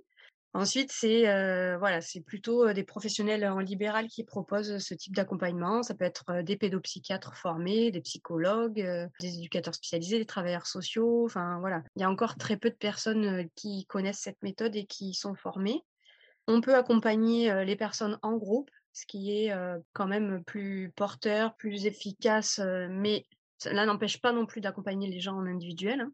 Ensuite, 0.57 0.93
c'est 0.93 1.29
euh, 1.29 1.77
voilà, 1.79 2.01
c'est 2.01 2.21
plutôt 2.21 2.73
des 2.73 2.85
professionnels 2.85 3.45
en 3.45 3.59
libéral 3.59 4.07
qui 4.07 4.23
proposent 4.23 4.79
ce 4.79 4.95
type 4.95 5.15
d'accompagnement. 5.15 5.83
Ça 5.83 5.95
peut 5.95 6.05
être 6.05 6.43
des 6.43 6.57
pédopsychiatres 6.57 7.37
formés, 7.37 7.91
des 7.91 8.01
psychologues, 8.01 9.11
des 9.21 9.39
éducateurs 9.39 9.75
spécialisés, 9.75 10.19
des 10.19 10.27
travailleurs 10.27 10.69
sociaux. 10.69 11.25
Enfin 11.25 11.59
voilà, 11.59 11.83
il 11.97 12.03
y 12.03 12.05
a 12.05 12.11
encore 12.11 12.37
très 12.37 12.57
peu 12.57 12.71
de 12.71 12.77
personnes 12.77 13.49
qui 13.57 13.85
connaissent 13.87 14.21
cette 14.21 14.41
méthode 14.45 14.77
et 14.77 14.87
qui 14.87 15.13
sont 15.13 15.35
formées. 15.35 15.83
On 16.47 16.61
peut 16.61 16.77
accompagner 16.77 17.65
les 17.65 17.75
personnes 17.75 18.21
en 18.23 18.37
groupe, 18.37 18.71
ce 18.93 19.07
qui 19.07 19.33
est 19.33 19.53
quand 19.93 20.07
même 20.07 20.45
plus 20.45 20.93
porteur, 20.95 21.57
plus 21.57 21.87
efficace, 21.87 22.61
mais 22.91 23.27
cela 23.59 23.87
n'empêche 23.87 24.21
pas 24.21 24.33
non 24.33 24.47
plus 24.47 24.61
d'accompagner 24.61 25.09
les 25.09 25.19
gens 25.19 25.37
en 25.37 25.47
individuel. 25.47 26.03
Hein. 26.03 26.13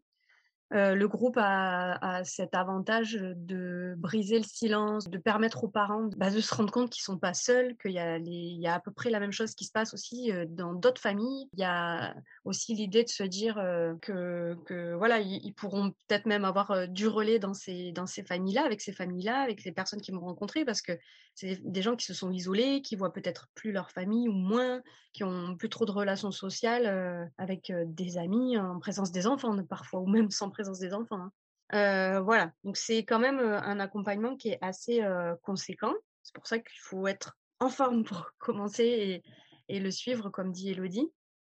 Euh, 0.73 0.95
le 0.95 1.07
groupe 1.07 1.37
a, 1.37 2.23
cet 2.23 2.55
avantage 2.55 3.13
de 3.13 3.93
briser 3.97 4.37
le 4.37 4.45
silence, 4.45 5.09
de 5.09 5.17
permettre 5.17 5.65
aux 5.65 5.67
parents 5.67 6.09
bah, 6.15 6.31
de 6.31 6.39
se 6.39 6.55
rendre 6.55 6.71
compte 6.71 6.89
qu'ils 6.89 7.03
sont 7.03 7.17
pas 7.17 7.33
seuls, 7.33 7.75
qu'il 7.77 7.91
y, 7.91 8.67
a 8.67 8.73
à 8.73 8.79
peu 8.79 8.91
près 8.91 9.09
la 9.09 9.19
même 9.19 9.33
chose 9.33 9.53
qui 9.53 9.65
se 9.65 9.71
passe 9.71 9.93
aussi 9.93 10.31
euh, 10.31 10.45
dans 10.47 10.73
d'autres 10.73 11.01
familles. 11.01 11.49
Il 11.53 11.59
y 11.59 11.65
a 11.65 12.15
aussi 12.45 12.73
l'idée 12.73 13.03
de 13.03 13.09
se 13.09 13.23
dire 13.23 13.57
euh, 13.57 13.95
que, 14.01 14.95
voilà, 14.95 15.19
ils, 15.19 15.53
pourront 15.53 15.91
peut-être 15.91 16.25
même 16.25 16.45
avoir 16.45 16.87
du 16.87 17.07
relais 17.07 17.39
dans 17.39 17.53
ces, 17.53 17.91
dans 17.91 18.07
ces 18.07 18.23
familles-là, 18.23 18.63
avec 18.65 18.79
ces 18.79 18.93
familles-là, 18.93 19.41
avec 19.41 19.65
les 19.65 19.71
personnes 19.73 19.99
qu'ils 19.99 20.15
vont 20.15 20.21
rencontrer, 20.21 20.63
parce 20.63 20.81
que 20.81 20.93
c'est 21.35 21.59
des 21.63 21.81
gens 21.81 21.95
qui 21.95 22.05
se 22.05 22.13
sont 22.13 22.31
isolés, 22.31 22.81
qui 22.81 22.95
voient 22.95 23.13
peut-être 23.13 23.49
plus 23.55 23.71
leur 23.71 23.91
famille 23.91 24.29
ou 24.29 24.33
moins, 24.33 24.81
qui 25.13 25.23
ont 25.23 25.55
plus 25.55 25.69
trop 25.69 25.85
de 25.85 25.91
relations 25.91 26.31
sociales 26.31 27.29
avec 27.37 27.71
des 27.85 28.17
amis 28.17 28.57
en 28.57 28.79
présence 28.79 29.11
des 29.11 29.27
enfants 29.27 29.57
parfois, 29.63 29.99
ou 29.99 30.07
même 30.07 30.31
sans 30.31 30.49
présence 30.49 30.60
des 30.79 30.93
enfants. 30.93 31.21
Hein. 31.21 31.31
Euh, 31.73 32.21
voilà, 32.21 32.51
donc 32.63 32.77
c'est 32.77 32.99
quand 32.99 33.19
même 33.19 33.39
un 33.39 33.79
accompagnement 33.79 34.35
qui 34.35 34.49
est 34.49 34.59
assez 34.61 35.01
conséquent. 35.41 35.93
C'est 36.23 36.35
pour 36.35 36.47
ça 36.47 36.59
qu'il 36.59 36.79
faut 36.79 37.07
être 37.07 37.37
en 37.59 37.69
forme 37.69 38.03
pour 38.05 38.31
commencer 38.37 39.23
et, 39.67 39.79
le 39.79 39.91
suivre, 39.91 40.29
comme 40.29 40.51
dit 40.51 40.71
Elodie. 40.71 41.11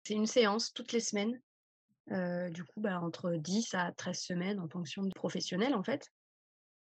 C'est 0.04 0.14
une 0.14 0.26
séance 0.26 0.72
toutes 0.72 0.92
les 0.92 1.00
semaines, 1.00 1.40
du 2.52 2.64
coup, 2.64 2.80
bah, 2.80 3.00
entre 3.00 3.32
10 3.32 3.74
à 3.74 3.90
13 3.92 4.18
semaines 4.18 4.60
en 4.60 4.68
fonction 4.68 5.02
du 5.02 5.12
professionnel, 5.12 5.74
en 5.74 5.82
fait. 5.82 6.10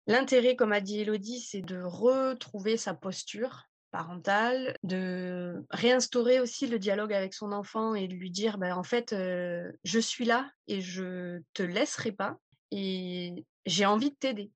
L'intérêt, 0.08 0.56
comme 0.56 0.72
a 0.72 0.82
dit 0.82 1.02
Elodie, 1.02 1.40
c'est 1.40 1.62
de 1.62 1.82
retrouver 1.82 2.78
sa 2.78 2.94
posture 2.94 3.69
parentale, 3.92 4.78
de 4.84 5.66
réinstaurer 5.70 6.40
aussi 6.40 6.68
le 6.68 6.80
dialogue 6.80 7.14
avec 7.14 7.34
son 7.34 7.52
enfant 7.52 7.96
et 7.96 8.08
de 8.08 8.14
lui 8.14 8.32
dire 8.32 8.58
ben, 8.58 8.76
en 8.76 8.84
fait 8.84 9.14
je 9.14 10.00
suis 10.00 10.26
là 10.26 10.50
et 10.68 10.82
je 10.82 11.42
te 11.54 11.64
laisserai 11.64 12.12
pas 12.12 12.38
et 12.72 13.46
j'ai 13.66 13.86
envie 13.86 14.12
de 14.12 14.16
t'aider. 14.16 14.52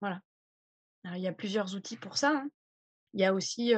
Voilà. 0.00 0.20
il 1.04 1.18
y 1.18 1.28
a 1.28 1.32
plusieurs 1.32 1.74
outils 1.74 1.96
pour 1.96 2.16
ça. 2.16 2.30
Hein. 2.30 2.50
Il 3.14 3.20
y 3.20 3.24
a 3.24 3.34
aussi 3.34 3.74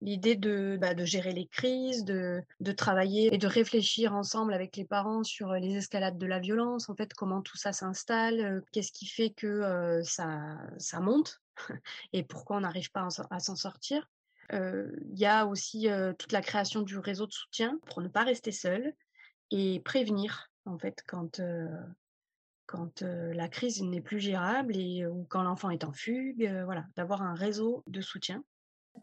l'idée 0.00 0.36
de, 0.36 0.78
bah, 0.80 0.94
de 0.94 1.04
gérer 1.04 1.32
les 1.32 1.46
crises, 1.46 2.04
de, 2.04 2.42
travailler 2.76 3.34
et 3.34 3.38
de 3.38 3.46
réfléchir 3.46 4.14
ensemble 4.14 4.54
avec 4.54 4.76
les 4.76 4.84
parents 4.84 5.24
sur 5.24 5.52
les 5.54 5.76
escalades 5.76 6.18
de 6.18 6.26
la 6.26 6.38
violence, 6.38 6.88
en 6.88 6.94
fait, 6.94 7.12
comment 7.14 7.42
tout 7.42 7.56
ça 7.56 7.72
s'installe, 7.72 8.62
qu'est-ce 8.72 8.92
qui 8.92 9.06
fait 9.06 9.30
que 9.30 10.00
ça, 10.04 10.58
ça 10.78 11.00
monte 11.00 11.40
et 12.12 12.22
pourquoi 12.22 12.56
on 12.56 12.60
n'arrive 12.60 12.90
pas 12.90 13.08
à 13.30 13.40
s'en 13.40 13.56
sortir. 13.56 14.08
Il 14.52 15.18
y 15.18 15.26
a 15.26 15.46
aussi 15.46 15.88
toute 16.18 16.32
la 16.32 16.40
création 16.40 16.82
du 16.82 16.98
réseau 16.98 17.26
de 17.26 17.32
soutien 17.32 17.78
pour 17.86 18.00
ne 18.00 18.08
pas 18.08 18.24
rester 18.24 18.52
seul 18.52 18.94
et 19.50 19.80
prévenir, 19.80 20.50
en 20.64 20.78
fait, 20.78 21.02
quand, 21.06 21.40
quand 22.66 23.02
la 23.02 23.48
crise 23.48 23.82
n'est 23.82 24.00
plus 24.00 24.20
gérable 24.20 24.76
et 24.76 25.06
ou 25.06 25.26
quand 25.28 25.42
l'enfant 25.42 25.70
est 25.70 25.84
en 25.84 25.92
fugue, 25.92 26.50
voilà, 26.64 26.86
d'avoir 26.96 27.22
un 27.22 27.34
réseau 27.34 27.84
de 27.86 28.00
soutien. 28.00 28.42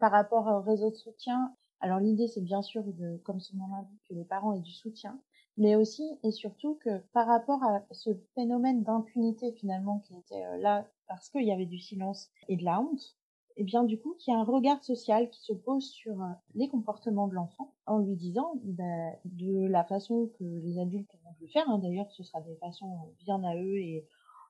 Par 0.00 0.12
rapport 0.12 0.46
au 0.46 0.60
réseau 0.60 0.90
de 0.90 0.96
soutien, 0.96 1.54
alors 1.80 1.98
l'idée 1.98 2.28
c'est 2.28 2.40
bien 2.40 2.62
sûr 2.62 2.84
de, 2.84 3.16
comme 3.24 3.40
son 3.40 3.56
nom 3.56 3.66
l'indique, 3.68 4.00
que 4.08 4.14
les 4.14 4.24
parents 4.24 4.52
aient 4.52 4.60
du 4.60 4.72
soutien, 4.72 5.20
mais 5.56 5.74
aussi 5.76 6.04
et 6.22 6.30
surtout 6.30 6.78
que 6.84 6.98
par 7.12 7.26
rapport 7.26 7.62
à 7.64 7.82
ce 7.90 8.10
phénomène 8.34 8.82
d'impunité 8.82 9.52
finalement 9.52 10.00
qui 10.00 10.16
était 10.16 10.58
là 10.58 10.86
parce 11.08 11.28
qu'il 11.30 11.44
y 11.44 11.52
avait 11.52 11.66
du 11.66 11.78
silence 11.78 12.30
et 12.48 12.56
de 12.56 12.64
la 12.64 12.80
honte, 12.80 13.16
et 13.56 13.62
eh 13.62 13.64
bien 13.64 13.82
du 13.82 13.98
coup 13.98 14.14
qu'il 14.18 14.32
y 14.32 14.36
a 14.36 14.38
un 14.38 14.44
regard 14.44 14.84
social 14.84 15.28
qui 15.30 15.40
se 15.40 15.52
pose 15.52 15.90
sur 15.90 16.16
les 16.54 16.68
comportements 16.68 17.26
de 17.26 17.34
l'enfant 17.34 17.74
en 17.86 17.98
lui 17.98 18.14
disant 18.14 18.52
ben, 18.62 19.12
de 19.24 19.66
la 19.66 19.82
façon 19.82 20.30
que 20.38 20.44
les 20.44 20.78
adultes 20.78 21.10
vont 21.24 21.34
le 21.40 21.48
faire, 21.48 21.68
hein, 21.68 21.78
d'ailleurs 21.78 22.10
ce 22.12 22.22
sera 22.22 22.40
des 22.42 22.54
façons 22.56 23.12
bien 23.24 23.42
à 23.42 23.56
eux 23.56 23.78
et 23.78 24.06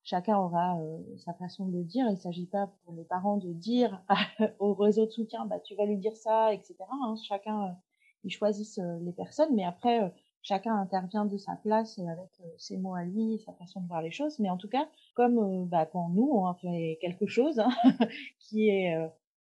chacun 0.09 0.39
aura 0.39 0.79
euh, 0.81 0.99
sa 1.19 1.35
façon 1.35 1.67
de 1.67 1.77
le 1.77 1.85
dire. 1.85 2.07
Il 2.09 2.13
ne 2.13 2.17
s'agit 2.17 2.47
pas 2.47 2.69
pour 2.85 2.95
les 2.95 3.05
parents 3.05 3.37
de 3.37 3.53
dire 3.53 4.03
au 4.59 4.73
réseau 4.73 5.05
de 5.05 5.11
soutien, 5.11 5.45
bah, 5.45 5.61
tu 5.61 5.75
vas 5.75 5.85
lui 5.85 5.99
dire 5.99 6.17
ça, 6.17 6.55
etc. 6.55 6.77
Hein. 6.91 7.15
Chacun, 7.23 7.65
euh, 7.65 7.73
ils 8.25 8.31
choisissent 8.31 8.79
euh, 8.79 8.99
les 9.03 9.13
personnes, 9.13 9.55
mais 9.55 9.65
après, 9.65 10.13
chacun 10.41 10.75
intervient 10.77 11.27
de 11.27 11.37
sa 11.37 11.57
place 11.57 11.99
avec 11.99 12.31
ses 12.57 12.79
mots 12.79 12.95
à 12.95 13.05
lui, 13.05 13.39
sa 13.45 13.53
façon 13.53 13.83
de 13.83 13.87
voir 13.87 14.01
les 14.01 14.11
choses. 14.11 14.39
Mais 14.39 14.49
en 14.49 14.57
tout 14.57 14.69
cas, 14.69 14.89
comme 15.15 15.67
bah, 15.67 15.85
quand 15.85 16.09
nous, 16.09 16.31
on 16.33 16.55
fait 16.55 16.99
quelque 17.03 17.27
chose 17.27 17.59
hein, 17.59 17.71
qui 18.41 18.71
est 18.71 18.97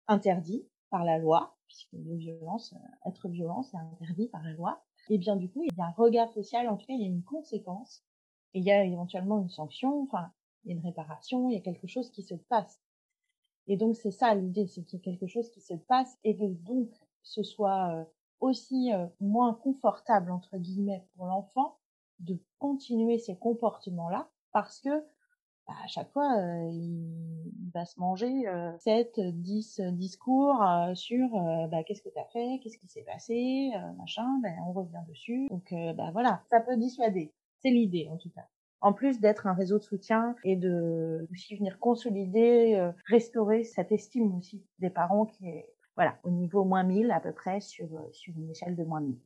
interdit 0.08 0.68
par 0.90 1.06
la 1.06 1.18
loi, 1.18 1.56
puisque 1.68 1.94
les 1.94 2.18
violences, 2.18 2.76
être 3.06 3.30
violent, 3.30 3.64
c'est 3.64 3.78
interdit 3.78 4.28
par 4.28 4.44
la 4.44 4.52
loi, 4.52 4.84
et 5.10 5.18
bien 5.18 5.38
du 5.38 5.50
coup, 5.50 5.64
il 5.64 5.78
y 5.78 5.82
a 5.82 5.86
un 5.86 5.92
regard 5.92 6.30
social, 6.34 6.68
en 6.68 6.76
tout 6.76 6.86
cas, 6.86 6.94
il 6.94 7.02
y 7.02 7.06
a 7.06 7.08
une 7.08 7.24
conséquence, 7.24 8.04
et 8.54 8.60
il 8.60 8.66
y 8.66 8.72
a 8.72 8.84
éventuellement 8.84 9.40
une 9.40 9.50
sanction, 9.50 10.04
enfin, 10.04 10.32
il 10.64 10.70
y 10.70 10.74
a 10.74 10.78
une 10.78 10.86
réparation, 10.86 11.50
il 11.50 11.54
y 11.54 11.58
a 11.58 11.62
quelque 11.62 11.88
chose 11.88 12.12
qui 12.12 12.24
se 12.24 12.36
passe. 12.36 12.80
Et 13.68 13.78
donc, 13.78 13.96
c'est 13.96 14.12
ça 14.12 14.34
l'idée, 14.34 14.68
c'est 14.68 14.84
qu'il 14.84 15.00
y 15.00 15.02
a 15.02 15.06
quelque 15.06 15.28
chose 15.28 15.50
qui 15.52 15.62
se 15.62 15.74
passe, 15.74 16.18
et 16.24 16.36
que 16.36 16.46
donc, 16.46 16.90
ce 17.24 17.44
soit 17.44 17.94
euh, 17.94 18.04
aussi 18.40 18.94
euh, 18.94 19.08
moins 19.20 19.54
confortable, 19.54 20.32
entre 20.32 20.58
guillemets, 20.58 21.06
pour 21.16 21.26
l'enfant 21.26 21.78
de 22.20 22.40
continuer 22.60 23.20
ces 23.20 23.38
comportements-là, 23.38 24.30
parce 24.52 24.80
que 24.82 25.04
bah, 25.68 25.74
à 25.84 25.88
chaque 25.88 26.10
fois, 26.12 26.38
euh, 26.38 26.70
il, 26.72 27.72
va 27.74 27.86
se 27.86 28.00
manger 28.00 28.48
euh, 28.48 28.78
7, 28.80 29.20
10 29.20 29.82
discours 29.92 30.64
euh, 30.64 30.96
sur 30.96 31.30
bah, 31.70 31.84
qu'est-ce 31.84 32.02
que 32.02 32.10
tu 32.10 32.18
as 32.18 32.26
fait, 32.26 32.60
qu'est-ce 32.64 32.78
qui 32.78 32.88
s'est 32.88 33.04
passé, 33.04 33.72
machin, 33.98 34.40
ben, 34.42 34.56
on 34.66 34.72
revient 34.72 35.04
dessus. 35.08 35.48
Donc 35.50 35.74
bah, 35.96 36.12
voilà, 36.14 36.42
ça 36.50 36.62
peut 36.62 36.78
dissuader. 36.78 37.34
C'est 37.60 37.70
l'idée 37.70 38.08
en 38.10 38.18
tout 38.18 38.30
cas. 38.30 38.48
En 38.82 38.94
plus 38.94 39.20
d'être 39.20 39.48
un 39.48 39.54
réseau 39.54 39.80
de 39.80 39.84
soutien 39.84 40.36
et 40.44 40.56
de 40.56 41.28
aussi 41.32 41.56
venir 41.56 41.80
consolider, 41.80 42.92
restaurer 43.06 43.64
cette 43.64 43.92
estime 43.92 44.36
aussi 44.36 44.64
des 44.80 44.92
parents 44.92 45.26
qui 45.26 45.48
est 45.48 45.74
voilà 45.96 46.20
au 46.24 46.30
niveau 46.30 46.64
moins 46.64 46.84
1000 46.84 47.10
à 47.10 47.20
peu 47.20 47.32
près 47.32 47.60
sur, 47.60 47.88
sur 48.12 48.36
une 48.38 48.52
échelle 48.52 48.76
de 48.76 48.84
moins 48.84 49.02
1000. 49.02 49.18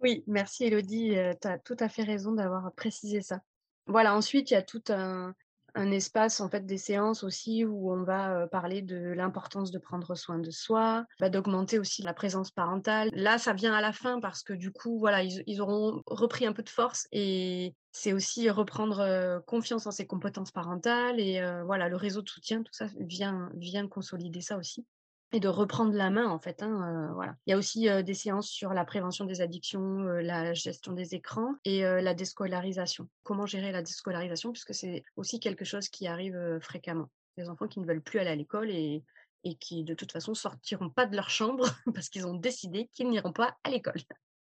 Oui, 0.00 0.22
merci 0.26 0.64
Elodie, 0.64 1.14
tu 1.40 1.48
as 1.48 1.58
tout 1.58 1.76
à 1.80 1.88
fait 1.88 2.02
raison 2.02 2.32
d'avoir 2.32 2.70
précisé 2.74 3.22
ça. 3.22 3.40
Voilà, 3.86 4.14
ensuite, 4.14 4.50
il 4.50 4.54
y 4.54 4.56
a 4.58 4.62
tout 4.62 4.82
un, 4.90 5.34
un 5.74 5.90
espace 5.90 6.40
en 6.40 6.48
fait 6.48 6.66
des 6.66 6.76
séances 6.76 7.22
aussi 7.22 7.64
où 7.64 7.92
on 7.92 8.02
va 8.02 8.46
parler 8.48 8.82
de 8.82 8.96
l'importance 8.96 9.70
de 9.70 9.78
prendre 9.78 10.14
soin 10.14 10.38
de 10.38 10.50
soi, 10.50 11.04
bah, 11.20 11.28
d'augmenter 11.28 11.78
aussi 11.78 12.02
la 12.02 12.14
présence 12.14 12.50
parentale. 12.50 13.10
Là, 13.12 13.38
ça 13.38 13.52
vient 13.52 13.72
à 13.72 13.80
la 13.80 13.92
fin 13.92 14.20
parce 14.20 14.42
que 14.42 14.52
du 14.52 14.72
coup, 14.72 14.98
voilà, 14.98 15.22
ils, 15.22 15.60
auront 15.60 16.02
repris 16.06 16.46
un 16.46 16.52
peu 16.52 16.62
de 16.62 16.68
force 16.68 17.06
et 17.12 17.74
c'est 17.98 18.12
aussi 18.12 18.48
reprendre 18.48 19.42
confiance 19.46 19.86
en 19.86 19.90
ses 19.90 20.06
compétences 20.06 20.52
parentales 20.52 21.18
et 21.18 21.42
voilà, 21.64 21.88
le 21.88 21.96
réseau 21.96 22.22
de 22.22 22.28
soutien, 22.28 22.62
tout 22.62 22.72
ça 22.72 22.86
vient 22.98 23.50
vient 23.54 23.88
consolider 23.88 24.40
ça 24.40 24.56
aussi 24.56 24.86
et 25.32 25.40
de 25.40 25.48
reprendre 25.48 25.92
la 25.92 26.08
main 26.10 26.28
en 26.28 26.38
fait. 26.38 26.62
Hein, 26.62 27.10
voilà. 27.14 27.34
Il 27.46 27.50
y 27.50 27.52
a 27.52 27.58
aussi 27.58 27.88
des 28.04 28.14
séances 28.14 28.48
sur 28.48 28.72
la 28.72 28.84
prévention 28.84 29.24
des 29.24 29.40
addictions, 29.40 29.98
la 30.02 30.54
gestion 30.54 30.92
des 30.92 31.14
écrans 31.14 31.54
et 31.64 31.82
la 31.82 32.14
déscolarisation. 32.14 33.08
Comment 33.24 33.46
gérer 33.46 33.72
la 33.72 33.82
déscolarisation 33.82 34.52
puisque 34.52 34.74
c'est 34.74 35.04
aussi 35.16 35.40
quelque 35.40 35.64
chose 35.64 35.88
qui 35.88 36.06
arrive 36.06 36.58
fréquemment. 36.60 37.10
Des 37.36 37.48
enfants 37.48 37.68
qui 37.68 37.80
ne 37.80 37.86
veulent 37.86 38.02
plus 38.02 38.20
aller 38.20 38.30
à 38.30 38.36
l'école 38.36 38.70
et, 38.70 39.04
et 39.44 39.54
qui 39.56 39.84
de 39.84 39.94
toute 39.94 40.12
façon 40.12 40.34
sortiront 40.34 40.90
pas 40.90 41.06
de 41.06 41.16
leur 41.16 41.30
chambre 41.30 41.66
parce 41.94 42.08
qu'ils 42.08 42.26
ont 42.26 42.34
décidé 42.34 42.88
qu'ils 42.92 43.08
n'iront 43.08 43.32
pas 43.32 43.56
à 43.64 43.70
l'école. 43.70 44.00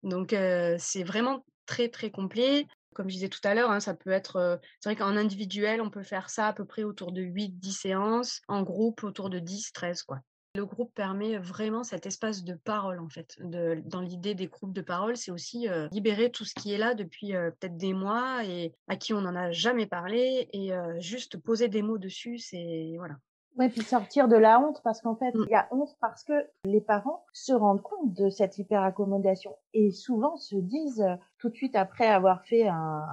Donc 0.04 0.36
c'est 0.78 1.04
vraiment 1.04 1.46
très 1.66 1.90
très 1.90 2.12
complet. 2.12 2.68
Comme 2.98 3.10
je 3.10 3.14
disais 3.14 3.30
tout 3.30 3.40
à 3.44 3.54
l'heure, 3.54 3.70
hein, 3.70 3.80
ça 3.80 3.94
peut 3.94 4.10
être, 4.10 4.60
c'est 4.80 4.90
vrai 4.90 4.96
qu'en 4.96 5.16
individuel, 5.16 5.82
on 5.82 5.92
peut 5.92 6.02
faire 6.02 6.32
ça 6.32 6.48
à 6.48 6.54
peu 6.54 6.66
près 6.66 6.82
autour 6.82 7.12
de 7.12 7.22
8-10 7.22 7.72
séances, 7.72 8.42
en 8.48 8.64
groupe 8.64 9.04
autour 9.04 9.30
de 9.30 9.38
10-13 9.38 10.02
quoi. 10.02 10.20
Le 10.56 10.66
groupe 10.66 10.92
permet 10.96 11.38
vraiment 11.38 11.84
cet 11.84 12.08
espace 12.08 12.44
de 12.44 12.56
parole, 12.56 13.00
en 13.00 13.10
fait. 13.10 13.36
De, 13.40 13.80
dans 13.86 14.02
l'idée 14.02 14.34
des 14.34 14.48
groupes 14.48 14.74
de 14.74 14.82
parole, 14.82 15.16
c'est 15.16 15.30
aussi 15.30 15.68
libérer 15.92 16.32
tout 16.32 16.46
ce 16.46 16.56
qui 16.56 16.74
est 16.74 16.80
là 16.80 16.96
depuis 16.96 17.34
peut-être 17.34 17.78
des 17.78 17.94
mois 17.94 18.44
et 18.44 18.74
à 18.88 18.96
qui 18.96 19.14
on 19.14 19.22
n'en 19.22 19.36
a 19.36 19.52
jamais 19.52 19.86
parlé 19.86 20.50
et 20.54 20.72
juste 20.98 21.38
poser 21.38 21.68
des 21.68 21.84
mots 21.84 22.00
dessus, 22.00 22.40
c'est 22.40 22.96
voilà. 22.98 23.18
Ouais, 23.58 23.70
puis 23.70 23.82
sortir 23.82 24.28
de 24.28 24.36
la 24.36 24.60
honte 24.60 24.82
parce 24.84 25.02
qu'en 25.02 25.16
fait, 25.16 25.34
mmh. 25.34 25.46
il 25.48 25.52
y 25.52 25.56
a 25.56 25.68
honte 25.72 25.96
parce 26.00 26.24
que 26.24 26.48
les 26.66 26.82
parents 26.82 27.26
se 27.34 27.54
rendent 27.54 27.82
compte 27.82 28.14
de 28.14 28.30
cette 28.30 28.58
hyper-accommodation 28.58 29.56
et 29.74 29.92
souvent 29.92 30.38
se 30.38 30.56
disent 30.56 31.06
tout 31.40 31.50
de 31.50 31.56
suite 31.56 31.76
après 31.76 32.08
avoir 32.08 32.46
fait 32.46 32.68
un, 32.68 33.06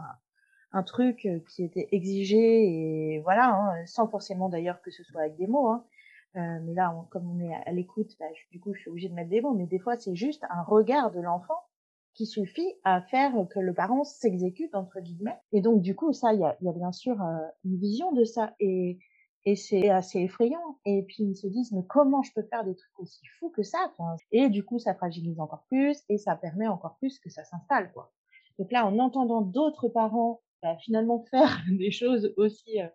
un 0.72 0.82
truc 0.82 1.26
qui 1.48 1.64
était 1.64 1.88
exigé 1.92 3.16
et 3.16 3.20
voilà, 3.20 3.54
hein, 3.54 3.86
sans 3.86 4.06
forcément 4.06 4.48
d'ailleurs 4.50 4.82
que 4.82 4.90
ce 4.90 5.02
soit 5.02 5.22
avec 5.22 5.36
des 5.36 5.46
mots, 5.46 5.68
hein, 5.68 5.84
euh, 6.36 6.58
mais 6.64 6.74
là, 6.74 6.94
comme 7.10 7.30
on 7.30 7.40
est 7.40 7.54
à 7.54 7.72
l'écoute, 7.72 8.16
bah, 8.18 8.26
du 8.50 8.60
coup, 8.60 8.74
je 8.74 8.80
suis 8.80 8.90
obligée 8.90 9.08
de 9.08 9.14
mettre 9.14 9.30
des 9.30 9.40
mots. 9.40 9.54
Mais 9.54 9.66
des 9.66 9.78
fois, 9.78 9.96
c'est 9.96 10.16
juste 10.16 10.44
un 10.50 10.62
regard 10.62 11.12
de 11.12 11.20
l'enfant 11.20 11.58
qui 12.14 12.26
suffit 12.26 12.74
à 12.84 13.02
faire 13.02 13.32
que 13.50 13.58
le 13.58 13.72
parent 13.72 14.04
s'exécute 14.04 14.74
entre 14.74 15.00
guillemets. 15.00 15.36
Et 15.52 15.60
donc, 15.60 15.80
du 15.80 15.94
coup, 15.94 16.12
ça, 16.12 16.32
il 16.32 16.40
y 16.40 16.44
a, 16.44 16.56
y 16.60 16.68
a, 16.68 16.72
bien 16.72 16.92
sûr 16.92 17.20
euh, 17.22 17.38
une 17.64 17.76
vision 17.76 18.12
de 18.12 18.24
ça. 18.24 18.54
Et, 18.60 18.98
et 19.46 19.56
c'est 19.56 19.90
assez 19.90 20.20
effrayant. 20.20 20.78
Et 20.84 21.02
puis 21.02 21.24
ils 21.24 21.36
se 21.36 21.46
disent 21.46 21.72
mais 21.72 21.84
comment 21.88 22.22
je 22.22 22.32
peux 22.32 22.42
faire 22.42 22.64
des 22.64 22.74
trucs 22.74 22.98
aussi 22.98 23.24
fous 23.38 23.50
que 23.50 23.62
ça 23.62 23.92
Et 24.32 24.48
du 24.48 24.64
coup, 24.64 24.78
ça 24.78 24.94
fragilise 24.94 25.40
encore 25.40 25.64
plus 25.68 26.02
et 26.08 26.18
ça 26.18 26.36
permet 26.36 26.66
encore 26.66 26.96
plus 26.98 27.18
que 27.18 27.30
ça 27.30 27.44
s'installe 27.44 27.92
quoi. 27.92 28.12
Donc 28.58 28.70
là, 28.72 28.86
en 28.86 28.98
entendant 28.98 29.40
d'autres 29.40 29.88
parents 29.88 30.40
bah, 30.62 30.76
finalement 30.80 31.24
faire 31.30 31.62
des 31.68 31.90
choses 31.90 32.32
aussi 32.36 32.80
euh, 32.80 32.86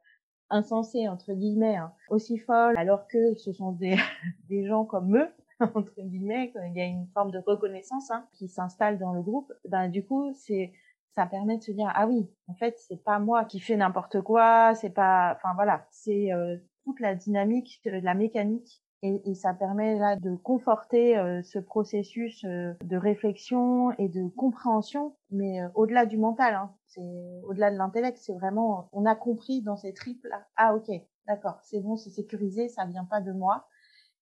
insensées 0.50 1.08
entre 1.08 1.34
guillemets, 1.34 1.76
hein, 1.76 1.94
aussi 2.10 2.38
folles, 2.38 2.78
alors 2.78 3.08
que 3.08 3.36
ce 3.36 3.54
sont 3.54 3.74
des, 3.74 3.98
des 4.50 4.66
gens 4.66 4.86
comme 4.86 5.16
eux 5.18 5.30
entre 5.76 6.02
guillemets, 6.02 6.54
il 6.68 6.78
y 6.78 6.82
a 6.82 6.86
une 6.86 7.08
forme 7.14 7.32
de 7.32 7.40
reconnaissance 7.46 8.12
hein, 8.12 8.26
qui 8.34 8.48
s'installe 8.48 8.98
dans 8.98 9.14
le 9.14 9.22
groupe. 9.22 9.52
Ben 9.68 9.90
du 9.90 10.06
coup, 10.06 10.32
c'est 10.34 10.72
ça 11.16 11.26
permet 11.26 11.58
de 11.58 11.64
se 11.64 11.72
dire 11.72 11.92
ah 11.96 12.08
oui, 12.08 12.30
en 12.48 12.54
fait 12.54 12.78
c'est 12.78 13.04
pas 13.04 13.20
moi 13.20 13.46
qui 13.46 13.60
fais 13.60 13.76
n'importe 13.76 14.22
quoi, 14.22 14.74
c'est 14.76 14.90
pas, 14.90 15.34
enfin 15.36 15.54
voilà, 15.56 15.86
c'est 15.92 16.32
euh, 16.34 16.58
toute 16.84 17.00
la 17.00 17.16
dynamique, 17.16 17.82
la 17.86 18.14
mécanique 18.14 18.82
et, 19.02 19.30
et, 19.30 19.34
ça 19.34 19.54
permet 19.54 19.98
là 19.98 20.18
de 20.18 20.36
conforter 20.36 21.18
euh, 21.18 21.42
ce 21.42 21.58
processus 21.58 22.44
euh, 22.44 22.74
de 22.84 22.98
réflexion 22.98 23.92
et 23.98 24.10
de 24.10 24.28
compréhension, 24.36 25.16
mais 25.32 25.60
au-delà 25.74 26.06
du 26.06 26.18
mental. 26.18 26.54
Hein 26.56 26.76
c'est 26.90 27.42
au-delà 27.44 27.72
de 27.72 27.78
l'intellect, 27.78 28.18
c'est 28.18 28.34
vraiment, 28.34 28.90
on 28.92 29.06
a 29.06 29.16
compris 29.16 29.62
dans 29.62 29.78
ces 29.78 29.94
tripes 29.94 30.26
là, 30.26 30.46
ah 30.56 30.76
ok, 30.76 30.90
d'accord, 31.28 31.60
c'est 31.64 31.80
bon, 31.80 31.96
c'est 31.96 32.10
sécurisé, 32.10 32.68
ça 32.68 32.86
vient 32.86 33.06
pas 33.06 33.22
de 33.22 33.32
moi. 33.32 33.68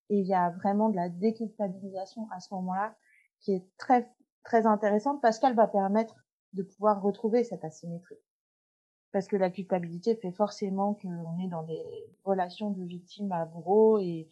Et 0.10 0.20
il 0.20 0.28
y 0.28 0.34
a 0.34 0.50
vraiment 0.52 0.90
de 0.90 0.96
la 0.96 1.10
déculpabilisation 1.10 2.28
à 2.32 2.40
ce 2.40 2.54
moment-là 2.54 2.96
qui 3.40 3.54
est 3.54 3.66
très 3.78 4.10
très 4.44 4.66
intéressante 4.66 5.22
parce 5.22 5.40
qu'elle 5.40 5.56
va 5.56 5.68
permettre 5.68 6.16
de 6.58 6.64
pouvoir 6.64 7.02
retrouver 7.02 7.44
cette 7.44 7.64
asymétrie. 7.64 8.18
Parce 9.12 9.28
que 9.28 9.38
la 9.38 9.50
culpabilité 9.50 10.16
fait 10.16 10.32
forcément 10.32 10.94
qu'on 10.96 11.40
est 11.40 11.48
dans 11.48 11.64
des 11.64 11.82
relations 12.26 12.72
de 12.72 12.84
victimes 12.84 13.32
à 13.32 13.46
bourreau 13.46 14.00
et, 14.00 14.28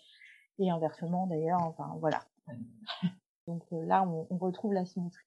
et 0.59 0.69
inversement 0.69 1.27
d'ailleurs, 1.27 1.61
enfin 1.61 1.95
voilà. 1.99 2.25
Donc 3.47 3.63
euh, 3.71 3.85
là, 3.85 4.03
on, 4.03 4.27
on 4.29 4.37
retrouve 4.37 4.73
l'asymétrie. 4.73 5.25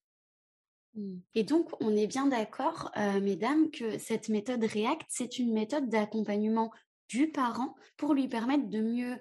Et 1.35 1.45
donc, 1.45 1.71
on 1.81 1.97
est 1.97 2.07
bien 2.07 2.27
d'accord, 2.27 2.91
euh, 2.97 3.21
mesdames, 3.21 3.71
que 3.71 3.99
cette 3.99 4.29
méthode 4.29 4.65
REACT, 4.65 5.07
c'est 5.09 5.39
une 5.39 5.53
méthode 5.53 5.89
d'accompagnement 5.89 6.73
du 7.09 7.31
parent 7.31 7.75
pour 7.97 8.15
lui 8.15 8.29
permettre 8.29 8.69
de 8.69 8.81
mieux 8.81 9.19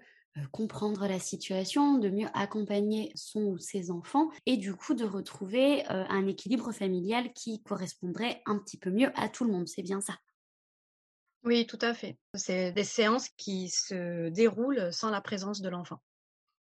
comprendre 0.51 1.07
la 1.07 1.19
situation, 1.19 1.97
de 1.97 2.09
mieux 2.09 2.27
accompagner 2.33 3.11
son 3.15 3.41
ou 3.41 3.57
ses 3.57 3.91
enfants 3.91 4.29
et 4.45 4.57
du 4.57 4.75
coup 4.75 4.93
de 4.93 5.05
retrouver 5.05 5.83
euh, 5.89 6.05
un 6.09 6.27
équilibre 6.27 6.71
familial 6.71 7.33
qui 7.33 7.61
correspondrait 7.63 8.41
un 8.45 8.57
petit 8.59 8.77
peu 8.77 8.89
mieux 8.89 9.11
à 9.15 9.29
tout 9.29 9.45
le 9.45 9.51
monde. 9.51 9.67
C'est 9.67 9.83
bien 9.83 10.01
ça. 10.01 10.17
Oui, 11.43 11.65
tout 11.65 11.79
à 11.81 11.93
fait. 11.93 12.17
C'est 12.33 12.71
des 12.71 12.83
séances 12.83 13.29
qui 13.29 13.69
se 13.69 14.29
déroulent 14.29 14.91
sans 14.91 15.09
la 15.09 15.21
présence 15.21 15.61
de 15.61 15.69
l'enfant. 15.69 15.99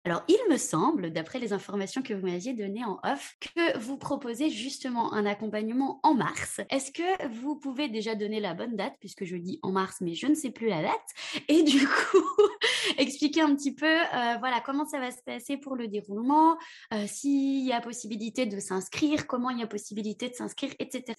Alors, 0.04 0.22
il 0.28 0.38
me 0.48 0.56
semble, 0.56 1.12
d'après 1.12 1.38
les 1.38 1.52
informations 1.52 2.02
que 2.02 2.14
vous 2.14 2.26
m'aviez 2.26 2.54
données 2.54 2.84
en 2.84 2.98
off, 3.02 3.36
que 3.40 3.76
vous 3.78 3.98
proposez 3.98 4.48
justement 4.48 5.12
un 5.12 5.26
accompagnement 5.26 6.00
en 6.02 6.14
mars. 6.14 6.60
Est-ce 6.70 6.92
que 6.92 7.28
vous 7.28 7.56
pouvez 7.56 7.88
déjà 7.88 8.14
donner 8.14 8.40
la 8.40 8.54
bonne 8.54 8.76
date, 8.76 8.94
puisque 9.00 9.24
je 9.24 9.36
dis 9.36 9.58
en 9.62 9.72
mars, 9.72 9.96
mais 10.00 10.14
je 10.14 10.26
ne 10.26 10.34
sais 10.34 10.50
plus 10.50 10.68
la 10.68 10.82
date, 10.82 10.94
et 11.48 11.62
du 11.62 11.86
coup, 11.86 12.24
expliquer 12.98 13.42
un 13.42 13.54
petit 13.54 13.74
peu, 13.74 13.86
euh, 13.86 14.36
voilà, 14.38 14.62
comment 14.64 14.86
ça 14.86 15.00
va 15.00 15.10
se 15.10 15.22
passer 15.22 15.56
pour 15.56 15.76
le 15.76 15.88
déroulement, 15.88 16.56
euh, 16.94 17.06
s'il 17.06 17.66
y 17.66 17.72
a 17.72 17.80
possibilité 17.80 18.46
de 18.46 18.60
s'inscrire, 18.60 19.26
comment 19.26 19.50
il 19.50 19.58
y 19.58 19.62
a 19.62 19.66
possibilité 19.66 20.28
de 20.30 20.34
s'inscrire, 20.34 20.72
etc. 20.78 21.14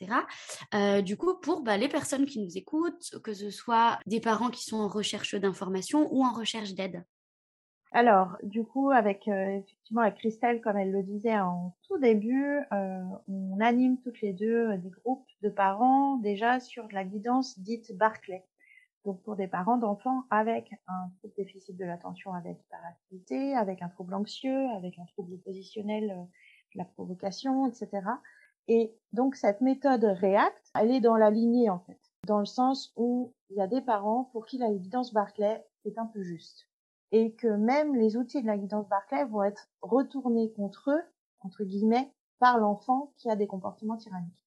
Euh, 0.74 1.02
du 1.02 1.18
coup, 1.18 1.36
pour 1.36 1.62
bah, 1.62 1.78
les 1.78 1.90
personnes 1.90 2.26
qui 2.26 2.40
nous 2.40 2.58
écoutent, 2.58 3.20
que 3.24 3.34
ce 3.34 3.52
soit 3.52 4.00
des 4.06 4.22
parents 4.22 4.50
qui 4.50 4.64
sont 4.64 4.78
en 4.78 4.88
recherche 4.88 5.36
d'informations 5.36 6.08
ou 6.12 6.24
en 6.24 6.32
recherche 6.32 6.74
d'aide. 6.74 7.04
Alors, 7.92 8.38
du 8.44 8.64
coup, 8.64 8.92
avec 8.92 9.28
euh, 9.28 9.58
effectivement 9.58 10.02
avec 10.02 10.16
Christelle, 10.16 10.62
comme 10.62 10.78
elle 10.78 10.92
le 10.92 11.02
disait 11.02 11.40
en 11.40 11.76
tout 11.88 11.98
début, 11.98 12.60
euh, 12.72 13.04
on 13.28 13.60
anime 13.60 13.98
toutes 14.02 14.22
les 14.22 14.32
deux 14.32 14.70
euh, 14.70 14.78
des 14.78 14.92
groupes 14.92 15.28
de 15.42 15.50
parents 15.50 16.18
déjà 16.18 16.60
sur 16.60 16.88
la 16.92 17.04
guidance 17.04 17.58
dite 17.60 17.98
Barclay. 17.98 18.46
Donc 19.06 19.24
pour 19.24 19.36
des 19.36 19.48
parents 19.48 19.78
d'enfants 19.78 20.26
avec 20.30 20.72
un 20.88 21.10
trouble 21.18 21.34
déficit 21.36 21.76
de 21.78 21.86
l'attention 21.86 22.34
avec 22.34 22.60
hyperactivité, 22.62 23.56
avec 23.56 23.82
un 23.82 23.90
trouble 23.90 24.14
anxieux, 24.14 24.68
avec 24.76 25.00
un 25.00 25.06
trouble 25.06 25.40
positionnel, 25.40 26.28
la 26.76 26.86
provocation, 26.86 27.66
etc. 27.66 27.90
Et 28.68 28.94
donc 29.14 29.36
cette 29.36 29.62
méthode 29.62 30.04
REACT, 30.04 30.72
elle 30.80 30.92
est 30.92 31.00
dans 31.00 31.16
la 31.16 31.32
lignée 31.32 31.72
en 31.72 31.80
fait, 31.80 32.00
dans 32.28 32.40
le 32.40 32.46
sens 32.46 32.94
où 32.98 33.34
il 33.50 33.58
y 33.58 33.62
a 33.62 33.68
des 33.68 33.82
parents 33.82 34.26
pour 34.26 34.46
qui 34.46 34.60
la 34.60 34.70
guidance 34.70 35.12
Barclay 35.12 35.66
est 35.86 35.98
un 35.98 36.06
peu 36.06 36.22
juste 36.22 36.69
et 37.12 37.34
que 37.34 37.48
même 37.48 37.96
les 37.96 38.18
outils 38.18 38.42
de 38.42 38.48
la 38.48 38.58
guidance 38.58 38.88
Barclay 38.88 39.26
vont 39.26 39.44
être 39.44 39.70
retournés 39.82 40.52
contre 40.54 40.92
eux, 40.92 41.02
entre 41.42 41.64
guillemets, 41.64 42.12
par 42.40 42.58
l'enfant 42.58 43.14
qui 43.18 43.30
a 43.30 43.36
des 43.36 43.48
comportements 43.48 43.98
tyranniques. 43.98 44.46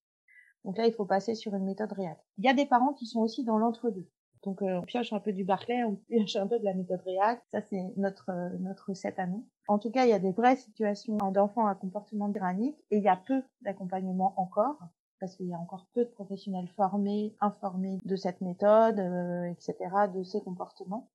Donc 0.65 0.79
là, 0.79 0.87
il 0.87 0.93
faut 0.93 1.05
passer 1.05 1.35
sur 1.35 1.55
une 1.55 1.65
méthode 1.65 1.93
réelle. 1.93 2.19
Il 2.39 2.45
y 2.45 2.49
a 2.49 2.55
des 2.55 2.67
parents 2.67 2.93
qui 2.93 3.07
sont 3.07 3.21
aussi 3.21 3.45
dans 3.45 3.59
l'entre-deux. 3.59 4.09
Donc 4.45 4.61
euh, 4.63 4.79
on 4.79 4.83
pioche 4.83 5.13
un 5.13 5.21
peu 5.21 5.33
du 5.33 5.45
Barclay, 5.45 5.85
on 5.85 5.95
pioche 5.95 6.37
un 6.37 6.47
peu 6.47 6.59
de 6.59 6.65
la 6.65 6.75
méthode 6.75 7.01
React. 7.07 7.43
Ça 7.53 7.61
c'est 7.63 7.83
notre 7.97 8.31
euh, 8.31 8.49
notre 8.59 8.89
recette 8.89 9.19
à 9.19 9.27
nous. 9.27 9.47
En 9.69 9.79
tout 9.79 9.91
cas, 9.91 10.05
il 10.05 10.11
y 10.11 10.15
a 10.15 10.19
des 10.19 10.33
vraies 10.33 10.57
situations 10.57 11.17
d'enfants 11.31 11.67
à 11.67 11.75
comportement 11.77 12.31
tyrannique 12.33 12.77
et 12.91 12.97
il 12.97 13.03
y 13.05 13.09
a 13.09 13.17
peu 13.17 13.43
d'accompagnement 13.61 14.35
encore 14.37 14.79
parce 15.21 15.37
qu'il 15.37 15.47
y 15.47 15.55
a 15.55 15.59
encore 15.59 15.87
peu 15.95 16.05
de 16.05 16.11
professionnels 16.11 16.67
formés, 16.75 17.37
informés 17.41 18.01
de 18.05 18.17
cette 18.17 18.41
méthode, 18.41 18.99
euh, 18.99 19.45
etc., 19.45 19.77
de 20.13 20.25
ces 20.25 20.41
comportements. 20.41 21.12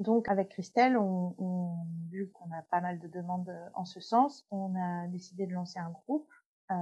Donc 0.00 0.28
avec 0.28 0.50
Christelle, 0.50 0.96
on, 0.96 1.34
on 1.38 1.74
vu 2.10 2.30
qu'on 2.32 2.50
a 2.52 2.62
pas 2.70 2.80
mal 2.80 2.98
de 2.98 3.08
demandes 3.08 3.52
en 3.74 3.84
ce 3.84 4.00
sens, 4.00 4.46
on 4.50 4.74
a 4.76 5.06
décidé 5.08 5.46
de 5.46 5.52
lancer 5.52 5.78
un 5.78 5.90
groupe, 5.90 6.28
euh, 6.70 6.74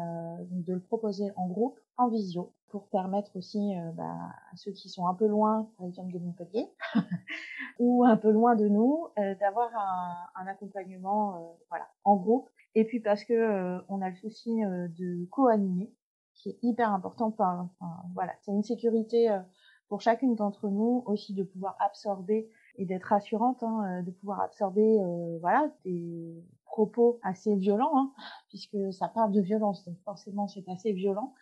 de 0.50 0.74
le 0.74 0.80
proposer 0.80 1.32
en 1.36 1.46
groupe, 1.46 1.78
en 1.96 2.08
visio, 2.08 2.52
pour 2.68 2.88
permettre 2.88 3.36
aussi 3.36 3.76
euh, 3.76 3.92
bah, 3.92 4.16
à 4.52 4.56
ceux 4.56 4.72
qui 4.72 4.88
sont 4.88 5.06
un 5.06 5.14
peu 5.14 5.26
loin, 5.26 5.70
par 5.78 5.86
exemple 5.86 6.12
de 6.12 6.18
Montpellier, 6.18 6.70
ou 7.78 8.04
un 8.04 8.16
peu 8.16 8.30
loin 8.30 8.54
de 8.56 8.68
nous, 8.68 9.08
euh, 9.18 9.34
d'avoir 9.36 9.70
un, 9.74 10.42
un, 10.42 10.46
accompagnement, 10.46 11.58
voilà, 11.70 11.88
en 12.04 12.16
groupe. 12.16 12.48
Et 12.74 12.84
puis 12.84 13.00
parce 13.00 13.24
que 13.24 13.80
on 13.88 14.02
a 14.02 14.10
le 14.10 14.16
souci 14.16 14.60
de 14.60 15.24
co-animer, 15.30 15.90
qui 16.36 16.50
est 16.50 16.58
hyper 16.62 16.92
important. 16.92 17.28
Enfin, 17.28 17.70
voilà, 18.14 18.32
c'est 18.42 18.52
une 18.52 18.62
sécurité 18.62 19.30
euh, 19.30 19.40
pour 19.88 20.00
chacune 20.00 20.34
d'entre 20.34 20.68
nous 20.68 21.02
aussi 21.06 21.34
de 21.34 21.42
pouvoir 21.42 21.76
absorber 21.80 22.48
et 22.78 22.86
d'être 22.86 23.04
rassurante, 23.04 23.62
hein, 23.62 24.00
euh, 24.00 24.02
de 24.02 24.10
pouvoir 24.10 24.40
absorber 24.40 25.00
euh, 25.00 25.38
voilà 25.40 25.70
des 25.84 26.44
propos 26.64 27.18
assez 27.22 27.54
violents, 27.56 27.92
hein, 27.94 28.12
puisque 28.48 28.92
ça 28.92 29.08
parle 29.08 29.32
de 29.32 29.40
violence, 29.40 29.84
donc 29.84 29.98
forcément 30.04 30.48
c'est 30.48 30.68
assez 30.68 30.92
violent. 30.92 31.34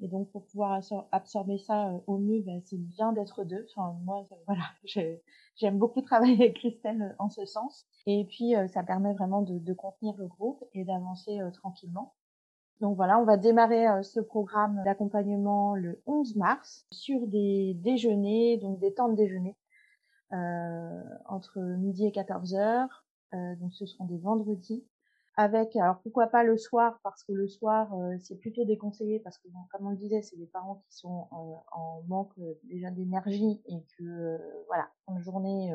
Et 0.00 0.08
donc 0.08 0.30
pour 0.32 0.44
pouvoir 0.46 0.80
absorber 1.12 1.58
ça 1.58 1.92
au 2.08 2.18
mieux, 2.18 2.40
ben, 2.40 2.60
c'est 2.64 2.76
bien 2.76 3.12
d'être 3.12 3.44
deux. 3.44 3.66
Enfin 3.70 3.96
moi 4.02 4.26
voilà, 4.46 4.64
j'aime 5.54 5.78
beaucoup 5.78 6.02
travailler 6.02 6.34
avec 6.34 6.54
Christelle 6.56 7.14
en 7.20 7.30
ce 7.30 7.44
sens. 7.46 7.86
Et 8.06 8.24
puis 8.24 8.54
ça 8.66 8.82
permet 8.82 9.14
vraiment 9.14 9.42
de, 9.42 9.58
de 9.58 9.72
contenir 9.72 10.14
le 10.16 10.26
groupe 10.26 10.64
et 10.74 10.84
d'avancer 10.84 11.38
tranquillement. 11.52 12.14
Donc 12.82 12.96
voilà, 12.96 13.20
on 13.20 13.24
va 13.24 13.36
démarrer 13.36 13.86
euh, 13.86 14.02
ce 14.02 14.18
programme 14.18 14.82
d'accompagnement 14.84 15.76
le 15.76 16.02
11 16.06 16.34
mars 16.34 16.84
sur 16.90 17.28
des 17.28 17.74
déjeuners, 17.74 18.58
donc 18.58 18.80
des 18.80 18.92
temps 18.92 19.08
de 19.08 19.14
déjeuner 19.14 19.50
euh, 19.50 19.61
entre 20.32 21.60
midi 21.60 22.06
et 22.06 22.12
14 22.12 22.54
heures. 22.54 23.04
Euh, 23.34 23.56
donc 23.56 23.74
ce 23.74 23.86
seront 23.86 24.06
des 24.06 24.18
vendredis. 24.18 24.86
Avec, 25.36 25.76
alors 25.76 25.98
pourquoi 26.02 26.26
pas 26.26 26.44
le 26.44 26.58
soir, 26.58 26.98
parce 27.02 27.24
que 27.24 27.32
le 27.32 27.48
soir 27.48 27.90
c'est 28.20 28.36
plutôt 28.36 28.66
déconseillé, 28.66 29.18
parce 29.20 29.38
que 29.38 29.48
comme 29.70 29.86
on 29.86 29.90
le 29.90 29.96
disait, 29.96 30.20
c'est 30.20 30.36
des 30.36 30.46
parents 30.46 30.82
qui 30.86 30.94
sont 30.94 31.26
en 31.32 32.02
manque 32.06 32.38
déjà 32.64 32.90
d'énergie 32.90 33.62
et 33.64 33.82
que 33.96 34.38
voilà, 34.66 34.90
en 35.06 35.18
journée, 35.20 35.72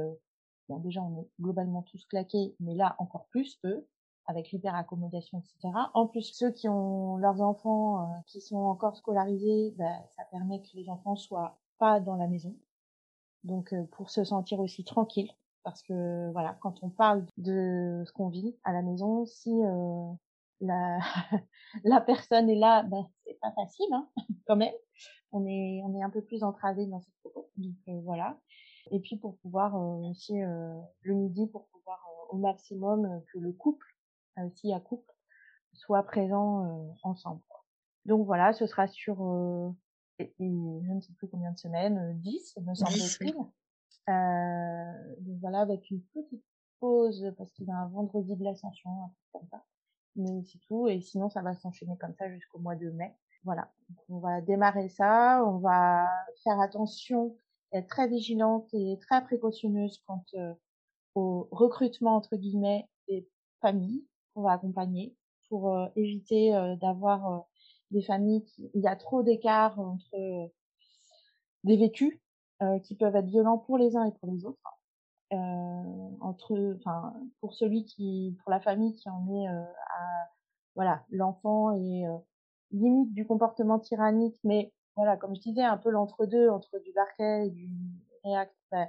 bon 0.70 0.78
déjà 0.78 1.02
on 1.02 1.22
est 1.22 1.28
globalement 1.42 1.82
tous 1.82 2.06
claqués, 2.06 2.56
mais 2.60 2.76
là 2.76 2.96
encore 3.00 3.26
plus 3.32 3.60
eux 3.66 3.88
avec 4.28 4.52
l'hyperaccommodation, 4.52 5.40
etc. 5.40 5.74
En 5.94 6.06
plus, 6.06 6.34
ceux 6.34 6.52
qui 6.52 6.68
ont 6.68 7.18
leurs 7.18 7.42
enfants 7.42 8.02
euh, 8.02 8.16
qui 8.28 8.42
sont 8.42 8.58
encore 8.58 8.96
scolarisés, 8.98 9.74
bah, 9.78 9.86
ça 10.16 10.24
permet 10.32 10.62
que 10.62 10.68
les 10.76 10.90
enfants 10.90 11.16
soient 11.16 11.58
pas 11.80 12.00
dans 12.00 12.16
la 12.16 12.28
maison. 12.28 12.54
Donc, 13.44 13.74
euh, 13.74 13.84
pour 13.92 14.10
se 14.10 14.24
sentir 14.24 14.60
aussi 14.60 14.84
tranquille, 14.84 15.32
parce 15.64 15.82
que 15.82 16.32
voilà, 16.32 16.58
quand 16.62 16.84
on 16.84 16.90
parle 16.90 17.26
de 17.38 18.04
ce 18.06 18.12
qu'on 18.12 18.30
vit 18.30 18.58
à 18.64 18.74
la 18.74 18.82
maison, 18.82 19.26
si 19.26 19.52
euh, 19.52 20.12
la 20.62 21.00
la 21.84 22.02
personne 22.02 22.50
est 22.50 22.56
là, 22.56 22.84
ben 22.84 23.06
c'est 23.26 23.40
pas 23.40 23.52
facile, 23.52 23.94
hein, 23.94 24.08
quand 24.48 24.56
même. 24.56 24.74
On 25.32 25.46
est 25.46 25.82
on 25.84 25.96
est 25.96 26.04
un 26.04 26.10
peu 26.10 26.22
plus 26.22 26.44
entravé 26.44 26.86
dans 26.88 27.02
cette 27.02 27.14
propos. 27.22 27.50
Donc 27.58 28.04
voilà. 28.04 28.40
Et 28.92 29.00
puis 29.00 29.18
pour 29.18 29.38
pouvoir 29.40 29.76
aussi 29.76 30.40
le 30.40 31.14
midi, 31.14 31.48
pour 31.48 31.68
pouvoir 31.68 32.00
au 32.30 32.38
maximum 32.38 33.22
que 33.34 33.40
le 33.40 33.52
couple 33.52 33.86
si 34.56 34.74
à 34.74 34.80
couple, 34.80 35.14
soient 35.74 36.04
présents 36.04 36.66
euh, 36.66 36.94
ensemble. 37.04 37.42
Donc 38.06 38.26
voilà, 38.26 38.54
ce 38.54 38.66
sera 38.66 38.88
sur, 38.88 39.18
euh, 40.22 40.24
et, 40.24 40.34
je 40.40 40.92
ne 40.92 41.02
sais 41.02 41.14
plus 41.14 41.28
combien 41.28 41.52
de 41.52 41.58
semaines, 41.58 42.20
10, 42.22 42.58
me 42.62 42.74
semble-t-il. 42.74 43.36
Euh, 44.10 45.16
voilà, 45.42 45.62
avec 45.62 45.90
une 45.92 46.02
petite 46.14 46.44
pause, 46.80 47.34
parce 47.38 47.52
qu'il 47.52 47.66
y 47.66 47.72
a 47.72 47.78
un 47.78 47.88
vendredi 47.88 48.36
de 48.36 48.44
l'ascension, 48.44 48.90
un 48.90 49.08
truc 49.08 49.32
comme 49.32 49.48
ça. 49.52 49.64
Mais 50.16 50.44
c'est 50.46 50.60
tout, 50.68 50.88
et 50.88 51.02
sinon 51.02 51.30
ça 51.30 51.42
va 51.42 51.56
s'enchaîner 51.56 51.98
comme 51.98 52.14
ça 52.16 52.30
jusqu'au 52.30 52.60
mois 52.60 52.76
de 52.76 52.90
mai. 52.90 53.14
Voilà, 53.44 53.70
donc 53.90 53.98
on 54.10 54.20
va 54.20 54.42
démarrer 54.42 54.90
ça, 54.90 55.44
on 55.46 55.60
va 55.60 56.10
faire 56.44 56.60
attention, 56.60 57.38
être 57.72 57.88
très 57.88 58.08
vigilante 58.08 58.74
et 58.74 58.98
très 59.00 59.24
précautionneuse 59.24 60.02
quant 60.08 60.24
au 61.16 61.48
recrutement 61.52 62.16
entre 62.16 62.36
guillemets 62.36 62.90
des 63.08 63.28
familles 63.62 64.06
on 64.38 64.44
va 64.44 64.54
accompagner 64.54 65.16
pour 65.50 65.74
euh, 65.74 65.88
éviter 65.96 66.56
euh, 66.56 66.76
d'avoir 66.76 67.34
euh, 67.34 67.40
des 67.92 68.02
familles 68.02 68.44
qui, 68.44 68.70
il 68.74 68.82
y 68.82 68.88
a 68.88 68.96
trop 68.96 69.24
d'écart 69.24 69.80
entre 69.80 70.52
des 71.64 71.78
vécus 71.78 72.20
qui 72.84 72.96
peuvent 72.96 73.16
être 73.16 73.28
violents 73.28 73.60
pour 73.60 73.78
les 73.78 73.96
uns 73.96 74.06
et 74.06 74.12
pour 74.20 74.32
les 74.32 74.46
autres. 74.46 74.60
entre, 75.32 76.76
enfin, 76.78 77.14
pour 77.40 77.54
celui 77.54 77.86
qui, 77.86 78.36
pour 78.42 78.52
la 78.52 78.60
famille 78.60 78.96
qui 78.96 79.10
en 79.10 79.28
est 79.36 79.48
à, 79.48 79.68
voilà, 80.76 81.04
l'enfant 81.10 81.72
est 81.72 82.06
limite 82.72 83.14
du 83.14 83.26
comportement 83.26 83.80
tyrannique, 83.80 84.40
mais 84.44 84.74
voilà, 84.96 85.16
comme 85.16 85.36
je 85.36 85.42
disais, 85.42 85.64
un 85.64 85.78
peu 85.78 85.90
l'entre-deux 85.90 86.50
entre 86.50 86.80
du 86.80 86.92
Barquet 86.92 87.48
et 87.48 87.50
du 87.52 87.70
React. 88.24 88.56
Bah, 88.72 88.88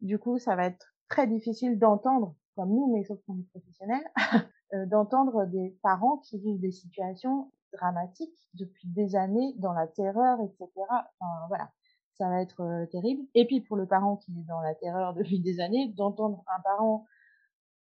du 0.00 0.18
coup, 0.18 0.38
ça 0.38 0.54
va 0.54 0.66
être 0.66 0.94
très 1.08 1.26
difficile 1.26 1.78
d'entendre 1.78 2.34
comme 2.54 2.70
nous, 2.70 2.92
mais 2.92 3.04
sauf 3.04 3.18
qu'on 3.26 3.38
est 3.38 3.48
professionnels, 3.50 4.04
euh, 4.74 4.86
d'entendre 4.86 5.44
des 5.46 5.76
parents 5.82 6.18
qui 6.18 6.38
vivent 6.38 6.60
des 6.60 6.70
situations 6.70 7.50
dramatiques 7.72 8.48
depuis 8.54 8.88
des 8.88 9.16
années 9.16 9.54
dans 9.56 9.72
la 9.72 9.86
terreur, 9.86 10.38
etc. 10.40 10.68
Enfin, 10.88 11.46
voilà, 11.48 11.70
ça 12.18 12.28
va 12.28 12.40
être 12.42 12.60
euh, 12.62 12.86
terrible. 12.86 13.22
Et 13.34 13.46
puis 13.46 13.60
pour 13.60 13.76
le 13.76 13.86
parent 13.86 14.16
qui 14.16 14.32
est 14.32 14.46
dans 14.48 14.60
la 14.60 14.74
terreur 14.74 15.14
depuis 15.14 15.40
des 15.40 15.60
années, 15.60 15.88
d'entendre 15.96 16.42
un 16.46 16.60
parent, 16.62 17.06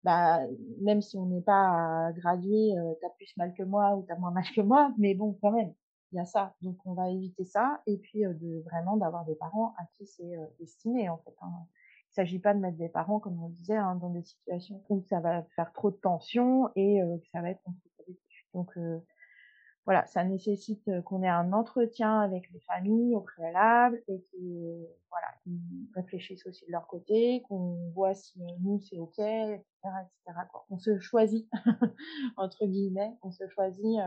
bah, 0.03 0.41
même 0.81 1.01
si 1.01 1.17
on 1.17 1.25
n'est 1.25 1.41
pas 1.41 2.11
gradué, 2.13 2.77
euh, 2.77 2.93
t'as 3.01 3.09
plus 3.09 3.35
mal 3.37 3.53
que 3.53 3.63
moi 3.63 3.95
ou 3.95 4.03
t'as 4.07 4.17
moins 4.17 4.31
mal 4.31 4.45
que 4.55 4.61
moi, 4.61 4.93
mais 4.97 5.15
bon, 5.15 5.37
quand 5.41 5.51
même, 5.51 5.73
il 6.11 6.17
y 6.17 6.19
a 6.19 6.25
ça. 6.25 6.55
Donc 6.61 6.77
on 6.85 6.93
va 6.93 7.09
éviter 7.09 7.45
ça 7.45 7.81
et 7.87 7.97
puis 7.97 8.25
euh, 8.25 8.33
de 8.33 8.61
vraiment 8.69 8.97
d'avoir 8.97 9.25
des 9.25 9.35
parents 9.35 9.73
à 9.77 9.85
qui 9.93 10.05
c'est 10.05 10.37
destiné 10.59 11.09
en 11.09 11.17
fait. 11.17 11.35
Hein. 11.41 11.51
Il 12.15 12.21
s'agit 12.21 12.39
pas 12.39 12.53
de 12.53 12.59
mettre 12.59 12.77
des 12.77 12.87
parents, 12.87 13.19
comme 13.19 13.43
on 13.43 13.47
le 13.47 13.53
disait, 13.55 13.75
hein, 13.75 13.95
dans 13.95 14.09
des 14.09 14.23
situations 14.23 14.81
où 14.87 15.01
ça 15.01 15.19
va 15.19 15.43
faire 15.57 15.73
trop 15.73 15.91
de 15.91 15.97
tension 15.97 16.69
et 16.77 17.01
euh, 17.01 17.17
que 17.17 17.27
ça 17.33 17.41
va 17.41 17.49
être 17.49 17.61
contre-productif. 17.63 18.45
Donc 18.53 18.71
euh, 18.77 18.99
voilà, 19.85 20.05
ça 20.07 20.23
nécessite 20.23 20.87
euh, 20.87 21.01
qu'on 21.01 21.23
ait 21.23 21.29
un 21.29 21.53
entretien 21.53 22.19
avec 22.21 22.51
les 22.51 22.59
familles 22.61 23.15
au 23.15 23.21
préalable 23.21 24.01
et 24.07 24.21
que 24.31 24.87
voilà, 25.09 25.27
qu'ils 25.43 25.87
réfléchissent 25.93 26.45
aussi 26.47 26.65
de 26.65 26.71
leur 26.71 26.87
côté, 26.87 27.43
qu'on 27.47 27.91
voit 27.93 28.13
si 28.13 28.41
nous 28.61 28.79
c'est 28.81 28.97
ok, 28.97 29.19
etc.. 29.19 30.09
On 30.69 30.77
se 30.77 30.99
choisit 30.99 31.47
entre 32.37 32.65
guillemets, 32.65 33.15
on 33.21 33.31
se 33.31 33.47
choisit 33.49 33.99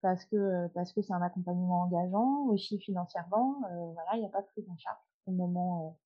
parce 0.00 0.24
que 0.24 0.66
parce 0.68 0.92
que 0.92 1.02
c'est 1.02 1.12
un 1.12 1.22
accompagnement 1.22 1.82
engageant 1.82 2.46
aussi 2.48 2.78
financièrement. 2.80 3.60
voilà, 3.94 4.10
il 4.14 4.20
n'y 4.20 4.26
a 4.26 4.30
pas 4.30 4.42
de 4.42 4.46
prise 4.46 4.68
en 4.68 4.76
charge 4.76 4.98
au 5.26 5.32
moment 5.32 5.98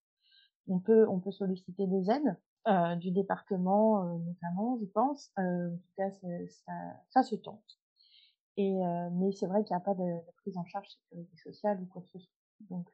on 0.69 0.79
peut, 0.79 1.07
on 1.09 1.21
peut 1.21 1.31
solliciter 1.31 1.87
des 1.87 2.11
aides 2.11 2.37
euh, 2.69 2.97
du 2.97 3.11
département 3.11 4.05
euh, 4.05 4.19
notamment, 4.19 4.77
je 4.81 4.87
pense. 4.87 5.31
Euh, 5.39 5.69
en 5.69 5.77
tout 5.77 5.93
cas, 5.97 6.11
ça, 6.11 6.73
ça 7.09 7.23
se 7.23 7.37
tente. 7.37 7.79
Et 8.57 8.73
mais 9.13 9.33
c'est 9.33 9.47
vrai 9.47 9.65
qu'il 9.65 9.75
n'y 9.75 9.83
a 9.83 9.85
pas 9.85 9.95
de, 9.95 10.03
de, 10.03 10.33
prise 10.39 10.57
en 10.57 10.65
charge 10.65 10.89
sécurité 10.89 11.37
sociale 11.37 11.79
ou 11.83 11.87
quoi 11.87 12.03
que 12.03 12.09
ce 12.09 12.19
soit. 12.19 12.33
Donc 12.71 12.89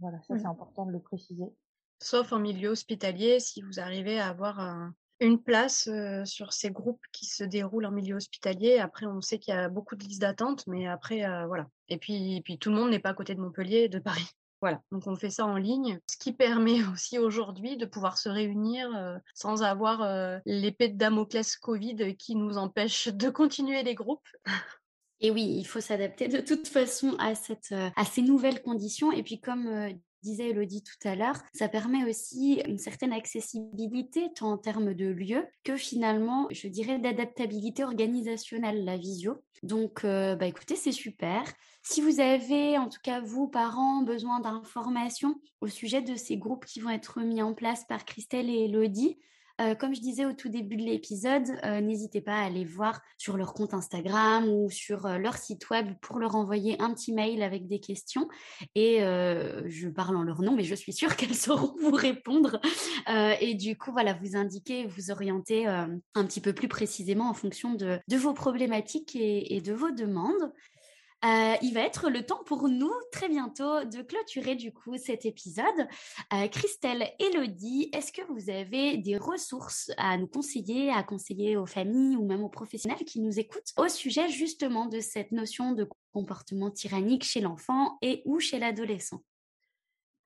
voilà, 0.00 0.20
ça 0.22 0.38
c'est 0.38 0.46
important 0.46 0.86
de 0.86 0.92
le 0.92 1.00
préciser. 1.00 1.52
Sauf 2.00 2.32
en 2.32 2.38
milieu 2.38 2.70
hospitalier, 2.70 3.38
si 3.38 3.60
vous 3.60 3.80
arrivez 3.80 4.18
à 4.18 4.28
avoir 4.28 4.60
un, 4.60 4.94
une 5.20 5.42
place 5.42 5.90
sur 6.24 6.52
ces 6.52 6.70
groupes 6.70 7.02
qui 7.12 7.26
se 7.26 7.44
déroulent 7.44 7.86
en 7.86 7.90
milieu 7.90 8.16
hospitalier. 8.16 8.78
Après, 8.78 9.04
on 9.04 9.20
sait 9.20 9.38
qu'il 9.38 9.52
y 9.52 9.56
a 9.56 9.68
beaucoup 9.68 9.96
de 9.96 10.04
listes 10.04 10.22
d'attente, 10.22 10.66
mais 10.66 10.86
après, 10.86 11.22
voilà. 11.46 11.66
Et 11.88 11.98
puis, 11.98 12.36
et 12.36 12.40
puis 12.40 12.58
tout 12.58 12.70
le 12.70 12.76
monde 12.76 12.90
n'est 12.90 12.98
pas 12.98 13.10
à 13.10 13.14
côté 13.14 13.34
de 13.34 13.40
Montpellier, 13.40 13.88
de 13.88 13.98
Paris. 13.98 14.26
Voilà, 14.60 14.82
donc 14.90 15.06
on 15.06 15.14
fait 15.14 15.30
ça 15.30 15.46
en 15.46 15.56
ligne, 15.56 16.00
ce 16.10 16.16
qui 16.16 16.32
permet 16.32 16.82
aussi 16.92 17.18
aujourd'hui 17.18 17.76
de 17.76 17.86
pouvoir 17.86 18.18
se 18.18 18.28
réunir 18.28 18.90
euh, 18.96 19.16
sans 19.34 19.62
avoir 19.62 20.02
euh, 20.02 20.38
l'épée 20.46 20.88
de 20.88 20.98
Damoclès 20.98 21.56
Covid 21.56 22.16
qui 22.16 22.34
nous 22.34 22.58
empêche 22.58 23.08
de 23.08 23.30
continuer 23.30 23.82
les 23.82 23.94
groupes. 23.94 24.28
Et 25.20 25.30
oui, 25.30 25.56
il 25.58 25.64
faut 25.64 25.80
s'adapter 25.80 26.28
de 26.28 26.40
toute 26.40 26.68
façon 26.68 27.16
à, 27.18 27.34
cette, 27.34 27.72
euh, 27.72 27.90
à 27.96 28.04
ces 28.04 28.22
nouvelles 28.22 28.62
conditions. 28.62 29.10
Et 29.12 29.22
puis 29.22 29.40
comme 29.40 29.92
disait 30.22 30.50
Elodie 30.50 30.82
tout 30.82 31.08
à 31.08 31.14
l'heure, 31.14 31.40
ça 31.52 31.68
permet 31.68 32.08
aussi 32.08 32.60
une 32.66 32.78
certaine 32.78 33.12
accessibilité 33.12 34.28
tant 34.34 34.52
en 34.52 34.58
termes 34.58 34.94
de 34.94 35.06
lieu 35.06 35.46
que 35.64 35.76
finalement, 35.76 36.48
je 36.50 36.68
dirais, 36.68 36.98
d'adaptabilité 36.98 37.84
organisationnelle, 37.84 38.84
la 38.84 38.96
visio. 38.96 39.42
Donc, 39.62 40.02
bah 40.02 40.46
écoutez, 40.46 40.74
c'est 40.74 40.92
super. 40.92 41.44
Si 41.82 42.00
vous 42.00 42.20
avez, 42.20 42.76
en 42.78 42.88
tout 42.88 43.00
cas 43.02 43.20
vous, 43.20 43.48
parents, 43.48 44.02
besoin 44.02 44.40
d'informations 44.40 45.40
au 45.60 45.68
sujet 45.68 46.02
de 46.02 46.16
ces 46.16 46.36
groupes 46.36 46.66
qui 46.66 46.80
vont 46.80 46.90
être 46.90 47.20
mis 47.20 47.40
en 47.42 47.54
place 47.54 47.84
par 47.86 48.04
Christelle 48.04 48.50
et 48.50 48.64
Elodie, 48.64 49.18
euh, 49.60 49.74
comme 49.74 49.94
je 49.94 50.00
disais 50.00 50.24
au 50.24 50.32
tout 50.32 50.48
début 50.48 50.76
de 50.76 50.84
l'épisode, 50.84 51.48
euh, 51.64 51.80
n'hésitez 51.80 52.20
pas 52.20 52.36
à 52.36 52.44
aller 52.44 52.64
voir 52.64 53.00
sur 53.16 53.36
leur 53.36 53.54
compte 53.54 53.74
Instagram 53.74 54.48
ou 54.48 54.70
sur 54.70 55.06
euh, 55.06 55.18
leur 55.18 55.36
site 55.36 55.68
web 55.70 55.94
pour 56.00 56.20
leur 56.20 56.36
envoyer 56.36 56.80
un 56.80 56.94
petit 56.94 57.12
mail 57.12 57.42
avec 57.42 57.66
des 57.66 57.80
questions. 57.80 58.28
Et 58.74 58.98
je 59.00 59.88
parle 59.88 60.16
en 60.16 60.22
leur 60.22 60.42
nom, 60.42 60.54
mais 60.54 60.64
je 60.64 60.74
suis 60.74 60.92
sûre 60.92 61.16
qu'elles 61.16 61.34
sauront 61.34 61.74
vous 61.80 61.90
répondre. 61.90 62.60
et 63.40 63.54
du 63.54 63.76
coup, 63.76 63.92
voilà, 63.92 64.14
vous 64.14 64.36
indiquer, 64.36 64.86
vous 64.86 65.10
orienter 65.10 65.66
un 65.66 66.24
petit 66.24 66.40
peu 66.40 66.52
plus 66.52 66.68
précisément 66.68 67.28
en 67.28 67.34
fonction 67.34 67.74
de, 67.74 68.00
vos 68.16 68.32
problématiques 68.32 69.16
et 69.16 69.60
de 69.60 69.72
vos 69.72 69.90
demandes. 69.90 70.52
Euh, 71.24 71.54
il 71.62 71.74
va 71.74 71.80
être 71.80 72.10
le 72.10 72.24
temps 72.24 72.44
pour 72.44 72.68
nous 72.68 72.92
très 73.10 73.28
bientôt 73.28 73.84
de 73.84 74.02
clôturer 74.02 74.54
du 74.54 74.72
coup 74.72 74.96
cet 74.96 75.26
épisode. 75.26 75.88
Euh, 76.32 76.46
Christelle, 76.46 77.10
Elodie, 77.18 77.90
est-ce 77.92 78.12
que 78.12 78.22
vous 78.30 78.50
avez 78.50 78.98
des 78.98 79.16
ressources 79.16 79.90
à 79.96 80.16
nous 80.16 80.28
conseiller, 80.28 80.92
à 80.92 81.02
conseiller 81.02 81.56
aux 81.56 81.66
familles 81.66 82.16
ou 82.16 82.24
même 82.24 82.44
aux 82.44 82.48
professionnels 82.48 83.04
qui 83.04 83.20
nous 83.20 83.40
écoutent 83.40 83.72
au 83.76 83.88
sujet 83.88 84.28
justement 84.28 84.86
de 84.86 85.00
cette 85.00 85.32
notion 85.32 85.72
de 85.72 85.88
comportement 86.12 86.70
tyrannique 86.70 87.24
chez 87.24 87.40
l'enfant 87.40 87.98
et 88.00 88.22
ou 88.24 88.38
chez 88.38 88.60
l'adolescent? 88.60 89.20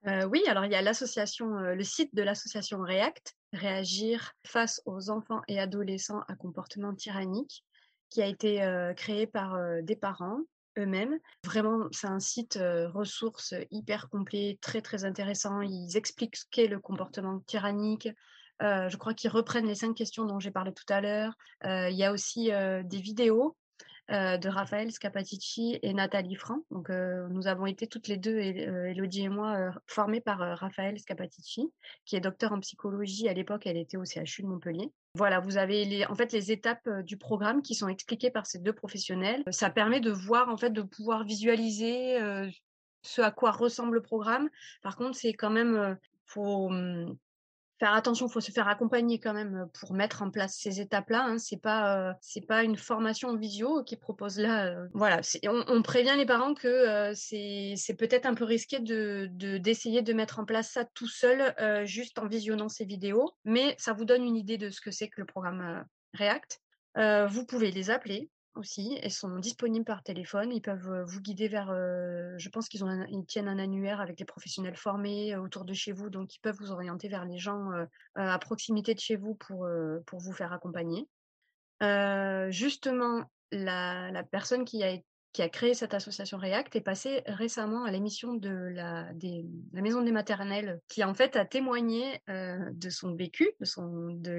Euh, 0.05 0.27
oui, 0.27 0.43
alors 0.47 0.65
il 0.65 0.71
y 0.71 0.75
a 0.75 0.81
l'association, 0.83 1.47
le 1.47 1.83
site 1.83 2.13
de 2.13 2.21
l'association 2.21 2.81
React, 2.81 3.33
Réagir 3.53 4.33
face 4.45 4.81
aux 4.85 5.09
enfants 5.09 5.41
et 5.47 5.59
adolescents 5.59 6.21
à 6.27 6.35
comportement 6.35 6.93
tyrannique, 6.93 7.63
qui 8.09 8.21
a 8.21 8.27
été 8.27 8.93
créé 8.95 9.25
par 9.25 9.57
des 9.81 9.95
parents 9.95 10.41
eux-mêmes. 10.77 11.17
Vraiment, 11.45 11.87
c'est 11.91 12.07
un 12.07 12.19
site 12.19 12.59
ressources 12.93 13.53
hyper 13.71 14.09
complet, 14.09 14.57
très 14.61 14.81
très 14.81 15.05
intéressant. 15.05 15.61
Ils 15.61 15.95
expliquent 15.97 16.35
ce 16.35 16.45
qu'est 16.51 16.67
le 16.67 16.79
comportement 16.79 17.39
tyrannique. 17.47 18.09
je 18.61 18.95
crois 18.97 19.13
qu'ils 19.13 19.29
reprennent 19.29 19.67
les 19.67 19.75
cinq 19.75 19.95
questions 19.95 20.25
dont 20.25 20.39
j'ai 20.39 20.51
parlé 20.51 20.73
tout 20.73 20.91
à 20.91 21.01
l'heure. 21.01 21.33
il 21.63 21.95
y 21.95 22.03
a 22.03 22.11
aussi 22.11 22.51
des 22.83 23.01
vidéos 23.01 23.55
euh, 24.11 24.37
de 24.37 24.49
Raphaël 24.49 24.91
Scapatici 24.91 25.79
et 25.81 25.93
Nathalie 25.93 26.35
Franc. 26.35 26.59
Donc, 26.71 26.89
euh, 26.89 27.25
nous 27.29 27.47
avons 27.47 27.65
été 27.65 27.87
toutes 27.87 28.09
les 28.09 28.17
deux, 28.17 28.37
Elodie 28.37 29.23
et 29.23 29.29
moi, 29.29 29.55
euh, 29.55 29.71
formées 29.87 30.19
par 30.19 30.39
Raphaël 30.59 30.99
Scapatici, 30.99 31.71
qui 32.03 32.17
est 32.17 32.19
docteur 32.19 32.51
en 32.51 32.59
psychologie. 32.59 33.29
À 33.29 33.33
l'époque, 33.33 33.65
elle 33.65 33.77
était 33.77 33.95
au 33.95 34.03
CHU 34.03 34.41
de 34.41 34.47
Montpellier. 34.47 34.91
Voilà, 35.15 35.39
vous 35.39 35.55
avez 35.55 35.85
les, 35.85 36.05
en 36.05 36.15
fait 36.15 36.33
les 36.33 36.51
étapes 36.51 36.89
du 37.03 37.15
programme 37.15 37.61
qui 37.61 37.75
sont 37.75 37.87
expliquées 37.87 38.29
par 38.29 38.45
ces 38.45 38.59
deux 38.59 38.73
professionnels. 38.73 39.41
Ça 39.51 39.69
permet 39.69 40.01
de 40.01 40.11
voir, 40.11 40.49
en 40.49 40.57
fait, 40.57 40.71
de 40.71 40.81
pouvoir 40.81 41.23
visualiser 41.23 42.19
ce 43.03 43.21
à 43.21 43.31
quoi 43.31 43.51
ressemble 43.51 43.95
le 43.95 44.01
programme. 44.01 44.49
Par 44.81 44.97
contre, 44.97 45.15
c'est 45.15 45.33
quand 45.33 45.49
même 45.49 45.97
faut 46.25 46.67
hum, 46.67 47.17
faire 47.83 47.93
attention, 47.95 48.27
il 48.27 48.31
faut 48.31 48.39
se 48.39 48.51
faire 48.51 48.69
accompagner 48.69 49.19
quand 49.19 49.33
même 49.33 49.67
pour 49.73 49.93
mettre 49.93 50.21
en 50.21 50.29
place 50.29 50.55
ces 50.55 50.79
étapes-là. 50.79 51.25
Hein. 51.25 51.37
C'est 51.37 51.61
pas 51.61 52.15
c'est 52.21 52.47
pas 52.47 52.63
une 52.63 52.77
formation 52.77 53.35
visio 53.35 53.83
qui 53.83 53.97
propose 53.97 54.39
là. 54.39 54.73
voilà, 54.93 55.19
on, 55.67 55.81
prévient 55.81 56.13
les 56.15 56.25
parents 56.25 56.53
que 56.53 57.11
c'est 57.13 57.97
peut-être 57.99 58.25
un 58.25 58.35
peu 58.35 58.45
risqué 58.45 58.79
de 58.79 59.29
d'essayer 59.57 60.01
de, 60.01 60.13
mettre 60.13 60.39
en 60.39 60.45
place 60.45 60.71
ça 60.71 60.85
tout 60.85 61.09
seul, 61.09 61.53
juste 61.85 62.19
en 62.19 62.27
visionnant 62.27 62.69
ces 62.69 62.85
vidéos, 62.85 63.31
mais 63.43 63.75
ça 63.77 63.91
vous 63.91 64.05
donne 64.05 64.23
une 64.23 64.37
idée 64.37 64.57
de 64.57 64.69
ce 64.69 64.79
que 64.79 64.91
c'est 64.91 65.09
que 65.09 65.19
le 65.19 65.25
programme 65.25 65.85
React. 66.13 66.61
vous 66.95 67.45
pouvez 67.45 67.71
les 67.71 67.89
appeler, 67.89 68.29
aussi. 68.55 68.97
Elles 69.01 69.11
sont 69.11 69.37
disponibles 69.39 69.85
par 69.85 70.03
téléphone. 70.03 70.51
Ils 70.51 70.61
peuvent 70.61 71.03
vous 71.05 71.21
guider 71.21 71.47
vers. 71.47 71.67
je 72.37 72.49
pense 72.49 72.67
qu'ils 72.69 72.83
ont 72.83 73.05
ils 73.09 73.25
tiennent 73.25 73.47
un 73.47 73.59
annuaire 73.59 74.01
avec 74.01 74.19
les 74.19 74.25
professionnels 74.25 74.75
formés 74.75 75.35
autour 75.35 75.65
de 75.65 75.73
chez 75.73 75.91
vous, 75.91 76.09
donc 76.09 76.35
ils 76.35 76.39
peuvent 76.39 76.57
vous 76.59 76.71
orienter 76.71 77.07
vers 77.07 77.25
les 77.25 77.37
gens 77.37 77.69
à 78.15 78.39
proximité 78.39 78.93
de 78.93 78.99
chez 78.99 79.15
vous 79.15 79.35
pour, 79.35 79.67
pour 80.05 80.19
vous 80.19 80.33
faire 80.33 80.53
accompagner. 80.53 81.07
justement, 82.51 83.23
la, 83.51 84.11
la 84.11 84.23
personne 84.23 84.65
qui 84.65 84.83
a 84.83 84.89
été 84.89 85.05
qui 85.33 85.41
a 85.41 85.49
créé 85.49 85.73
cette 85.73 85.95
association 85.95 86.37
React, 86.37 86.75
est 86.75 86.81
passé 86.81 87.23
récemment 87.25 87.83
à 87.85 87.91
l'émission 87.91 88.35
de 88.35 88.49
la, 88.49 89.09
la 89.73 89.81
Maison 89.81 90.03
des 90.03 90.11
maternelles, 90.11 90.79
qui 90.87 91.03
en 91.03 91.15
fait 91.15 91.35
a 91.35 91.43
témoigné 91.43 92.21
euh, 92.29 92.69
de 92.71 92.89
son 92.91 93.15
vécu, 93.15 93.49
de, 93.59 93.65
son, 93.65 94.11
de 94.13 94.31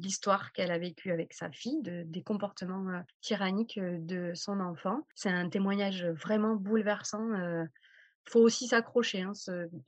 l'histoire 0.00 0.52
qu'elle 0.52 0.72
a 0.72 0.78
vécue 0.78 1.12
avec 1.12 1.32
sa 1.32 1.50
fille, 1.52 1.80
de, 1.82 2.02
des 2.06 2.22
comportements 2.22 2.88
euh, 2.88 3.00
tyranniques 3.20 3.78
euh, 3.78 3.98
de 4.00 4.32
son 4.34 4.58
enfant. 4.58 5.06
C'est 5.14 5.30
un 5.30 5.48
témoignage 5.48 6.04
vraiment 6.06 6.56
bouleversant. 6.56 7.22
Il 7.34 8.30
faut 8.30 8.40
aussi 8.40 8.66
s'accrocher 8.66 9.22
hein, 9.22 9.32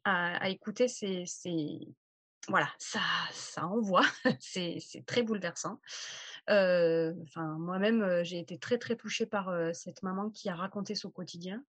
à, 0.04 0.48
écouter 0.48 0.86
ces, 0.86 1.24
voilà, 2.48 2.68
ça, 2.78 3.00
ça 3.32 3.66
envoie, 3.66 4.04
c'est 4.40 4.78
très 5.06 5.22
bouleversant. 5.22 5.80
Enfin, 6.48 7.56
moi-même, 7.58 8.22
j'ai 8.22 8.38
été 8.38 8.58
très 8.58 8.78
très 8.78 8.96
touchée 8.96 9.26
par 9.26 9.52
cette 9.72 10.02
maman 10.02 10.30
qui 10.30 10.48
a 10.48 10.54
raconté 10.54 10.94
son 10.94 11.10
quotidien. 11.10 11.64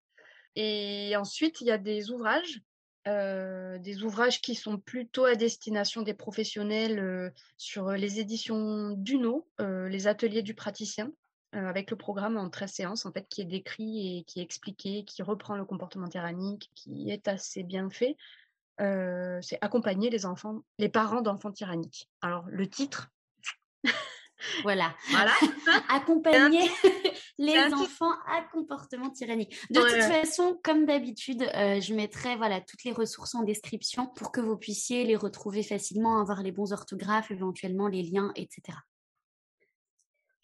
Et 0.54 1.14
ensuite, 1.16 1.60
il 1.60 1.66
y 1.66 1.70
a 1.70 1.78
des 1.78 2.10
ouvrages, 2.10 2.60
des 3.06 4.02
ouvrages 4.02 4.40
qui 4.40 4.54
sont 4.54 4.78
plutôt 4.78 5.24
à 5.24 5.34
destination 5.34 6.02
des 6.02 6.14
professionnels 6.14 7.32
sur 7.56 7.90
les 7.92 8.20
éditions 8.20 8.90
d'UNO, 8.90 9.48
les 9.58 10.06
ateliers 10.06 10.42
du 10.42 10.54
praticien 10.54 11.12
avec 11.52 11.90
le 11.90 11.96
programme 11.96 12.36
en 12.36 12.50
13 12.50 12.70
séances, 12.70 13.06
en 13.06 13.12
fait, 13.12 13.26
qui 13.30 13.40
est 13.40 13.46
décrit 13.46 14.18
et 14.18 14.24
qui 14.24 14.40
est 14.40 14.42
expliqué, 14.42 15.04
qui 15.04 15.22
reprend 15.22 15.56
le 15.56 15.64
comportement 15.64 16.08
tyrannique, 16.08 16.70
qui 16.74 17.10
est 17.10 17.28
assez 17.28 17.62
bien 17.62 17.88
fait 17.88 18.16
c'est 18.78 19.58
accompagner 19.62 20.10
les 20.10 20.88
parents 20.90 21.22
d'enfants 21.22 21.52
tyranniques. 21.52 22.10
Alors 22.20 22.44
le 22.48 22.68
titre. 22.68 23.10
Voilà. 24.62 24.94
voilà. 25.10 25.32
accompagner 25.88 26.68
les 27.38 27.72
enfants 27.72 28.12
à 28.26 28.42
comportement 28.52 29.10
tyrannique. 29.10 29.56
De 29.70 29.80
toute 29.80 30.02
façon, 30.02 30.58
comme 30.62 30.86
d'habitude, 30.86 31.42
je 31.42 31.94
mettrai 31.94 32.36
voilà 32.36 32.60
toutes 32.60 32.84
les 32.84 32.92
ressources 32.92 33.34
en 33.34 33.42
description 33.42 34.06
pour 34.06 34.32
que 34.32 34.40
vous 34.40 34.56
puissiez 34.56 35.04
les 35.04 35.16
retrouver 35.16 35.62
facilement, 35.62 36.20
avoir 36.20 36.42
les 36.42 36.52
bons 36.52 36.72
orthographes, 36.72 37.30
éventuellement 37.30 37.88
les 37.88 38.02
liens, 38.02 38.32
etc. 38.36 38.78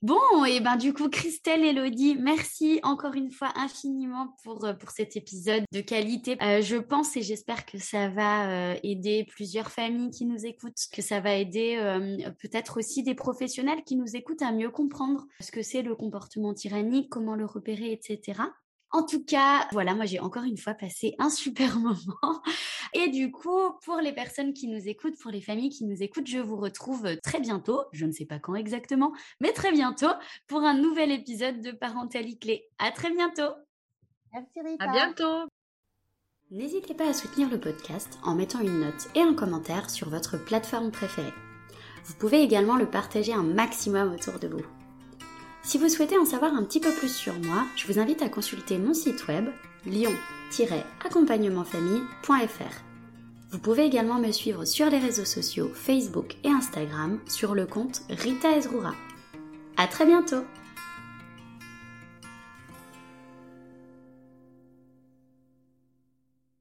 Bon, 0.02 0.44
et 0.44 0.58
ben 0.58 0.76
du 0.76 0.92
coup, 0.92 1.08
Christelle, 1.08 1.64
Elodie, 1.64 2.16
merci 2.18 2.80
encore 2.82 3.14
une 3.14 3.30
fois 3.30 3.52
infiniment 3.54 4.34
pour, 4.42 4.64
euh, 4.64 4.72
pour 4.72 4.90
cet 4.90 5.16
épisode 5.16 5.62
de 5.70 5.80
qualité. 5.80 6.36
Euh, 6.42 6.60
je 6.60 6.76
pense 6.76 7.16
et 7.16 7.22
j'espère 7.22 7.64
que 7.64 7.78
ça 7.78 8.08
va 8.08 8.50
euh, 8.50 8.74
aider 8.82 9.24
plusieurs 9.30 9.70
familles 9.70 10.10
qui 10.10 10.24
nous 10.24 10.44
écoutent, 10.44 10.88
que 10.92 11.02
ça 11.02 11.20
va 11.20 11.36
aider 11.36 11.78
peut-être 12.40 12.78
aussi 12.78 13.04
des 13.04 13.14
professionnels 13.14 13.84
qui 13.84 13.94
nous 13.94 14.16
écoutent 14.16 14.42
à 14.42 14.50
mieux 14.50 14.70
comprendre 14.70 15.28
ce 15.38 15.52
que 15.52 15.62
c'est 15.62 15.82
le 15.82 15.94
comportement 15.94 16.52
tyrannique, 16.52 17.08
comment 17.08 17.36
le 17.36 17.46
repérer, 17.46 17.92
etc. 17.92 18.40
En 18.92 19.04
tout 19.04 19.24
cas, 19.24 19.66
voilà, 19.72 19.94
moi 19.94 20.04
j'ai 20.04 20.20
encore 20.20 20.44
une 20.44 20.58
fois 20.58 20.74
passé 20.74 21.14
un 21.18 21.30
super 21.30 21.78
moment. 21.78 22.42
Et 22.92 23.08
du 23.08 23.30
coup, 23.30 23.72
pour 23.84 23.96
les 23.96 24.12
personnes 24.12 24.52
qui 24.52 24.68
nous 24.68 24.86
écoutent, 24.86 25.18
pour 25.18 25.30
les 25.30 25.40
familles 25.40 25.70
qui 25.70 25.84
nous 25.84 26.02
écoutent, 26.02 26.26
je 26.26 26.38
vous 26.38 26.56
retrouve 26.56 27.16
très 27.22 27.40
bientôt, 27.40 27.84
je 27.92 28.04
ne 28.04 28.12
sais 28.12 28.26
pas 28.26 28.38
quand 28.38 28.54
exactement, 28.54 29.12
mais 29.40 29.52
très 29.52 29.72
bientôt 29.72 30.12
pour 30.46 30.60
un 30.60 30.74
nouvel 30.74 31.10
épisode 31.10 31.62
de 31.62 31.72
Parentalité 31.72 32.38
Clé. 32.38 32.68
À 32.78 32.90
très 32.90 33.10
bientôt. 33.10 33.54
Merci 34.32 34.60
Rita. 34.60 34.84
À 34.84 34.92
bientôt. 34.92 35.48
N'hésitez 36.50 36.92
pas 36.92 37.08
à 37.08 37.14
soutenir 37.14 37.48
le 37.48 37.58
podcast 37.58 38.18
en 38.22 38.34
mettant 38.34 38.60
une 38.60 38.80
note 38.80 39.08
et 39.14 39.22
un 39.22 39.32
commentaire 39.32 39.88
sur 39.88 40.10
votre 40.10 40.36
plateforme 40.36 40.90
préférée. 40.90 41.32
Vous 42.04 42.14
pouvez 42.14 42.42
également 42.42 42.76
le 42.76 42.90
partager 42.90 43.32
un 43.32 43.42
maximum 43.42 44.12
autour 44.12 44.38
de 44.38 44.48
vous. 44.48 44.81
Si 45.64 45.78
vous 45.78 45.88
souhaitez 45.88 46.18
en 46.18 46.24
savoir 46.24 46.52
un 46.54 46.64
petit 46.64 46.80
peu 46.80 46.92
plus 46.92 47.14
sur 47.14 47.34
moi, 47.34 47.64
je 47.76 47.86
vous 47.86 48.00
invite 48.00 48.22
à 48.22 48.28
consulter 48.28 48.78
mon 48.78 48.94
site 48.94 49.28
web 49.28 49.46
lion-accompagnementfamille.fr. 49.86 52.82
Vous 53.50 53.58
pouvez 53.58 53.84
également 53.84 54.18
me 54.18 54.32
suivre 54.32 54.64
sur 54.64 54.90
les 54.90 54.98
réseaux 54.98 55.24
sociaux 55.24 55.70
Facebook 55.74 56.34
et 56.42 56.48
Instagram 56.48 57.20
sur 57.28 57.54
le 57.54 57.66
compte 57.66 58.02
Rita 58.08 58.56
Ezrura. 58.56 58.94
À 59.76 59.86
très 59.86 60.06
bientôt! 60.06 60.42